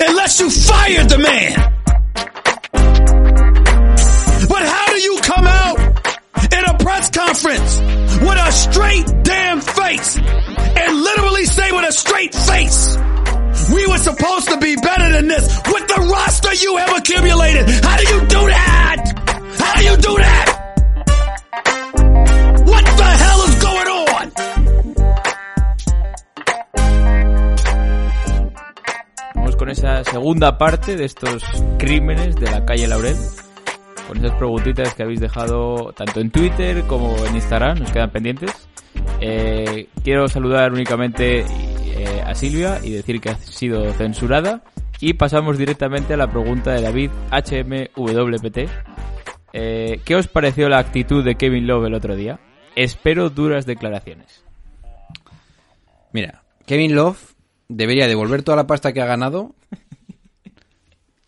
unless 0.00 0.40
you 0.40 0.50
fired 0.50 1.08
the 1.08 1.18
man. 1.18 1.72
But 4.48 4.62
how 4.62 4.86
do 4.92 5.00
you 5.00 5.18
come 5.22 5.46
out 5.46 5.78
in 6.52 6.64
a 6.64 6.78
press 6.78 7.10
conference 7.10 7.78
with 8.20 8.38
a 8.38 8.52
straight 8.52 9.06
damn 9.24 9.60
face 9.60 10.16
and 10.18 11.00
literally 11.02 11.44
say 11.44 11.72
with 11.72 11.88
a 11.88 11.92
straight 11.92 12.34
face, 12.34 12.96
we 13.72 13.86
were 13.86 13.98
supposed 13.98 14.48
to 14.50 14.58
be 14.58 14.76
better 14.76 15.12
than 15.12 15.28
this 15.28 15.46
with 15.66 15.86
the 15.88 16.08
roster 16.12 16.54
you 16.54 16.76
have 16.76 16.96
accumulated? 16.98 17.68
How 17.84 17.96
do 17.96 18.04
you 18.08 18.20
do 18.20 18.46
that? 18.48 19.12
How 19.58 19.78
do 19.78 19.84
you 19.84 19.96
do 19.96 20.16
that? 20.18 20.60
Con 29.64 29.70
esa 29.70 30.04
segunda 30.04 30.58
parte 30.58 30.94
de 30.94 31.06
estos 31.06 31.42
crímenes 31.78 32.36
de 32.36 32.50
la 32.50 32.66
calle 32.66 32.86
Laurel. 32.86 33.16
Con 34.06 34.18
esas 34.18 34.36
preguntitas 34.36 34.92
que 34.92 35.02
habéis 35.02 35.20
dejado 35.20 35.90
tanto 35.94 36.20
en 36.20 36.30
Twitter 36.30 36.82
como 36.82 37.16
en 37.24 37.34
Instagram, 37.34 37.78
nos 37.78 37.90
quedan 37.90 38.10
pendientes. 38.10 38.68
Eh, 39.22 39.88
quiero 40.02 40.28
saludar 40.28 40.70
únicamente 40.70 41.46
eh, 41.46 42.22
a 42.26 42.34
Silvia 42.34 42.78
y 42.82 42.90
decir 42.90 43.22
que 43.22 43.30
ha 43.30 43.36
sido 43.36 43.90
censurada. 43.94 44.64
Y 45.00 45.14
pasamos 45.14 45.56
directamente 45.56 46.12
a 46.12 46.18
la 46.18 46.30
pregunta 46.30 46.72
de 46.72 46.82
David 46.82 47.10
HMWPT. 47.30 48.68
Eh, 49.54 49.98
¿Qué 50.04 50.14
os 50.14 50.28
pareció 50.28 50.68
la 50.68 50.76
actitud 50.76 51.24
de 51.24 51.36
Kevin 51.36 51.66
Love 51.66 51.86
el 51.86 51.94
otro 51.94 52.16
día? 52.16 52.38
Espero 52.76 53.30
duras 53.30 53.64
declaraciones. 53.64 54.44
mira, 56.12 56.42
Kevin 56.66 56.94
Love 56.94 57.33
debería 57.68 58.06
devolver 58.08 58.42
toda 58.42 58.56
la 58.56 58.66
pasta 58.66 58.92
que 58.92 59.00
ha 59.00 59.06
ganado 59.06 59.54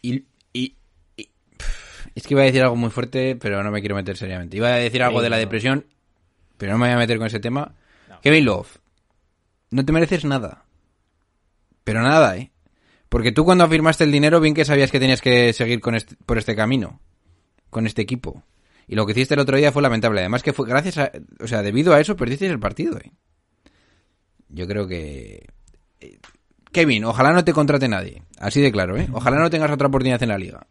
y, 0.02 0.24
y- 0.52 0.76
y- 1.16 1.30
pff, 1.56 2.06
es 2.14 2.22
que 2.26 2.34
iba 2.34 2.42
a 2.42 2.46
decir 2.46 2.62
algo 2.62 2.76
muy 2.76 2.90
fuerte, 2.90 3.36
pero 3.36 3.62
no 3.62 3.70
me 3.70 3.80
quiero 3.80 3.94
meter 3.96 4.16
seriamente. 4.16 4.56
Iba 4.56 4.68
a 4.68 4.76
decir 4.76 5.02
algo 5.02 5.22
de 5.22 5.30
la 5.30 5.36
depresión, 5.38 5.86
pero 6.58 6.72
no 6.72 6.78
me 6.78 6.86
voy 6.86 6.94
a 6.94 6.98
meter 6.98 7.18
con 7.18 7.26
ese 7.26 7.40
tema. 7.40 7.74
Kevin 8.22 8.44
Love, 8.44 8.78
no 9.70 9.84
te 9.84 9.92
mereces 9.92 10.24
nada. 10.24 10.64
Pero 11.84 12.02
nada, 12.02 12.36
¿eh? 12.36 12.50
Porque 13.08 13.32
tú 13.32 13.44
cuando 13.44 13.68
firmaste 13.68 14.04
el 14.04 14.12
dinero 14.12 14.40
bien 14.40 14.54
que 14.54 14.64
sabías 14.64 14.90
que 14.90 14.98
tenías 15.00 15.20
que 15.20 15.52
seguir 15.52 15.80
con 15.80 15.94
este- 15.94 16.16
por 16.26 16.38
este 16.38 16.56
camino, 16.56 17.00
con 17.70 17.86
este 17.86 18.02
equipo. 18.02 18.42
Y 18.88 18.94
lo 18.94 19.04
que 19.06 19.12
hiciste 19.12 19.34
el 19.34 19.40
otro 19.40 19.56
día 19.56 19.72
fue 19.72 19.82
lamentable. 19.82 20.20
Además 20.20 20.42
que 20.42 20.52
fue 20.52 20.68
gracias 20.68 20.98
a... 20.98 21.10
O 21.40 21.46
sea, 21.48 21.62
debido 21.62 21.92
a 21.94 22.00
eso 22.00 22.16
perdiste 22.16 22.46
el 22.46 22.60
partido, 22.60 22.98
¿eh? 22.98 23.12
Yo 24.48 24.66
creo 24.68 24.86
que... 24.86 25.46
eh, 26.00 26.18
Kevin, 26.72 27.04
ojalá 27.04 27.32
no 27.32 27.44
te 27.44 27.52
contrate 27.52 27.88
nadie. 27.88 28.22
Así 28.38 28.60
de 28.60 28.70
claro, 28.72 28.96
¿eh? 28.96 29.08
Ojalá 29.12 29.38
no 29.38 29.48
tengas 29.50 29.70
otra 29.70 29.88
oportunidad 29.88 30.22
en 30.22 30.28
la 30.28 30.38
liga. 30.38 30.66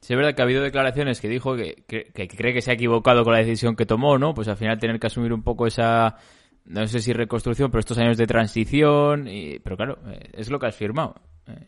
Sí, 0.00 0.14
es 0.14 0.16
verdad 0.16 0.34
que 0.34 0.42
ha 0.42 0.44
habido 0.44 0.62
declaraciones 0.62 1.20
que 1.20 1.28
dijo 1.28 1.54
que, 1.54 1.84
que- 1.86 2.04
que 2.12 2.26
cree 2.28 2.52
que 2.54 2.60
se 2.62 2.70
ha 2.70 2.74
equivocado 2.74 3.22
con 3.24 3.32
la 3.34 3.38
decisión 3.40 3.76
que 3.76 3.86
tomó, 3.86 4.18
¿no? 4.18 4.34
Pues 4.34 4.48
al 4.48 4.56
final 4.56 4.78
tener 4.78 4.98
que 4.98 5.06
asumir 5.06 5.32
un 5.32 5.42
poco 5.42 5.66
esa, 5.66 6.16
no 6.64 6.86
sé 6.86 7.00
si 7.00 7.12
reconstrucción, 7.12 7.70
pero 7.70 7.80
estos 7.80 7.98
años 7.98 8.16
de 8.16 8.26
transición. 8.26 9.28
Y, 9.28 9.58
pero 9.60 9.76
claro, 9.76 9.98
eh, 10.08 10.30
es 10.32 10.50
lo 10.50 10.58
que 10.58 10.66
has 10.66 10.74
firmado. 10.76 11.14
Eh, 11.46 11.66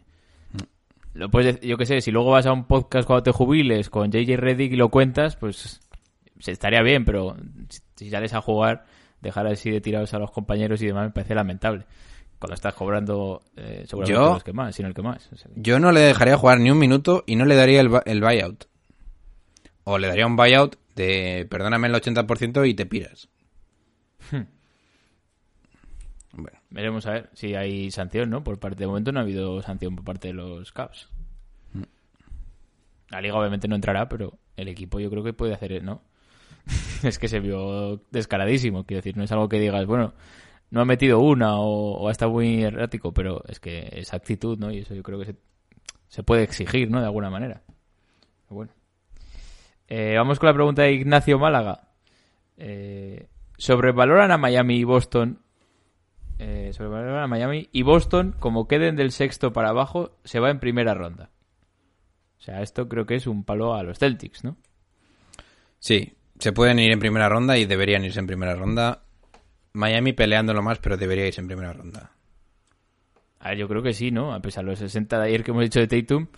Lo 1.12 1.30
puedes, 1.30 1.60
yo 1.60 1.76
qué 1.76 1.86
sé, 1.86 2.00
si 2.00 2.10
luego 2.10 2.30
vas 2.32 2.46
a 2.46 2.52
un 2.52 2.64
podcast 2.66 3.06
cuando 3.06 3.22
te 3.22 3.30
jubiles 3.30 3.88
con 3.88 4.10
JJ 4.10 4.36
Reddick 4.36 4.72
y 4.72 4.76
lo 4.76 4.88
cuentas, 4.88 5.36
pues 5.36 5.80
se 6.40 6.50
estaría 6.50 6.82
bien, 6.82 7.04
pero 7.04 7.36
si 7.94 8.10
sales 8.10 8.34
a 8.34 8.40
jugar, 8.40 8.84
dejar 9.20 9.46
así 9.46 9.70
de 9.70 9.80
tirados 9.80 10.12
a 10.12 10.18
los 10.18 10.32
compañeros 10.32 10.82
y 10.82 10.86
demás 10.86 11.04
me 11.04 11.10
parece 11.12 11.36
lamentable. 11.36 11.84
Cuando 12.38 12.54
estás 12.54 12.74
cobrando 12.74 13.42
eh, 13.56 13.84
seguramente 13.88 14.12
Yo- 14.26 14.32
los 14.34 14.44
que 14.44 14.52
más, 14.52 14.74
sino 14.74 14.88
el 14.88 14.94
que 14.94 15.02
más. 15.02 15.30
O 15.32 15.36
sea, 15.36 15.50
Yo 15.54 15.78
no 15.78 15.92
le 15.92 16.00
dejaría 16.00 16.36
jugar 16.36 16.60
ni 16.60 16.70
un 16.70 16.78
minuto 16.78 17.24
y 17.26 17.36
no 17.36 17.44
le 17.46 17.54
daría 17.54 17.80
el, 17.80 17.90
el 18.04 18.20
buyout. 18.20 18.64
O 19.84 19.98
le 19.98 20.08
daría 20.08 20.26
un 20.26 20.36
buyout 20.36 20.76
de 20.94 21.46
perdóname 21.50 21.88
el 21.88 21.94
80% 21.94 22.68
y 22.68 22.74
te 22.74 22.86
piras. 22.86 23.28
Bueno, 26.32 26.58
Veremos 26.70 27.06
a 27.06 27.12
ver 27.12 27.30
si 27.34 27.54
hay 27.54 27.90
sanción, 27.90 28.30
¿no? 28.30 28.42
Por 28.42 28.58
parte 28.58 28.80
de 28.80 28.86
momento 28.88 29.12
no 29.12 29.20
ha 29.20 29.22
habido 29.22 29.62
sanción 29.62 29.94
por 29.94 30.04
parte 30.04 30.28
de 30.28 30.34
los 30.34 30.72
Cavs. 30.72 31.08
La 33.10 33.20
liga 33.20 33.36
obviamente 33.36 33.68
no 33.68 33.76
entrará, 33.76 34.08
pero 34.08 34.38
el 34.56 34.66
equipo 34.68 34.98
yo 34.98 35.08
creo 35.10 35.22
que 35.22 35.32
puede 35.32 35.54
hacer, 35.54 35.84
¿no? 35.84 36.02
es 37.04 37.18
que 37.18 37.28
se 37.28 37.38
vio 37.38 38.00
descaradísimo, 38.10 38.84
quiero 38.84 38.98
decir, 38.98 39.16
no 39.16 39.22
es 39.22 39.30
algo 39.30 39.48
que 39.48 39.60
digas, 39.60 39.86
bueno, 39.86 40.14
no 40.74 40.80
ha 40.80 40.84
metido 40.84 41.20
una 41.20 41.58
o, 41.60 42.08
ha 42.08 42.10
estado 42.10 42.32
muy 42.32 42.64
errático, 42.64 43.14
pero 43.14 43.44
es 43.46 43.60
que 43.60 43.88
esa 43.92 44.16
actitud, 44.16 44.58
¿no? 44.58 44.72
Y 44.72 44.78
eso 44.78 44.92
yo 44.92 45.04
creo 45.04 45.20
que 45.20 45.36
se, 46.08 46.22
puede 46.24 46.42
exigir, 46.42 46.90
¿no? 46.90 46.98
De 46.98 47.06
alguna 47.06 47.30
manera. 47.30 47.62
Bueno. 48.48 48.72
Eh, 49.86 50.14
vamos 50.16 50.40
con 50.40 50.48
la 50.48 50.54
pregunta 50.54 50.82
de 50.82 50.92
Ignacio 50.92 51.38
Málaga. 51.38 51.92
Eh, 52.56 53.28
¿Sobrevaloran 53.56 54.32
a 54.32 54.36
Miami 54.36 54.76
y 54.78 54.84
Boston 54.84 55.38
eh, 56.40 56.72
sobrevaloran 56.72 57.22
a 57.22 57.28
Miami 57.28 57.68
y 57.70 57.82
Boston, 57.82 58.34
como 58.40 58.66
queden 58.66 58.96
del 58.96 59.12
sexto 59.12 59.52
para 59.52 59.68
abajo, 59.68 60.18
se 60.24 60.40
va 60.40 60.50
en 60.50 60.58
primera 60.58 60.92
ronda. 60.92 61.30
O 62.38 62.42
sea, 62.42 62.62
esto 62.62 62.88
creo 62.88 63.06
que 63.06 63.14
es 63.14 63.28
un 63.28 63.44
palo 63.44 63.74
a 63.74 63.84
los 63.84 64.00
Celtics, 64.00 64.42
¿no? 64.42 64.56
sí, 65.78 66.14
se 66.40 66.52
pueden 66.52 66.80
ir 66.80 66.90
en 66.90 66.98
primera 66.98 67.28
ronda 67.28 67.56
y 67.56 67.66
deberían 67.66 68.04
irse 68.04 68.18
en 68.18 68.26
primera 68.26 68.56
ronda. 68.56 69.03
Miami 69.74 70.12
peleándolo 70.12 70.62
más, 70.62 70.78
pero 70.78 70.96
debería 70.96 71.26
irse 71.26 71.40
en 71.40 71.48
primera 71.48 71.72
ronda. 71.72 72.12
A 73.40 73.50
ver, 73.50 73.58
yo 73.58 73.68
creo 73.68 73.82
que 73.82 73.92
sí, 73.92 74.10
¿no? 74.10 74.32
A 74.32 74.40
pesar 74.40 74.64
de 74.64 74.70
los 74.70 74.78
60 74.78 75.18
de 75.18 75.26
ayer 75.26 75.44
que 75.44 75.50
hemos 75.50 75.64
dicho 75.64 75.80
de 75.80 75.88
Tatum, 75.88 76.28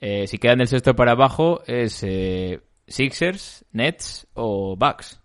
eh, 0.00 0.26
si 0.26 0.38
quedan 0.38 0.58
del 0.58 0.68
sexto 0.68 0.96
para 0.96 1.12
abajo 1.12 1.62
es 1.66 2.02
eh, 2.02 2.60
Sixers, 2.88 3.64
Nets 3.72 4.26
o 4.34 4.76
Bucks. 4.76 5.20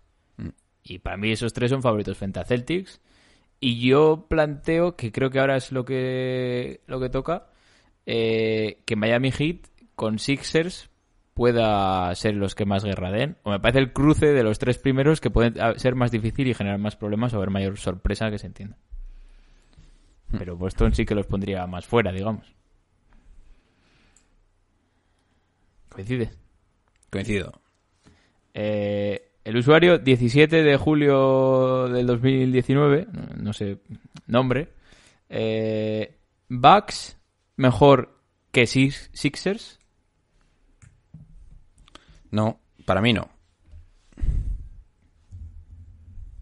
Y 0.84 0.98
para 0.98 1.16
mí 1.16 1.32
esos 1.32 1.52
tres 1.52 1.70
son 1.70 1.82
favoritos 1.82 2.18
frente 2.18 2.40
a 2.40 2.44
Celtics. 2.44 3.00
Y 3.58 3.80
yo 3.80 4.26
planteo, 4.28 4.96
que 4.96 5.12
creo 5.12 5.30
que 5.30 5.38
ahora 5.38 5.56
es 5.56 5.72
lo 5.72 5.84
que, 5.84 6.80
lo 6.86 7.00
que 7.00 7.08
toca, 7.08 7.46
eh, 8.06 8.82
que 8.84 8.96
Miami 8.96 9.30
Heat 9.30 9.68
con 9.94 10.18
Sixers 10.18 10.90
pueda 11.34 12.14
ser 12.14 12.34
los 12.34 12.54
que 12.54 12.64
más 12.66 12.84
guerra 12.84 13.10
den. 13.10 13.36
O 13.42 13.50
me 13.50 13.60
parece 13.60 13.78
el 13.78 13.92
cruce 13.92 14.26
de 14.32 14.42
los 14.42 14.58
tres 14.58 14.78
primeros 14.78 15.20
que 15.20 15.30
pueden 15.30 15.60
ah, 15.60 15.74
ser 15.76 15.94
más 15.94 16.10
difícil 16.10 16.46
y 16.48 16.54
generar 16.54 16.78
más 16.78 16.96
problemas 16.96 17.32
o 17.32 17.36
haber 17.38 17.50
mayor 17.50 17.78
sorpresa 17.78 18.30
que 18.30 18.38
se 18.38 18.46
entienda. 18.46 18.76
Pero 20.38 20.56
Boston 20.56 20.94
sí 20.94 21.04
que 21.04 21.14
los 21.14 21.26
pondría 21.26 21.66
más 21.66 21.86
fuera, 21.86 22.10
digamos. 22.12 22.54
Coincide. 25.90 26.30
Coincido. 27.10 27.52
Eh, 28.54 29.30
el 29.44 29.56
usuario 29.56 29.98
17 29.98 30.62
de 30.62 30.76
julio 30.76 31.88
del 31.88 32.06
2019, 32.06 33.06
no, 33.12 33.22
no 33.42 33.52
sé, 33.52 33.78
nombre. 34.26 34.68
Eh, 35.28 36.16
Bucks 36.48 37.18
mejor 37.56 38.18
que 38.52 38.62
Six- 38.66 39.10
Sixers. 39.12 39.78
No, 42.32 42.58
para 42.84 43.00
mí 43.00 43.12
no. 43.12 43.28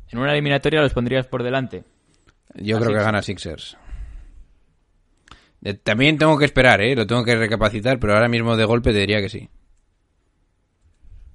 En 0.08 0.18
una 0.18 0.32
eliminatoria 0.32 0.80
los 0.80 0.92
pondrías 0.92 1.26
por 1.26 1.42
delante. 1.42 1.84
Yo 2.54 2.78
A 2.78 2.80
creo 2.80 2.92
que 2.92 3.02
gana 3.04 3.22
Sixers. 3.22 3.76
Eh, 5.62 5.74
También 5.74 6.18
tengo 6.18 6.36
que 6.38 6.46
esperar, 6.46 6.80
¿eh? 6.80 6.96
Lo 6.96 7.06
tengo 7.06 7.22
que 7.24 7.36
recapacitar, 7.36 8.00
pero 8.00 8.14
ahora 8.14 8.28
mismo 8.28 8.56
de 8.56 8.64
golpe 8.64 8.92
te 8.92 8.98
diría 8.98 9.20
que 9.20 9.28
sí. 9.28 9.48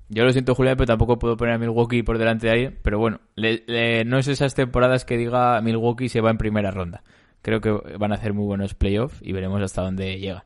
Yo 0.09 0.23
lo 0.23 0.31
siento, 0.33 0.53
Julián, 0.55 0.75
pero 0.77 0.87
tampoco 0.87 1.17
puedo 1.17 1.37
poner 1.37 1.55
a 1.55 1.57
Milwaukee 1.57 2.03
por 2.03 2.17
delante 2.17 2.47
de 2.47 2.53
ahí. 2.53 2.77
Pero 2.83 2.99
bueno, 2.99 3.21
le- 3.35 3.63
le- 3.67 4.03
no 4.05 4.17
es 4.19 4.27
esas 4.27 4.53
temporadas 4.55 5.05
que 5.05 5.17
diga 5.17 5.61
Milwaukee 5.61 6.09
se 6.09 6.21
va 6.21 6.29
en 6.31 6.37
primera 6.37 6.71
ronda. 6.71 7.03
Creo 7.41 7.61
que 7.61 7.71
van 7.71 8.11
a 8.11 8.15
hacer 8.15 8.33
muy 8.33 8.45
buenos 8.45 8.73
playoffs 8.75 9.19
y 9.21 9.31
veremos 9.31 9.61
hasta 9.61 9.81
dónde 9.83 10.19
llega. 10.19 10.45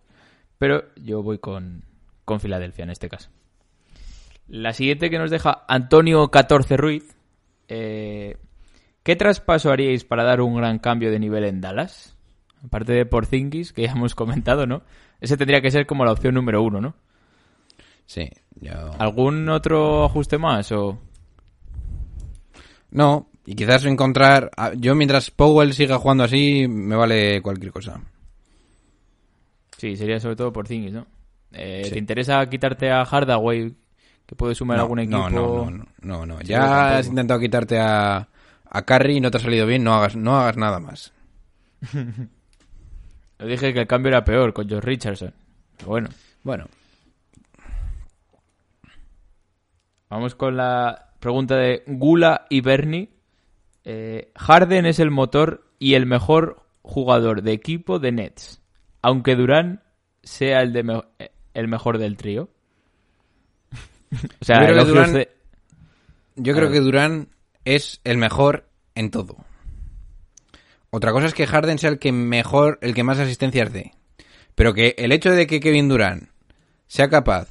Pero 0.60 0.84
yo 0.98 1.24
voy 1.24 1.40
con, 1.40 1.84
con 2.26 2.40
Filadelfia 2.40 2.84
en 2.84 2.90
este 2.92 3.10
caso. 3.10 3.30
La 4.50 4.74
siguiente 4.74 5.10
que 5.10 5.20
nos 5.20 5.30
deja 5.30 5.64
Antonio 5.68 6.30
14 6.30 6.76
Ruiz. 6.76 7.16
Eh, 7.68 8.38
¿Qué 9.04 9.16
traspaso 9.16 9.72
haríais 9.72 10.04
para 10.04 10.24
dar 10.24 10.42
un 10.42 10.56
gran 10.56 10.80
cambio 10.80 11.12
de 11.12 11.20
nivel 11.20 11.44
en 11.44 11.62
Dallas? 11.62 12.16
Aparte 12.66 12.94
de 12.94 13.06
Porzingis, 13.06 13.72
que 13.72 13.84
ya 13.84 13.92
hemos 13.92 14.16
comentado, 14.16 14.66
¿no? 14.66 14.82
Ese 15.22 15.38
tendría 15.38 15.62
que 15.62 15.72
ser 15.72 15.86
como 15.86 16.04
la 16.04 16.12
opción 16.12 16.34
número 16.34 16.64
uno, 16.64 16.82
¿no? 16.82 16.96
Sí, 18.06 18.30
yo... 18.60 18.92
¿Algún 18.98 19.48
otro 19.50 20.06
ajuste 20.06 20.38
más 20.38 20.72
o...? 20.72 21.00
No, 22.92 23.30
y 23.46 23.54
quizás 23.56 23.86
encontrar... 23.86 24.50
Yo 24.78 24.96
mientras 24.96 25.30
Powell 25.30 25.74
siga 25.74 26.00
jugando 26.00 26.24
así, 26.24 26.68
me 26.68 26.96
vale 26.96 27.42
cualquier 27.42 27.72
cosa. 27.72 28.02
Sí, 29.78 29.96
sería 29.96 30.20
sobre 30.20 30.36
todo 30.36 30.52
por 30.52 30.68
Zingis, 30.68 30.94
¿no? 30.94 31.06
Eh, 31.52 31.84
Sí. 31.86 31.92
¿Te 31.92 32.00
interesa 32.00 32.46
quitarte 32.50 32.92
a 32.92 33.06
Hardaway, 33.06 33.74
que 34.30 34.36
puede 34.36 34.54
sumar 34.54 34.78
no, 34.78 34.84
algún 34.84 35.00
equipo? 35.00 35.28
no, 35.32 35.72
no, 35.72 35.86
no, 36.02 36.26
no, 36.28 36.42
Ya 36.42 37.00
has 37.00 37.08
intentado 37.08 37.40
quitarte 37.40 37.80
a, 37.80 38.28
a 38.70 38.86
Curry 38.86 39.18
y 39.18 39.22
no 39.22 39.32
te 39.32 39.38
ha 39.38 39.42
salido 39.42 39.66
bien, 39.66 39.84
no 39.84 39.96
hagas, 39.96 40.16
no 40.16 40.38
hagas 40.40 40.56
nada 40.56 40.80
más. 40.80 41.12
Yo 41.92 43.46
dije 43.48 43.74
que 43.74 43.80
el 43.80 43.88
cambio 43.88 44.10
era 44.10 44.24
peor 44.24 44.54
con 44.54 44.70
George 44.70 44.86
Richardson. 44.86 45.34
Pero 45.78 45.90
bueno, 45.90 46.10
Bueno, 46.44 46.68
vamos 50.10 50.36
con 50.36 50.58
la 50.58 51.10
pregunta 51.20 51.56
de 51.56 51.84
Gula 51.88 52.46
y 52.50 52.62
Bernie. 52.62 53.10
Eh, 53.84 54.32
Harden 54.36 54.86
es 54.86 55.00
el 55.00 55.10
motor 55.10 55.66
y 55.80 55.96
el 55.96 56.06
mejor 56.06 56.64
jugador 56.84 57.42
de 57.42 57.54
equipo 57.54 57.98
de 57.98 58.12
Nets, 58.12 58.62
aunque 59.02 59.36
Durán 59.36 59.82
sea 60.22 60.62
el, 60.62 60.74
de 60.74 60.84
me- 60.84 61.04
eh, 61.18 61.32
el 61.56 61.68
mejor 61.68 61.98
del 61.98 62.16
trío. 62.18 62.50
O 64.42 64.46
sea, 64.46 64.62
Yo 64.62 64.68
creo 64.68 64.86
que 64.86 65.12
de- 65.12 65.30
yo 66.36 66.56
creo 66.56 66.72
que 66.72 66.80
Durán 66.80 67.30
es 67.66 68.02
el 68.04 68.18
mejor 68.18 68.70
en 68.96 69.12
todo. 69.12 69.36
Otra 70.90 71.12
cosa 71.12 71.28
es 71.28 71.34
que 71.34 71.46
Harden 71.48 71.78
sea 71.78 71.90
el 71.92 72.00
que 72.00 72.12
mejor, 72.12 72.80
el 72.82 72.94
que 72.96 73.04
más 73.04 73.20
asistencias 73.20 73.72
dé. 73.72 73.92
Pero 74.56 74.74
que 74.74 74.96
el 74.98 75.12
hecho 75.12 75.32
de 75.32 75.46
que 75.48 75.60
Kevin 75.60 75.88
Durán 75.88 76.30
sea 76.88 77.10
capaz 77.10 77.50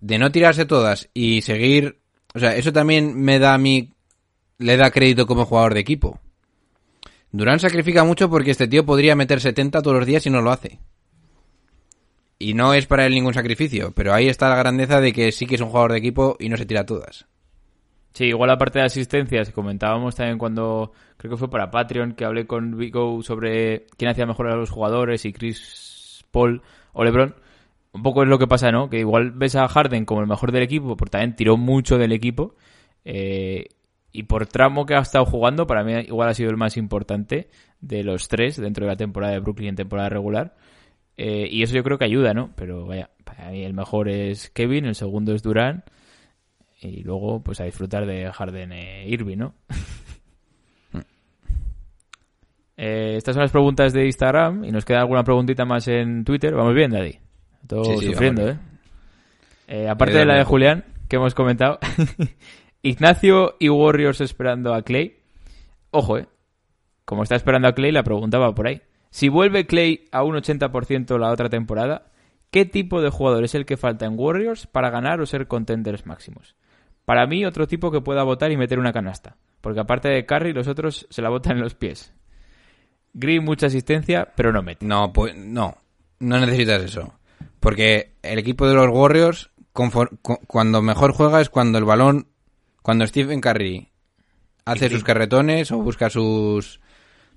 de 0.00 0.18
no 0.18 0.32
tirarse 0.32 0.64
todas 0.66 1.08
y 1.14 1.42
seguir, 1.42 2.00
o 2.34 2.38
sea, 2.40 2.56
eso 2.56 2.72
también 2.72 3.18
me 3.20 3.38
da 3.38 3.54
a 3.54 3.58
mí, 3.58 3.92
le 4.58 4.76
da 4.76 4.90
crédito 4.90 5.26
como 5.26 5.46
jugador 5.46 5.74
de 5.74 5.80
equipo. 5.80 6.20
Durán 7.30 7.60
sacrifica 7.60 8.04
mucho 8.04 8.28
porque 8.30 8.50
este 8.50 8.68
tío 8.68 8.84
podría 8.84 9.14
meter 9.16 9.40
70 9.40 9.82
todos 9.82 9.96
los 9.96 10.06
días 10.06 10.26
y 10.26 10.30
no 10.30 10.40
lo 10.42 10.50
hace. 10.52 10.78
Y 12.38 12.54
no 12.54 12.74
es 12.74 12.86
para 12.86 13.06
él 13.06 13.14
ningún 13.14 13.34
sacrificio, 13.34 13.92
pero 13.94 14.12
ahí 14.12 14.28
está 14.28 14.48
la 14.48 14.56
grandeza 14.56 15.00
de 15.00 15.12
que 15.12 15.32
sí 15.32 15.46
que 15.46 15.54
es 15.54 15.60
un 15.60 15.68
jugador 15.68 15.92
de 15.92 15.98
equipo 15.98 16.36
y 16.38 16.48
no 16.48 16.56
se 16.56 16.66
tira 16.66 16.84
todas. 16.84 17.26
Sí, 18.12 18.26
igual 18.26 18.48
la 18.48 18.58
parte 18.58 18.78
de 18.78 18.84
asistencias, 18.84 19.50
comentábamos 19.50 20.14
también 20.14 20.38
cuando, 20.38 20.92
creo 21.16 21.32
que 21.32 21.36
fue 21.36 21.50
para 21.50 21.70
Patreon, 21.70 22.12
que 22.14 22.24
hablé 22.24 22.46
con 22.46 22.76
Vigo 22.76 23.22
sobre 23.22 23.86
quién 23.96 24.10
hacía 24.10 24.26
mejor 24.26 24.48
a 24.48 24.56
los 24.56 24.70
jugadores 24.70 25.24
y 25.24 25.32
Chris 25.32 26.24
Paul 26.30 26.62
o 26.92 27.04
LeBron. 27.04 27.34
Un 27.92 28.02
poco 28.02 28.22
es 28.22 28.28
lo 28.28 28.38
que 28.38 28.46
pasa, 28.46 28.70
¿no? 28.72 28.88
Que 28.88 29.00
igual 29.00 29.32
ves 29.32 29.56
a 29.56 29.66
Harden 29.68 30.04
como 30.04 30.20
el 30.20 30.26
mejor 30.26 30.52
del 30.52 30.62
equipo, 30.62 30.96
porque 30.96 31.10
también 31.12 31.36
tiró 31.36 31.56
mucho 31.56 31.98
del 31.98 32.12
equipo. 32.12 32.56
eh, 33.04 33.66
y 34.16 34.22
por 34.22 34.46
tramo 34.46 34.86
que 34.86 34.94
ha 34.94 35.00
estado 35.00 35.26
jugando, 35.26 35.66
para 35.66 35.82
mí 35.82 35.92
igual 35.92 36.28
ha 36.28 36.34
sido 36.34 36.48
el 36.48 36.56
más 36.56 36.76
importante 36.76 37.48
de 37.80 38.04
los 38.04 38.28
tres 38.28 38.56
dentro 38.56 38.86
de 38.86 38.92
la 38.92 38.96
temporada 38.96 39.32
de 39.32 39.40
Brooklyn 39.40 39.70
en 39.70 39.74
temporada 39.74 40.08
regular. 40.08 40.54
Eh, 41.16 41.48
y 41.50 41.62
eso 41.62 41.74
yo 41.74 41.82
creo 41.82 41.98
que 41.98 42.04
ayuda, 42.04 42.34
¿no? 42.34 42.50
Pero 42.56 42.86
vaya, 42.86 43.10
para 43.24 43.50
mí 43.50 43.62
el 43.62 43.74
mejor 43.74 44.08
es 44.08 44.50
Kevin, 44.50 44.86
el 44.86 44.94
segundo 44.94 45.32
es 45.32 45.42
Durán. 45.42 45.84
Y 46.80 47.02
luego, 47.02 47.42
pues 47.42 47.60
a 47.60 47.64
disfrutar 47.64 48.04
de 48.04 48.30
Harden 48.30 48.72
e 48.72 49.08
Irving, 49.08 49.38
¿no? 49.38 49.54
Eh, 52.76 53.14
estas 53.16 53.36
son 53.36 53.42
las 53.42 53.52
preguntas 53.52 53.92
de 53.92 54.04
Instagram 54.04 54.64
y 54.64 54.72
nos 54.72 54.84
queda 54.84 54.98
alguna 54.98 55.22
preguntita 55.22 55.64
más 55.64 55.86
en 55.86 56.24
Twitter. 56.24 56.54
Vamos 56.54 56.74
bien, 56.74 56.90
Daddy. 56.90 57.18
Todo 57.68 57.84
Sí, 57.84 57.98
sí, 57.98 58.06
sufriendo, 58.06 58.48
¿eh? 58.48 58.58
Eh, 59.68 59.88
Aparte 59.88 60.18
de 60.18 60.26
la 60.26 60.34
de. 60.34 60.44
Julián, 60.44 60.84
que 61.08 61.14
hemos 61.14 61.34
comentado. 61.34 61.78
Ignacio 62.82 63.54
y 63.60 63.68
Warriors 63.68 64.20
esperando 64.20 64.74
a 64.74 64.82
Clay. 64.82 65.16
Ojo, 65.90 66.18
¿eh? 66.18 66.26
Como 67.04 67.22
está 67.22 67.36
esperando 67.36 67.68
a 67.68 67.74
Clay, 67.74 67.92
la 67.92 68.02
pregunta 68.02 68.38
va 68.38 68.54
por 68.54 68.66
ahí. 68.66 68.82
Si 69.14 69.28
vuelve 69.28 69.64
Clay 69.64 70.08
a 70.10 70.24
un 70.24 70.34
80% 70.34 71.20
la 71.20 71.30
otra 71.30 71.48
temporada, 71.48 72.10
¿qué 72.50 72.64
tipo 72.64 73.00
de 73.00 73.10
jugador 73.10 73.44
es 73.44 73.54
el 73.54 73.64
que 73.64 73.76
falta 73.76 74.06
en 74.06 74.18
Warriors 74.18 74.66
para 74.66 74.90
ganar 74.90 75.20
o 75.20 75.26
ser 75.26 75.46
contenders 75.46 76.04
máximos? 76.04 76.56
Para 77.04 77.24
mí, 77.28 77.46
otro 77.46 77.68
tipo 77.68 77.92
que 77.92 78.00
pueda 78.00 78.24
votar 78.24 78.50
y 78.50 78.56
meter 78.56 78.80
una 78.80 78.92
canasta. 78.92 79.36
Porque 79.60 79.78
aparte 79.78 80.08
de 80.08 80.26
Curry, 80.26 80.52
los 80.52 80.66
otros 80.66 81.06
se 81.10 81.22
la 81.22 81.28
botan 81.28 81.58
en 81.58 81.62
los 81.62 81.76
pies. 81.76 82.12
Green, 83.12 83.44
mucha 83.44 83.68
asistencia, 83.68 84.32
pero 84.34 84.52
no 84.52 84.62
mete. 84.62 84.84
No, 84.84 85.12
pues 85.12 85.36
no, 85.36 85.76
no 86.18 86.40
necesitas 86.40 86.82
eso. 86.82 87.14
Porque 87.60 88.14
el 88.20 88.40
equipo 88.40 88.66
de 88.66 88.74
los 88.74 88.88
Warriors, 88.88 89.50
cuando 89.72 90.82
mejor 90.82 91.12
juega 91.12 91.40
es 91.40 91.50
cuando 91.50 91.78
el 91.78 91.84
balón, 91.84 92.26
cuando 92.82 93.06
Stephen 93.06 93.40
Curry 93.40 93.92
hace 94.64 94.90
sus 94.90 95.04
carretones 95.04 95.70
o 95.70 95.78
busca 95.78 96.10
sus, 96.10 96.80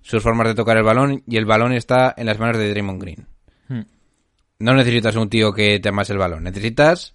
sus 0.07 0.23
formas 0.23 0.47
de 0.47 0.55
tocar 0.55 0.77
el 0.77 0.83
balón 0.83 1.23
y 1.27 1.37
el 1.37 1.45
balón 1.45 1.73
está 1.73 2.13
en 2.17 2.25
las 2.27 2.39
manos 2.39 2.57
de 2.57 2.69
Draymond 2.69 3.01
Green. 3.01 3.27
Hmm. 3.67 3.81
No 4.59 4.73
necesitas 4.73 5.15
un 5.15 5.29
tío 5.29 5.53
que 5.53 5.79
te 5.79 5.89
amase 5.89 6.13
el 6.13 6.19
balón, 6.19 6.43
necesitas 6.43 7.13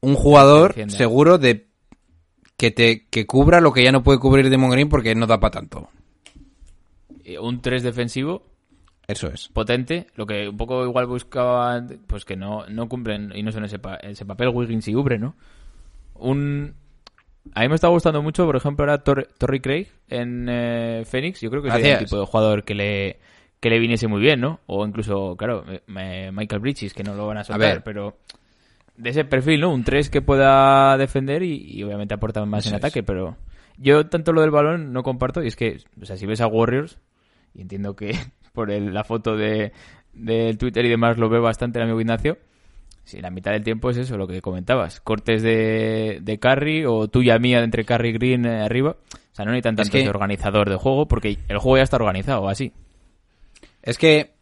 un 0.00 0.14
jugador 0.14 0.74
seguro 0.88 1.38
de 1.38 1.66
que 2.56 2.70
te 2.70 3.06
que 3.08 3.26
cubra 3.26 3.60
lo 3.60 3.72
que 3.72 3.82
ya 3.82 3.92
no 3.92 4.02
puede 4.02 4.18
cubrir 4.20 4.46
Draymond 4.46 4.72
Green 4.72 4.88
porque 4.88 5.14
no 5.14 5.26
da 5.26 5.38
para 5.40 5.50
tanto. 5.52 5.88
Eh, 7.24 7.38
Un 7.38 7.60
3 7.60 7.82
defensivo 7.82 8.42
Eso 9.06 9.28
es. 9.28 9.48
potente, 9.48 10.06
lo 10.14 10.24
que 10.26 10.48
un 10.48 10.56
poco 10.56 10.84
igual 10.84 11.06
buscaban, 11.06 12.00
pues 12.06 12.24
que 12.24 12.36
no, 12.36 12.66
no 12.68 12.88
cumplen 12.88 13.32
y 13.34 13.42
no 13.42 13.52
son 13.52 13.64
ese, 13.64 13.78
pa- 13.78 13.96
ese 13.96 14.24
papel 14.24 14.48
Wiggins 14.48 14.88
y 14.88 14.94
Ubre, 14.94 15.18
¿no? 15.18 15.34
Un... 16.14 16.74
A 17.54 17.60
mí 17.62 17.68
me 17.68 17.74
está 17.74 17.88
gustando 17.88 18.22
mucho, 18.22 18.44
por 18.46 18.56
ejemplo, 18.56 18.84
ahora 18.84 19.02
Tor- 19.02 19.28
Torrey 19.38 19.60
Craig 19.60 19.86
en 20.08 20.46
eh, 20.48 21.02
Phoenix. 21.06 21.40
Yo 21.40 21.50
creo 21.50 21.62
que 21.62 21.70
sería 21.70 21.92
el 21.98 22.04
tipo 22.06 22.18
de 22.20 22.26
jugador 22.26 22.64
que 22.64 22.74
le, 22.74 23.18
que 23.60 23.70
le 23.70 23.78
viniese 23.78 24.06
muy 24.08 24.20
bien, 24.20 24.40
¿no? 24.40 24.60
O 24.66 24.86
incluso, 24.86 25.36
claro, 25.36 25.64
me- 25.86 26.30
Michael 26.32 26.60
Bridges, 26.60 26.94
que 26.94 27.02
no 27.04 27.14
lo 27.14 27.26
van 27.26 27.38
a 27.38 27.44
soltar, 27.44 27.74
ver. 27.74 27.82
pero 27.84 28.16
de 28.96 29.10
ese 29.10 29.24
perfil, 29.24 29.60
¿no? 29.60 29.70
Un 29.72 29.84
3 29.84 30.10
que 30.10 30.22
pueda 30.22 30.96
defender 30.96 31.42
y, 31.42 31.54
y 31.78 31.82
obviamente 31.84 32.14
aporta 32.14 32.44
más 32.44 32.66
Eso 32.66 32.70
en 32.74 32.78
es. 32.78 32.84
ataque, 32.84 33.02
pero 33.02 33.36
yo 33.76 34.06
tanto 34.06 34.32
lo 34.32 34.40
del 34.40 34.50
balón 34.50 34.92
no 34.92 35.02
comparto 35.02 35.42
y 35.42 35.46
es 35.48 35.56
que, 35.56 35.78
o 36.00 36.04
sea, 36.04 36.16
si 36.16 36.26
ves 36.26 36.40
a 36.40 36.46
Warriors, 36.48 36.98
y 37.54 37.62
entiendo 37.62 37.94
que 37.94 38.12
por 38.52 38.70
el- 38.70 38.92
la 38.94 39.04
foto 39.04 39.36
de 39.36 39.72
del 40.12 40.58
Twitter 40.58 40.84
y 40.84 40.88
demás 40.88 41.16
lo 41.16 41.28
veo 41.28 41.40
bastante 41.42 41.78
el 41.78 41.84
amigo 41.84 42.00
Ignacio. 42.00 42.38
Sí, 43.08 43.22
la 43.22 43.30
mitad 43.30 43.52
del 43.52 43.64
tiempo 43.64 43.88
es 43.88 43.96
eso, 43.96 44.18
lo 44.18 44.26
que 44.28 44.42
comentabas. 44.42 45.00
Cortes 45.00 45.42
de, 45.42 46.18
de 46.20 46.38
carry 46.38 46.84
o 46.84 47.08
tuya 47.08 47.38
mía 47.38 47.60
entre 47.64 47.86
carry 47.86 48.12
green 48.12 48.44
eh, 48.44 48.60
arriba. 48.60 48.90
O 49.12 49.34
sea, 49.34 49.46
no 49.46 49.52
necesitan 49.52 49.76
tanto 49.76 49.92
que- 49.92 50.00
ese 50.00 50.10
organizador 50.10 50.68
de 50.68 50.76
juego 50.76 51.08
porque 51.08 51.38
el 51.48 51.56
juego 51.56 51.78
ya 51.78 51.84
está 51.84 51.96
organizado, 51.96 52.46
así. 52.50 52.70
Es 53.82 53.96
que 53.96 54.32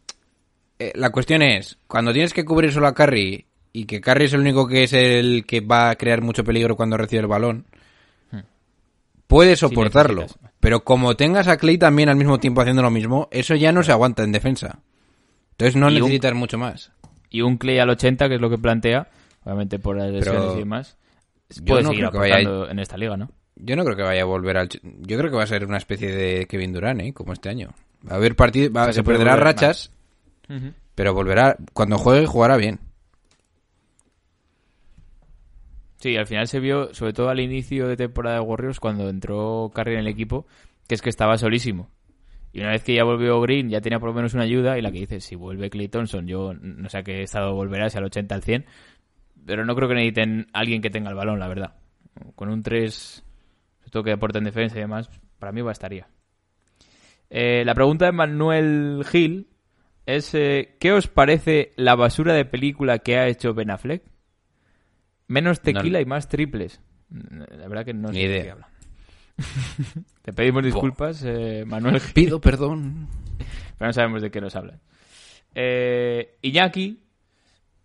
eh, 0.79 0.91
la 0.95 1.11
cuestión 1.11 1.43
es, 1.43 1.77
cuando 1.87 2.11
tienes 2.11 2.33
que 2.33 2.43
cubrir 2.43 2.73
solo 2.73 2.87
a 2.87 2.93
Curry 2.93 3.45
y 3.71 3.85
que 3.85 4.01
Curry 4.01 4.25
es 4.25 4.33
el 4.33 4.41
único 4.41 4.67
que 4.67 4.83
es 4.83 4.91
el 4.91 5.45
que 5.45 5.61
va 5.61 5.89
a 5.89 5.95
crear 5.95 6.21
mucho 6.21 6.43
peligro 6.43 6.75
cuando 6.75 6.97
recibe 6.97 7.21
el 7.21 7.27
balón, 7.27 7.65
puedes 9.27 9.59
soportarlo. 9.59 10.25
pero 10.59 10.83
como 10.83 11.15
tengas 11.15 11.47
a 11.47 11.55
Clay 11.57 11.77
también 11.77 12.09
al 12.09 12.15
mismo 12.17 12.39
tiempo 12.39 12.61
haciendo 12.61 12.81
lo 12.81 12.91
mismo, 12.91 13.27
eso 13.31 13.55
ya 13.55 13.71
no 13.71 13.83
se 13.83 13.91
aguanta 13.91 14.23
en 14.23 14.31
defensa. 14.33 14.79
Entonces 15.51 15.75
no 15.75 15.87
un- 15.87 15.93
necesitas 15.95 16.33
mucho 16.33 16.57
más. 16.57 16.91
Y 17.29 17.41
un 17.41 17.57
Clay 17.57 17.79
al 17.79 17.89
80, 17.89 18.29
que 18.29 18.35
es 18.35 18.41
lo 18.41 18.49
que 18.49 18.57
plantea, 18.57 19.07
obviamente 19.43 19.79
por 19.79 19.97
las 19.97 20.11
lesiones 20.11 20.41
Pero 20.43 20.55
y 20.55 20.59
demás, 20.59 20.97
puede 21.65 21.83
no 21.83 21.89
seguir 21.89 22.09
vaya- 22.11 22.71
en 22.71 22.79
esta 22.79 22.97
liga, 22.97 23.17
¿no? 23.17 23.29
Yo 23.55 23.75
no 23.75 23.83
creo 23.83 23.95
que 23.97 24.03
vaya 24.03 24.21
a 24.21 24.25
volver 24.25 24.57
al... 24.57 24.69
Yo 24.69 25.17
creo 25.17 25.31
que 25.31 25.37
va 25.37 25.43
a 25.43 25.47
ser 25.47 25.65
una 25.65 25.77
especie 25.77 26.11
de 26.15 26.45
Kevin 26.45 26.73
Durant, 26.73 27.01
¿eh? 27.01 27.13
Como 27.13 27.33
este 27.33 27.49
año. 27.49 27.69
Va 28.07 28.13
a 28.13 28.15
haber 28.17 28.35
partidos... 28.35 28.69
va- 28.75 28.81
O 28.81 28.85
sea, 28.85 28.93
se 28.93 29.03
perderá 29.03 29.35
rachas, 29.35 29.91
pero 30.95 31.13
volverá... 31.13 31.57
Cuando 31.73 31.97
juegue, 31.97 32.27
jugará 32.27 32.55
bien. 32.57 32.79
Sí, 35.97 36.15
al 36.15 36.27
final 36.27 36.47
se 36.47 36.59
vio, 36.59 36.93
sobre 36.93 37.13
todo 37.13 37.29
al 37.29 37.39
inicio 37.39 37.87
de 37.87 37.97
temporada 37.97 38.35
de 38.35 38.41
Warriors, 38.41 38.79
cuando 38.79 39.09
entró 39.09 39.71
Curry 39.73 39.93
en 39.93 39.99
el 40.01 40.07
equipo, 40.07 40.45
que 40.87 40.93
es 40.95 41.01
que 41.01 41.09
estaba 41.09 41.37
solísimo. 41.37 41.89
Y 42.53 42.61
una 42.61 42.71
vez 42.71 42.83
que 42.83 42.95
ya 42.95 43.03
volvió 43.03 43.39
Green, 43.41 43.69
ya 43.69 43.81
tenía 43.81 43.99
por 43.99 44.09
lo 44.09 44.15
menos 44.15 44.33
una 44.33 44.43
ayuda, 44.43 44.77
y 44.77 44.81
la 44.81 44.91
que 44.91 44.99
dice, 44.99 45.19
si 45.19 45.35
vuelve 45.35 45.69
Clay 45.69 45.89
Thompson, 45.89 46.27
yo 46.27 46.53
no 46.53 46.89
sé 46.89 46.97
a 46.99 47.03
qué 47.03 47.21
estado 47.21 47.53
volverá, 47.53 47.89
si 47.89 47.97
al 47.97 48.05
80, 48.05 48.33
al 48.33 48.43
100, 48.43 48.65
pero 49.45 49.65
no 49.65 49.75
creo 49.75 49.87
que 49.87 49.95
necesiten 49.95 50.47
alguien 50.53 50.81
que 50.81 50.89
tenga 50.89 51.09
el 51.09 51.15
balón, 51.15 51.39
la 51.39 51.47
verdad. 51.47 51.75
Con 52.35 52.49
un 52.49 52.63
3, 52.63 52.93
sobre 53.79 53.91
todo 53.91 54.03
que 54.03 54.11
aporte 54.11 54.39
en 54.39 54.45
defensa 54.45 54.77
y 54.77 54.81
demás, 54.81 55.09
para 55.39 55.51
mí 55.51 55.61
bastaría. 55.61 56.07
Eh, 57.29 57.63
la 57.65 57.75
pregunta 57.75 58.05
de 58.05 58.11
Manuel 58.13 59.03
Gil 59.09 59.47
es, 60.05 60.33
eh, 60.33 60.75
¿qué 60.79 60.93
os 60.93 61.07
parece 61.07 61.73
la 61.75 61.95
basura 61.95 62.33
de 62.33 62.45
película 62.45 62.99
que 62.99 63.17
ha 63.17 63.27
hecho 63.27 63.53
Ben 63.53 63.69
Affleck? 63.69 64.03
Menos 65.27 65.61
tequila 65.61 65.99
No. 65.99 66.03
y 66.03 66.05
más 66.05 66.29
triples. 66.29 66.81
La 67.09 67.67
verdad 67.67 67.85
que 67.85 67.93
no 67.93 68.07
sé 68.13 68.27
de 68.27 68.41
qué 68.43 68.51
habla. 68.51 68.69
Te 70.21 70.33
pedimos 70.33 70.63
disculpas, 70.63 71.23
eh, 71.23 71.63
Manuel 71.65 72.01
Pido 72.13 72.41
perdón. 72.41 73.07
pero 73.77 73.89
no 73.89 73.93
sabemos 73.93 74.21
de 74.21 74.31
qué 74.31 74.41
nos 74.41 74.55
hablan. 74.55 74.81
Eh, 75.53 76.37
Iñaki 76.41 77.03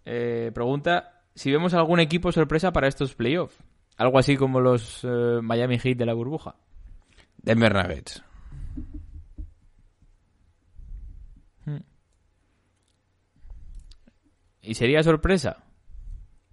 eh, 0.04 0.50
pregunta 0.54 1.22
si 1.34 1.50
vemos 1.50 1.74
algún 1.74 2.00
equipo 2.00 2.32
sorpresa 2.32 2.72
para 2.72 2.88
estos 2.88 3.14
playoffs. 3.14 3.56
Algo 3.96 4.18
así 4.18 4.36
como 4.36 4.60
los 4.60 5.04
eh, 5.04 5.40
Miami 5.42 5.78
Heat 5.78 5.96
de 5.96 6.06
la 6.06 6.14
burbuja. 6.14 6.56
Denver 7.38 7.74
Nuggets. 7.74 8.22
¿Y 14.62 14.74
sería 14.74 15.02
sorpresa? 15.02 15.64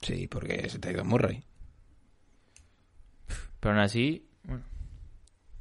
Sí, 0.01 0.27
porque 0.27 0.67
se 0.67 0.79
te 0.79 0.89
ha 0.89 0.91
ido 0.93 1.05
Murray. 1.05 1.43
Pero 3.59 3.75
aún 3.75 3.83
así. 3.83 4.28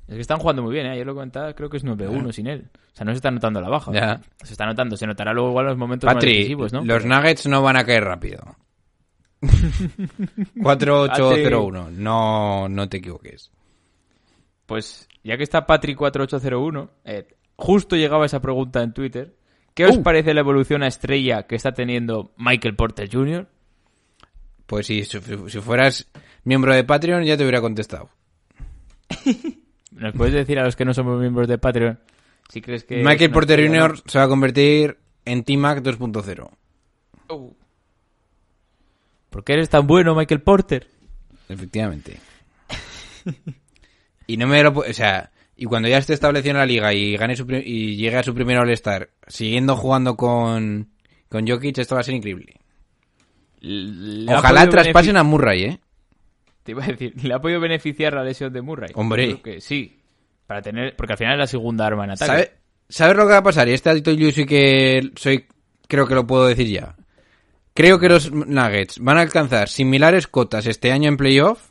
Es 0.09 0.15
que 0.15 0.21
están 0.21 0.39
jugando 0.39 0.63
muy 0.63 0.73
bien, 0.73 0.87
¿eh? 0.87 0.91
Ayer 0.93 1.07
lo 1.07 1.15
comentaba, 1.15 1.53
creo 1.53 1.69
que 1.69 1.77
es 1.77 1.85
9-1 1.85 2.33
sin 2.33 2.47
él. 2.47 2.71
O 2.75 2.97
sea, 2.97 3.05
no 3.05 3.13
se 3.13 3.17
está 3.17 3.31
notando 3.31 3.61
la 3.61 3.69
baja. 3.69 3.93
Se 4.43 4.53
está 4.53 4.65
notando, 4.65 4.97
se 4.97 5.07
notará 5.07 5.33
luego 5.35 5.51
igual 5.51 5.67
en 5.67 5.71
los 5.71 5.79
momentos 5.79 6.07
más 6.07 6.15
Patri, 6.15 6.33
decisivos, 6.35 6.73
¿no? 6.73 6.83
los 6.83 7.05
Nuggets 7.05 7.47
no 7.47 7.61
van 7.63 7.77
a 7.77 7.85
caer 7.85 8.05
rápido. 8.05 8.43
4-8-0-1. 10.57 11.91
No, 11.93 12.69
no 12.69 12.89
te 12.89 12.97
equivoques. 12.97 13.51
Pues 14.67 15.09
ya 15.23 15.37
que 15.37 15.43
está 15.43 15.67
Patri4801, 15.67 16.89
eh, 17.05 17.29
justo 17.57 17.97
llegaba 17.97 18.27
esa 18.27 18.41
pregunta 18.41 18.83
en 18.83 18.93
Twitter. 18.95 19.35
¿Qué 19.75 19.87
os 19.87 19.97
Uh. 19.99 20.03
parece 20.03 20.35
la 20.35 20.41
evolución 20.41 20.83
a 20.83 20.87
estrella 20.89 21.45
que 21.47 21.55
está 21.57 21.73
teniendo 21.73 22.33
Michael 22.37 22.75
Porter 22.77 23.09
Jr.? 23.13 23.47
Pues 24.67 24.87
si 24.87 25.05
si 25.05 25.21
fueras 25.61 26.11
miembro 26.45 26.75
de 26.75 26.85
Patreon 26.85 27.25
ya 27.25 27.37
te 27.37 27.43
hubiera 27.45 27.61
contestado. 27.61 28.11
¿Nos 29.99 30.15
puedes 30.15 30.35
decir 30.35 30.59
a 30.59 30.65
los 30.65 30.77
que 30.77 30.85
no 30.85 30.95
somos 30.95 31.21
miembros 31.21 31.49
de 31.49 31.59
Patreon 31.59 31.99
si 32.49 32.63
crees 32.63 32.85
que... 32.85 33.03
Michael 33.03 33.31
Porter? 33.31 33.67
Jr. 33.67 34.03
se 34.07 34.19
va 34.19 34.25
a 34.25 34.29
convertir 34.29 34.97
en 35.25 35.45
T-Mac 35.45 35.83
2.0. 35.83 36.51
¿Por 39.29 39.45
qué 39.45 39.53
eres 39.53 39.69
tan 39.69 39.87
bueno, 39.87 40.15
Michael 40.15 40.41
Porter? 40.41 40.87
Efectivamente. 41.49 42.19
y 44.27 44.37
no 44.37 44.47
me 44.47 44.63
lo... 44.63 44.71
O 44.71 44.93
sea, 44.93 45.31
y 45.57 45.67
cuando 45.67 45.89
ya 45.89 45.99
esté 45.99 46.15
establecido 46.15 46.53
en 46.53 46.59
la 46.59 46.67
liga 46.67 46.95
y 46.95 47.17
gane 47.17 47.37
su 47.37 47.45
y 47.51 47.97
llegue 47.97 48.17
a 48.17 48.23
su 48.23 48.35
primer 48.35 48.59
All-Star 48.59 49.11
siguiendo 49.27 49.77
jugando 49.77 50.17
con, 50.17 50.89
con 51.29 51.47
Jokic, 51.47 51.79
esto 51.79 51.97
va 51.97 52.01
a 52.01 52.05
ser 52.05 52.15
increíble. 52.15 52.55
Le 53.61 54.33
Ojalá 54.33 54.71
traspasen 54.71 55.17
a 55.17 55.25
Murray, 55.25 55.65
¿eh? 55.65 55.81
Te 56.69 56.73
iba 56.73 56.85
a 56.85 56.89
decir, 56.89 57.15
¿le 57.25 57.33
ha 57.33 57.41
podido 57.41 57.61
beneficiar 57.61 58.13
la 58.13 58.23
lesión 58.23 58.53
de 58.53 58.61
Murray? 58.61 58.91
Hombre. 58.95 59.27
Yo 59.31 59.41
creo 59.41 59.55
que 59.55 59.61
sí. 59.63 60.03
Para 60.47 60.61
tener, 60.61 60.95
porque 60.97 61.15
al 61.15 61.17
final 61.19 61.33
es 61.33 61.39
la 61.39 61.47
segunda 61.47 61.87
arma 61.87 62.05
en 62.05 62.11
ataque. 62.11 62.27
¿Sabe- 62.31 62.53
¿Sabes 62.91 63.17
lo 63.17 63.23
que 63.23 63.33
va 63.33 63.39
a 63.39 63.43
pasar? 63.43 63.69
Y 63.69 63.73
este 63.73 63.89
adicto 63.89 64.11
yo 64.13 64.31
sí 64.31 64.45
que 64.45 65.11
soy... 65.17 65.47
Creo 65.87 66.07
que 66.07 66.15
lo 66.15 66.27
puedo 66.27 66.47
decir 66.47 66.67
ya. 66.69 66.95
Creo 67.73 67.99
que 67.99 68.11
los 68.11 68.31
Nuggets 68.31 68.99
van 68.99 69.17
a 69.17 69.23
alcanzar 69.23 69.71
similares 69.71 70.27
cotas 70.27 70.67
este 70.67 70.93
año 70.93 71.09
en 71.09 71.17
playoff 71.17 71.71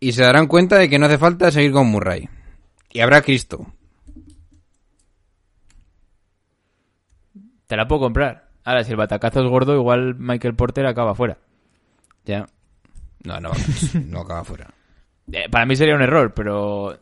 y 0.00 0.10
se 0.10 0.22
darán 0.24 0.48
cuenta 0.48 0.76
de 0.76 0.88
que 0.90 0.98
no 0.98 1.06
hace 1.06 1.18
falta 1.18 1.52
seguir 1.52 1.70
con 1.70 1.86
Murray. 1.86 2.28
Y 2.90 2.98
habrá 2.98 3.22
Cristo. 3.22 3.64
Te 7.68 7.76
la 7.76 7.86
puedo 7.86 8.00
comprar. 8.00 8.48
Ahora, 8.64 8.82
si 8.82 8.90
el 8.90 8.96
batacazo 8.96 9.44
es 9.44 9.48
gordo, 9.48 9.76
igual 9.76 10.16
Michael 10.18 10.56
Porter 10.56 10.84
acaba 10.86 11.14
fuera. 11.14 11.38
Ya. 12.24 12.46
No, 13.24 13.40
no, 13.40 13.50
no 14.06 14.20
acaba 14.20 14.44
fuera. 14.44 14.72
Eh, 15.32 15.48
para 15.50 15.66
mí 15.66 15.76
sería 15.76 15.94
un 15.94 16.02
error, 16.02 16.32
pero 16.34 16.98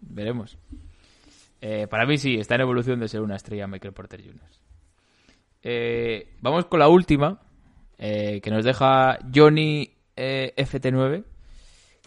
veremos. 0.00 0.58
Eh, 1.60 1.86
para 1.88 2.04
mí 2.06 2.18
sí, 2.18 2.36
está 2.36 2.56
en 2.56 2.62
evolución 2.62 3.00
de 3.00 3.08
ser 3.08 3.22
una 3.22 3.36
estrella 3.36 3.66
Michael 3.66 3.94
Porter 3.94 4.22
Jr. 4.22 4.40
Eh, 5.62 6.34
vamos 6.42 6.66
con 6.66 6.78
la 6.78 6.88
última, 6.88 7.40
que 7.96 8.50
nos 8.50 8.64
deja 8.64 9.18
Johnny 9.34 9.94
eh, 10.16 10.52
FT9. 10.56 11.24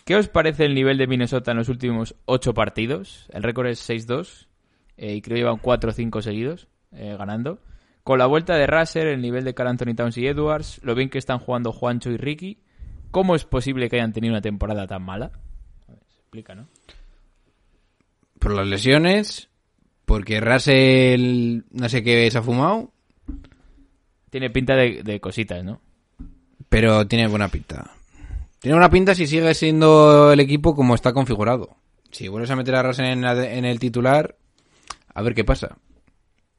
¿Qué 0.05 0.16
os 0.16 0.30
parece 0.30 0.66
el 0.66 0.74
nivel 0.74 0.97
de 0.97 1.08
Minnesota 1.08 1.51
en 1.51 1.58
los 1.58 1.70
últimos 1.70 2.16
8 2.26 2.53
partidos? 2.53 3.28
El 3.34 3.43
récord 3.43 3.68
es 3.68 3.89
6-2 3.89 4.47
eh, 4.95 5.16
y 5.16 5.22
creo 5.22 5.36
que 5.36 5.41
llevan 5.41 5.58
4 5.58 5.89
o 5.89 5.93
5 5.93 6.22
seguidos 6.22 6.68
ganando. 6.91 7.60
Con 8.03 8.18
la 8.18 8.26
vuelta 8.26 8.55
de 8.55 8.66
Russell, 8.66 9.08
el 9.08 9.22
nivel 9.22 9.43
de 9.43 9.53
Carl 9.53 9.70
Anthony 9.70 9.93
Towns 9.93 10.18
y 10.18 10.26
Edwards, 10.26 10.80
lo 10.84 10.95
bien 10.95 11.10
que 11.10 11.18
están 11.18 11.39
jugando 11.39 11.74
Juancho 11.74 12.10
y 12.10 12.18
Ricky. 12.18 12.64
¿Cómo 13.12 13.36
es 13.36 13.45
posible 13.45 13.89
que 13.89 13.97
hayan 13.97 14.14
tenido 14.14 14.34
una 14.34 14.41
temporada 14.41 14.88
tan 14.88 15.03
mala? 15.03 15.32
A 15.88 15.91
ver, 15.91 15.99
se 16.08 16.20
explica, 16.20 16.55
¿no? 16.55 16.68
Por 18.39 18.53
las 18.53 18.68
lesiones, 18.68 19.49
porque 20.05 20.39
Russell 20.39 21.62
no 21.72 21.89
sé 21.89 22.03
qué 22.03 22.30
se 22.30 22.38
ha 22.38 22.41
fumado, 22.43 22.91
Tiene 24.30 24.49
pinta 24.49 24.76
de, 24.76 25.01
de 25.03 25.20
cositas, 25.20 25.64
¿no? 25.64 25.82
pero 26.70 27.08
tiene 27.08 27.28
buena 27.28 27.47
pinta. 27.47 27.91
Tiene 28.60 28.76
buena 28.76 28.89
pinta 28.89 29.16
si 29.16 29.26
sigue 29.26 29.53
siendo 29.53 30.34
el 30.34 30.39
equipo 30.41 30.76
como 30.76 30.95
está 30.95 31.14
configurado. 31.14 31.78
Si 32.12 32.28
vuelves 32.28 32.51
a 32.51 32.58
meter 32.58 32.76
a 32.76 32.84
Russell 32.84 33.05
en, 33.05 33.22
la- 33.22 33.51
en 33.53 33.64
el 33.64 33.80
titular, 33.80 34.36
a 35.14 35.22
ver 35.22 35.34
qué 35.34 35.45
pasa. 35.45 35.78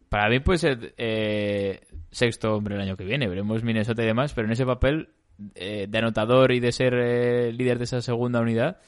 Para 0.08 0.30
mí 0.30 0.40
puede 0.40 0.58
ser 0.58 0.94
eh, 0.96 1.80
sexto 2.10 2.54
hombre 2.54 2.76
el 2.76 2.80
año 2.80 2.96
que 2.96 3.04
viene. 3.04 3.28
Veremos 3.28 3.62
Minnesota 3.62 4.02
y 4.02 4.06
demás, 4.06 4.32
pero 4.32 4.46
en 4.46 4.52
ese 4.52 4.64
papel 4.64 5.10
eh, 5.54 5.86
de 5.88 5.98
anotador 5.98 6.52
y 6.52 6.60
de 6.60 6.72
ser 6.72 6.94
eh, 6.94 7.52
líder 7.52 7.78
de 7.78 7.84
esa 7.84 8.02
segunda 8.02 8.40
unidad, 8.40 8.78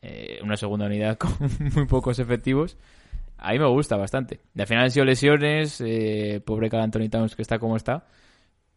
eh, 0.00 0.38
una 0.42 0.56
segunda 0.56 0.86
unidad 0.86 1.18
con 1.18 1.32
muy 1.74 1.86
pocos 1.86 2.18
efectivos, 2.18 2.76
a 3.36 3.52
mí 3.52 3.58
me 3.58 3.66
gusta 3.66 3.96
bastante. 3.96 4.40
Y 4.54 4.60
al 4.60 4.66
final 4.66 4.84
han 4.84 4.90
sido 4.90 5.04
lesiones, 5.04 5.82
pobre 6.44 6.70
Carl 6.70 6.84
Anthony 6.84 7.08
Towns 7.10 7.34
que 7.34 7.42
está 7.42 7.58
como 7.58 7.76
está, 7.76 8.06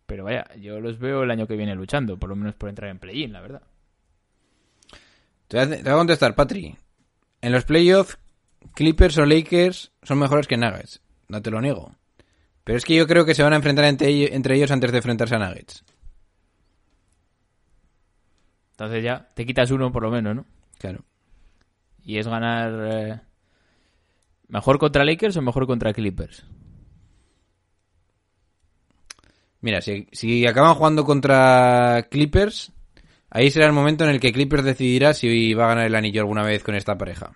pero 0.06 0.24
vaya, 0.24 0.46
yo 0.60 0.80
los 0.80 0.98
veo 0.98 1.24
el 1.24 1.32
año 1.32 1.48
que 1.48 1.56
viene 1.56 1.76
luchando, 1.76 2.18
por 2.18 2.30
lo 2.30 2.36
menos 2.36 2.56
por 2.56 2.70
entrar 2.70 2.90
en 2.90 3.00
play-in, 3.00 3.34
la 3.34 3.42
verdad. 3.42 3.62
Te 5.48 5.64
voy, 5.64 5.78
a, 5.78 5.94
contestar, 5.94 6.34
Patri. 6.34 6.76
En 7.42 7.52
los 7.52 7.66
playoffs, 7.66 8.18
Clippers 8.74 9.18
o 9.20 9.26
Lakers 9.26 9.92
son 10.02 10.18
mejores 10.18 10.48
que 10.48 10.58
Nuggets. 10.58 11.02
No 11.28 11.42
te 11.42 11.52
lo 11.52 11.62
niego. 11.62 11.92
Pero 12.64 12.78
es 12.78 12.86
que 12.86 12.96
yo 12.96 13.06
creo 13.06 13.26
que 13.26 13.36
se 13.36 13.44
van 13.44 13.54
a 13.54 13.58
enfrentar 13.58 13.86
entre 13.86 14.56
ellos 14.56 14.72
antes 14.72 14.92
de 14.92 14.98
enfrentarse 14.98 15.36
a 15.36 15.40
Nuggets. 15.40 15.84
Entonces 18.76 19.04
ya 19.04 19.30
te 19.34 19.46
quitas 19.46 19.72
uno 19.72 19.92
por 19.92 20.04
lo 20.04 20.12
menos, 20.12 20.36
¿no? 20.36 20.46
Claro. 20.78 21.04
y 22.04 22.18
es 22.18 22.28
ganar 22.28 22.74
eh, 22.92 23.22
¿Mejor 24.48 24.78
contra 24.78 25.06
Lakers 25.06 25.38
o 25.38 25.42
mejor 25.42 25.66
contra 25.66 25.94
Clippers? 25.94 26.46
Mira, 29.62 29.82
si, 29.82 30.08
si 30.12 30.46
acaban 30.46 30.76
jugando 30.76 31.04
contra 31.06 32.08
Clippers, 32.12 32.72
ahí 33.30 33.50
será 33.50 33.66
el 33.66 33.74
momento 33.74 34.04
en 34.04 34.12
el 34.12 34.20
que 34.20 34.32
Clippers 34.32 34.64
decidirá 34.64 35.14
si 35.14 35.54
va 35.54 35.66
a 35.66 35.70
ganar 35.70 35.88
el 35.88 35.96
anillo 35.96 36.22
alguna 36.22 36.44
vez 36.44 36.64
con 36.64 36.76
esta 36.76 36.98
pareja. 36.98 37.32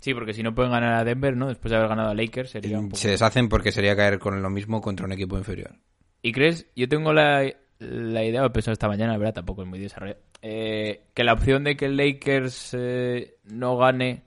Sí, 0.00 0.12
porque 0.12 0.34
si 0.34 0.42
no 0.42 0.54
pueden 0.54 0.72
ganar 0.72 0.94
a 0.94 1.04
Denver, 1.04 1.36
¿no? 1.36 1.48
Después 1.48 1.70
de 1.70 1.78
haber 1.78 1.88
ganado 1.88 2.10
a 2.10 2.14
Lakers 2.14 2.50
sería 2.50 2.78
un 2.78 2.90
poco... 2.90 2.98
Se 2.98 3.08
deshacen 3.08 3.48
porque 3.48 3.72
sería 3.72 3.96
caer 3.96 4.18
con 4.18 4.42
lo 4.42 4.50
mismo 4.50 4.82
contra 4.82 5.06
un 5.06 5.12
equipo 5.12 5.38
inferior. 5.38 5.78
¿Y 6.20 6.32
crees? 6.32 6.66
Yo 6.76 6.88
tengo 6.88 7.14
la, 7.14 7.50
la 7.84 8.24
idea, 8.24 8.40
lo 8.40 8.48
he 8.48 8.50
pensado 8.50 8.72
esta 8.72 8.88
mañana, 8.88 9.12
la 9.12 9.18
verdad, 9.18 9.34
tampoco 9.34 9.62
es 9.62 9.68
muy 9.68 9.78
desarrollado, 9.78 10.20
eh, 10.42 11.02
que 11.14 11.24
la 11.24 11.32
opción 11.32 11.64
de 11.64 11.76
que 11.76 11.86
el 11.86 11.96
Lakers 11.96 12.74
eh, 12.78 13.36
no 13.44 13.76
gane 13.76 14.22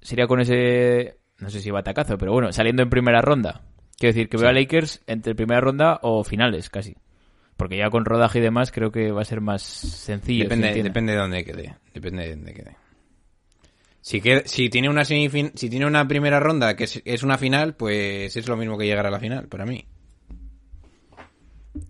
sería 0.00 0.26
con 0.26 0.40
ese, 0.40 1.18
no 1.38 1.50
sé 1.50 1.60
si 1.60 1.70
batacazo, 1.70 2.18
pero 2.18 2.32
bueno, 2.32 2.52
saliendo 2.52 2.82
en 2.82 2.90
primera 2.90 3.20
ronda. 3.22 3.62
Quiero 3.98 4.12
decir, 4.14 4.28
que 4.28 4.36
veo 4.36 4.48
a 4.48 4.52
Lakers 4.52 5.02
entre 5.06 5.34
primera 5.34 5.60
ronda 5.60 6.00
o 6.02 6.24
finales, 6.24 6.68
casi. 6.68 6.96
Porque 7.56 7.76
ya 7.76 7.88
con 7.90 8.04
rodaje 8.04 8.40
y 8.40 8.42
demás 8.42 8.72
creo 8.72 8.90
que 8.90 9.12
va 9.12 9.22
a 9.22 9.24
ser 9.24 9.40
más 9.40 9.62
sencillo. 9.62 10.44
Depende, 10.44 10.82
depende 10.82 11.12
de 11.12 11.18
dónde 11.18 11.44
quede. 11.44 11.76
Depende 11.94 12.24
de 12.24 12.30
dónde 12.34 12.52
quede. 12.54 12.76
Si, 14.00 14.20
queda- 14.20 14.42
si 14.44 14.68
tiene 14.68 14.88
una 14.90 15.04
si 15.04 15.28
tiene 15.70 15.86
una 15.86 16.06
primera 16.06 16.40
ronda 16.40 16.76
que 16.76 16.84
es, 16.84 17.00
es 17.04 17.22
una 17.22 17.38
final, 17.38 17.74
pues 17.76 18.36
es 18.36 18.48
lo 18.48 18.56
mismo 18.56 18.76
que 18.76 18.84
llegar 18.84 19.06
a 19.06 19.10
la 19.10 19.20
final, 19.20 19.46
para 19.48 19.64
mí. 19.64 19.86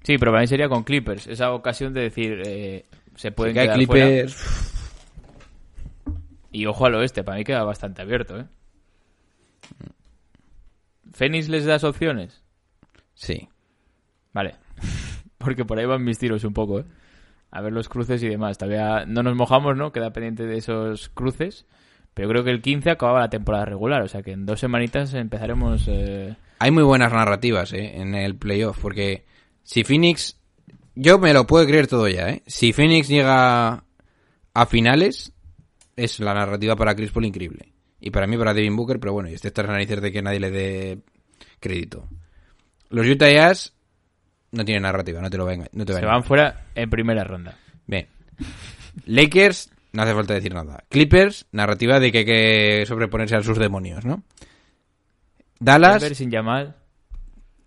Sí, 0.03 0.17
pero 0.19 0.33
para 0.33 0.41
mí 0.43 0.47
sería 0.47 0.69
con 0.69 0.83
Clippers. 0.85 1.27
Esa 1.27 1.53
ocasión 1.53 1.93
de 1.93 2.03
decir, 2.03 2.43
eh, 2.47 2.87
se 3.17 3.33
pueden 3.33 3.55
quedar 3.55 3.67
fuera. 3.87 4.07
Clippers, 4.07 4.73
Y 6.51 6.67
ojo 6.67 6.87
al 6.87 6.95
oeste, 6.95 7.23
para 7.25 7.39
mí 7.39 7.45
queda 7.45 7.65
bastante 7.65 8.03
abierto, 8.03 8.39
¿eh? 8.39 8.47
¿Fénix 11.13 11.49
les 11.49 11.65
das 11.65 11.85
opciones? 11.85 12.43
sí. 13.15 13.49
Vale. 14.33 14.57
Porque 15.39 15.65
por 15.65 15.79
ahí 15.79 15.87
van 15.87 16.03
mis 16.03 16.19
tiros 16.19 16.43
un 16.45 16.55
poco, 16.55 16.81
¿eh? 16.81 16.85
A 17.53 17.61
ver 17.61 17.73
los 17.73 17.89
cruces 17.89 18.21
y 18.23 18.29
demás. 18.29 18.59
Todavía 18.59 19.05
no 19.07 19.23
nos 19.23 19.37
mojamos, 19.37 19.77
¿no? 19.77 19.93
Queda 19.93 20.13
pendiente 20.13 20.45
de 20.45 20.57
esos 20.57 21.09
cruces. 21.11 21.67
Pero 22.15 22.29
creo 22.31 22.43
que 22.43 22.51
el 22.51 22.61
15 22.63 22.91
acababa 22.91 23.21
la 23.21 23.29
temporada 23.31 23.65
regular. 23.65 24.03
O 24.03 24.09
sea 24.09 24.23
que 24.23 24.33
en 24.33 24.45
dos 24.47 24.59
semanitas 24.59 25.15
empezaremos... 25.15 25.85
eh, 25.87 26.35
Hay 26.59 26.71
muy 26.73 26.83
buenas 26.83 27.13
narrativas 27.13 27.73
¿eh? 27.75 28.01
en 28.01 28.17
el 28.17 28.35
playoff, 28.37 28.79
porque 28.81 29.25
si 29.65 29.83
Phoenix... 29.83 30.39
Yo 30.95 31.19
me 31.19 31.33
lo 31.33 31.45
puedo 31.45 31.67
creer 31.67 31.89
todo 31.89 32.07
ya, 32.07 32.29
¿eh? 32.29 32.43
Si 32.47 32.73
Phoenix 32.73 33.09
llega 33.09 33.83
a 34.55 34.67
finales, 34.67 35.33
es 35.97 36.21
la 36.21 36.35
narrativa 36.35 36.77
para 36.77 36.95
Chris 36.95 37.11
Paul 37.11 37.25
increíble. 37.25 37.73
Y 38.01 38.11
para 38.11 38.29
mí, 38.29 38.37
para 38.37 38.55
Devin 38.55 38.77
Booker, 38.77 39.01
pero 39.01 39.13
bueno, 39.13 39.29
y 39.29 39.35
este 39.35 39.49
está 39.49 39.65
narices 39.65 40.01
de 40.01 40.13
que 40.13 40.23
nadie 40.23 40.39
le 40.39 40.51
dé 40.53 40.99
crédito. 41.59 42.09
Los 42.91 43.09
Utah 43.09 43.29
Jazz 43.29 43.75
no 44.53 44.65
tienen 44.65 44.83
narrativa, 44.83 45.21
no 45.21 45.31
te 45.31 45.37
lo 45.37 45.47
venga, 45.47 45.67
no 45.73 45.85
te 45.85 45.93
se 45.95 46.01
venga. 46.01 46.13
van 46.13 46.23
fuera 46.23 46.67
en 46.75 46.91
primera 46.91 47.25
ronda. 47.25 47.59
Bien. 47.87 48.07
Lakers, 49.07 49.71
no 49.93 50.03
hace 50.03 50.15
falta 50.15 50.35
decir 50.35 50.55
nada. 50.55 50.85
Clippers, 50.91 51.47
narrativa 51.51 51.99
de 51.99 52.13
que 52.13 52.19
hay 52.19 52.25
que 52.25 52.85
sobreponerse 52.87 53.35
a 53.35 53.43
sus 53.43 53.59
demonios, 53.59 54.05
¿no? 54.05 54.23
Dallas, 55.59 56.03
Denver 56.03 56.15
sin 56.15 56.31
llamar. 56.31 56.84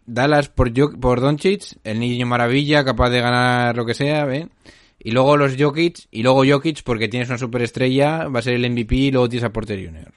Dallas 0.07 0.49
por, 0.49 0.71
por 0.99 1.21
Doncic, 1.21 1.77
el 1.83 1.99
niño 1.99 2.25
maravilla, 2.25 2.83
capaz 2.83 3.09
de 3.09 3.21
ganar 3.21 3.75
lo 3.75 3.85
que 3.85 3.93
sea, 3.93 4.25
¿ven? 4.25 4.49
Y 4.97 5.11
luego 5.11 5.37
los 5.37 5.55
Jokic, 5.59 6.07
y 6.09 6.23
luego 6.23 6.43
Jokic 6.47 6.81
porque 6.83 7.07
tienes 7.07 7.29
una 7.29 7.37
superestrella, 7.37 8.27
va 8.27 8.39
a 8.39 8.41
ser 8.41 8.55
el 8.55 8.67
MVP 8.71 8.95
y 8.95 9.11
luego 9.11 9.29
tienes 9.29 9.43
a 9.43 9.53
Porter 9.53 9.85
Jr. 9.85 10.11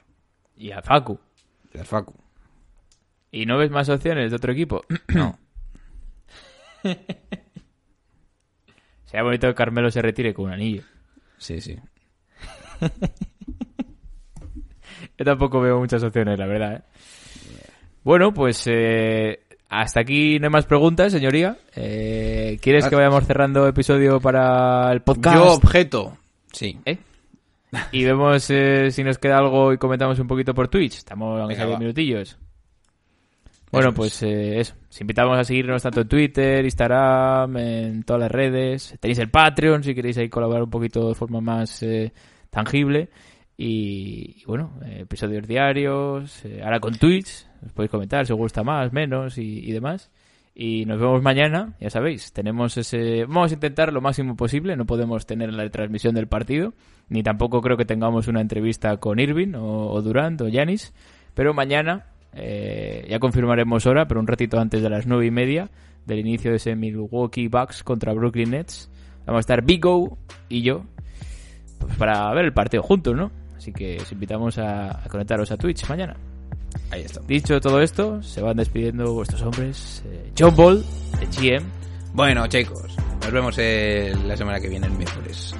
Y 0.57 0.71
a 0.71 0.81
Facu. 0.81 1.19
Y 1.73 1.77
al 1.77 1.85
Facu. 1.85 2.15
¿Y 3.31 3.45
no 3.45 3.57
ves 3.57 3.69
más 3.69 3.89
opciones 3.89 4.31
de 4.31 4.35
otro 4.35 4.53
equipo? 4.53 4.81
No. 5.13 5.37
Sería 9.05 9.23
bonito 9.23 9.47
que 9.47 9.53
Carmelo 9.53 9.91
se 9.91 10.01
retire 10.01 10.33
con 10.33 10.45
un 10.45 10.53
anillo. 10.53 10.83
Sí, 11.37 11.59
sí. 11.59 11.77
Yo 15.17 15.25
tampoco 15.25 15.59
veo 15.59 15.77
muchas 15.79 16.01
opciones, 16.01 16.39
la 16.39 16.47
verdad. 16.47 16.73
¿eh? 16.75 16.81
Bueno, 18.03 18.33
pues 18.33 18.65
eh, 18.67 19.43
hasta 19.71 20.01
aquí 20.01 20.37
no 20.37 20.47
hay 20.47 20.51
más 20.51 20.65
preguntas, 20.65 21.13
señoría. 21.13 21.57
Eh, 21.75 22.59
¿Quieres 22.61 22.89
que 22.89 22.95
vayamos 22.95 23.25
cerrando 23.25 23.65
episodio 23.65 24.19
para 24.19 24.91
el 24.91 25.01
podcast? 25.01 25.37
Yo 25.37 25.53
objeto. 25.53 26.17
Sí. 26.51 26.77
¿Eh? 26.85 26.97
Y 27.93 28.03
vemos 28.03 28.49
eh, 28.49 28.91
si 28.91 29.01
nos 29.01 29.17
queda 29.17 29.37
algo 29.37 29.71
y 29.71 29.77
comentamos 29.77 30.19
un 30.19 30.27
poquito 30.27 30.53
por 30.53 30.67
Twitch. 30.67 30.97
Estamos 30.97 31.39
aunque 31.39 31.55
sea 31.55 31.63
Venga, 31.63 31.77
10 31.79 31.79
va. 31.79 31.79
minutillos. 31.79 32.37
Bueno, 33.71 33.93
pues 33.93 34.21
eh, 34.23 34.59
eso. 34.59 34.75
Os 34.89 34.99
invitamos 34.99 35.37
a 35.37 35.45
seguirnos 35.45 35.81
tanto 35.81 36.01
en 36.01 36.07
Twitter, 36.09 36.65
Instagram, 36.65 37.55
en 37.55 38.03
todas 38.03 38.23
las 38.23 38.31
redes. 38.31 38.97
Tenéis 38.99 39.19
el 39.19 39.29
Patreon 39.29 39.85
si 39.85 39.95
queréis 39.95 40.17
ahí 40.17 40.27
colaborar 40.27 40.63
un 40.63 40.69
poquito 40.69 41.07
de 41.07 41.15
forma 41.15 41.39
más 41.39 41.81
eh, 41.81 42.11
tangible. 42.49 43.09
Y, 43.55 44.41
y 44.41 44.43
bueno, 44.45 44.73
eh, 44.85 45.03
episodios 45.03 45.47
diarios. 45.47 46.43
ahora 46.61 46.81
con 46.81 46.95
Twitch. 46.95 47.45
Os 47.65 47.71
podéis 47.73 47.91
comentar 47.91 48.25
si 48.25 48.33
os 48.33 48.39
gusta 48.39 48.63
más, 48.63 48.91
menos 48.93 49.37
y, 49.37 49.71
demás. 49.71 50.11
Y 50.53 50.85
nos 50.85 50.99
vemos 50.99 51.21
mañana, 51.21 51.75
ya 51.79 51.89
sabéis, 51.89 52.33
tenemos 52.33 52.75
ese... 52.77 53.25
Vamos 53.25 53.51
a 53.51 53.53
intentar 53.53 53.93
lo 53.93 54.01
máximo 54.01 54.35
posible, 54.35 54.75
no 54.75 54.85
podemos 54.85 55.25
tener 55.25 55.53
la 55.53 55.69
transmisión 55.69 56.13
del 56.13 56.27
partido, 56.27 56.73
ni 57.07 57.23
tampoco 57.23 57.61
creo 57.61 57.77
que 57.77 57.85
tengamos 57.85 58.27
una 58.27 58.41
entrevista 58.41 58.97
con 58.97 59.19
Irving 59.19 59.55
o, 59.55 59.91
o 59.91 60.01
Durant 60.01 60.41
o 60.41 60.49
Yanis, 60.49 60.93
pero 61.33 61.53
mañana 61.53 62.07
eh, 62.33 63.05
ya 63.09 63.19
confirmaremos 63.19 63.85
hora, 63.85 64.07
pero 64.07 64.19
un 64.19 64.27
ratito 64.27 64.59
antes 64.59 64.81
de 64.81 64.89
las 64.89 65.07
nueve 65.07 65.25
y 65.25 65.31
media 65.31 65.69
del 66.05 66.19
inicio 66.19 66.51
de 66.51 66.57
ese 66.57 66.75
Milwaukee 66.75 67.47
Bucks 67.47 67.83
contra 67.83 68.13
Brooklyn 68.13 68.51
Nets, 68.51 68.89
vamos 69.25 69.39
a 69.39 69.41
estar 69.41 69.63
Bigo 69.63 70.17
y 70.49 70.63
yo 70.63 70.83
pues 71.79 71.95
para 71.95 72.33
ver 72.33 72.45
el 72.45 72.53
partido 72.53 72.83
juntos, 72.83 73.15
¿no? 73.15 73.31
Así 73.55 73.71
que 73.71 73.97
os 74.01 74.11
invitamos 74.11 74.57
a, 74.57 75.05
a 75.05 75.09
conectaros 75.09 75.51
a 75.51 75.57
Twitch 75.57 75.87
mañana. 75.89 76.15
Ahí 76.91 77.01
está. 77.03 77.21
Dicho 77.27 77.59
todo 77.61 77.81
esto, 77.81 78.21
se 78.21 78.41
van 78.41 78.57
despidiendo 78.57 79.13
vuestros 79.13 79.41
hombres. 79.43 80.03
eh, 80.05 80.31
John 80.37 80.55
Ball, 80.55 80.83
de 81.19 81.25
GM, 81.27 81.65
Bueno, 82.13 82.45
chicos, 82.47 82.95
nos 83.21 83.31
vemos 83.31 83.55
la 83.57 84.35
semana 84.35 84.59
que 84.59 84.67
viene, 84.67 84.87
el 84.87 84.93
miércoles. 84.93 85.55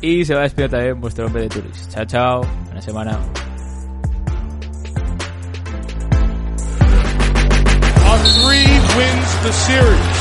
y 0.00 0.24
se 0.24 0.34
va 0.34 0.40
a 0.40 0.42
despedir 0.44 0.70
también 0.70 1.00
vuestro 1.00 1.26
hombre 1.26 1.42
de 1.42 1.48
Turis. 1.48 1.88
Chao, 1.88 2.04
chao. 2.04 2.40
Buena 2.66 2.80
semana. 2.82 3.18
A 8.04 8.18
three 8.38 8.70
wins 8.96 9.30
the 9.42 9.52
series. 9.52 10.16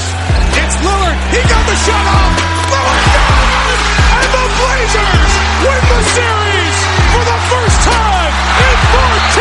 It's 0.57 0.75
Lillard. 0.81 1.17
He 1.29 1.41
got 1.47 1.63
the 1.69 1.75
shot 1.85 2.05
off. 2.07 2.33
Lillard 2.71 3.05
got 3.13 3.67
it! 3.69 3.81
And 4.15 4.29
the 4.33 4.45
Blazers 4.57 5.33
win 5.61 5.81
the 5.91 6.01
series 6.15 6.44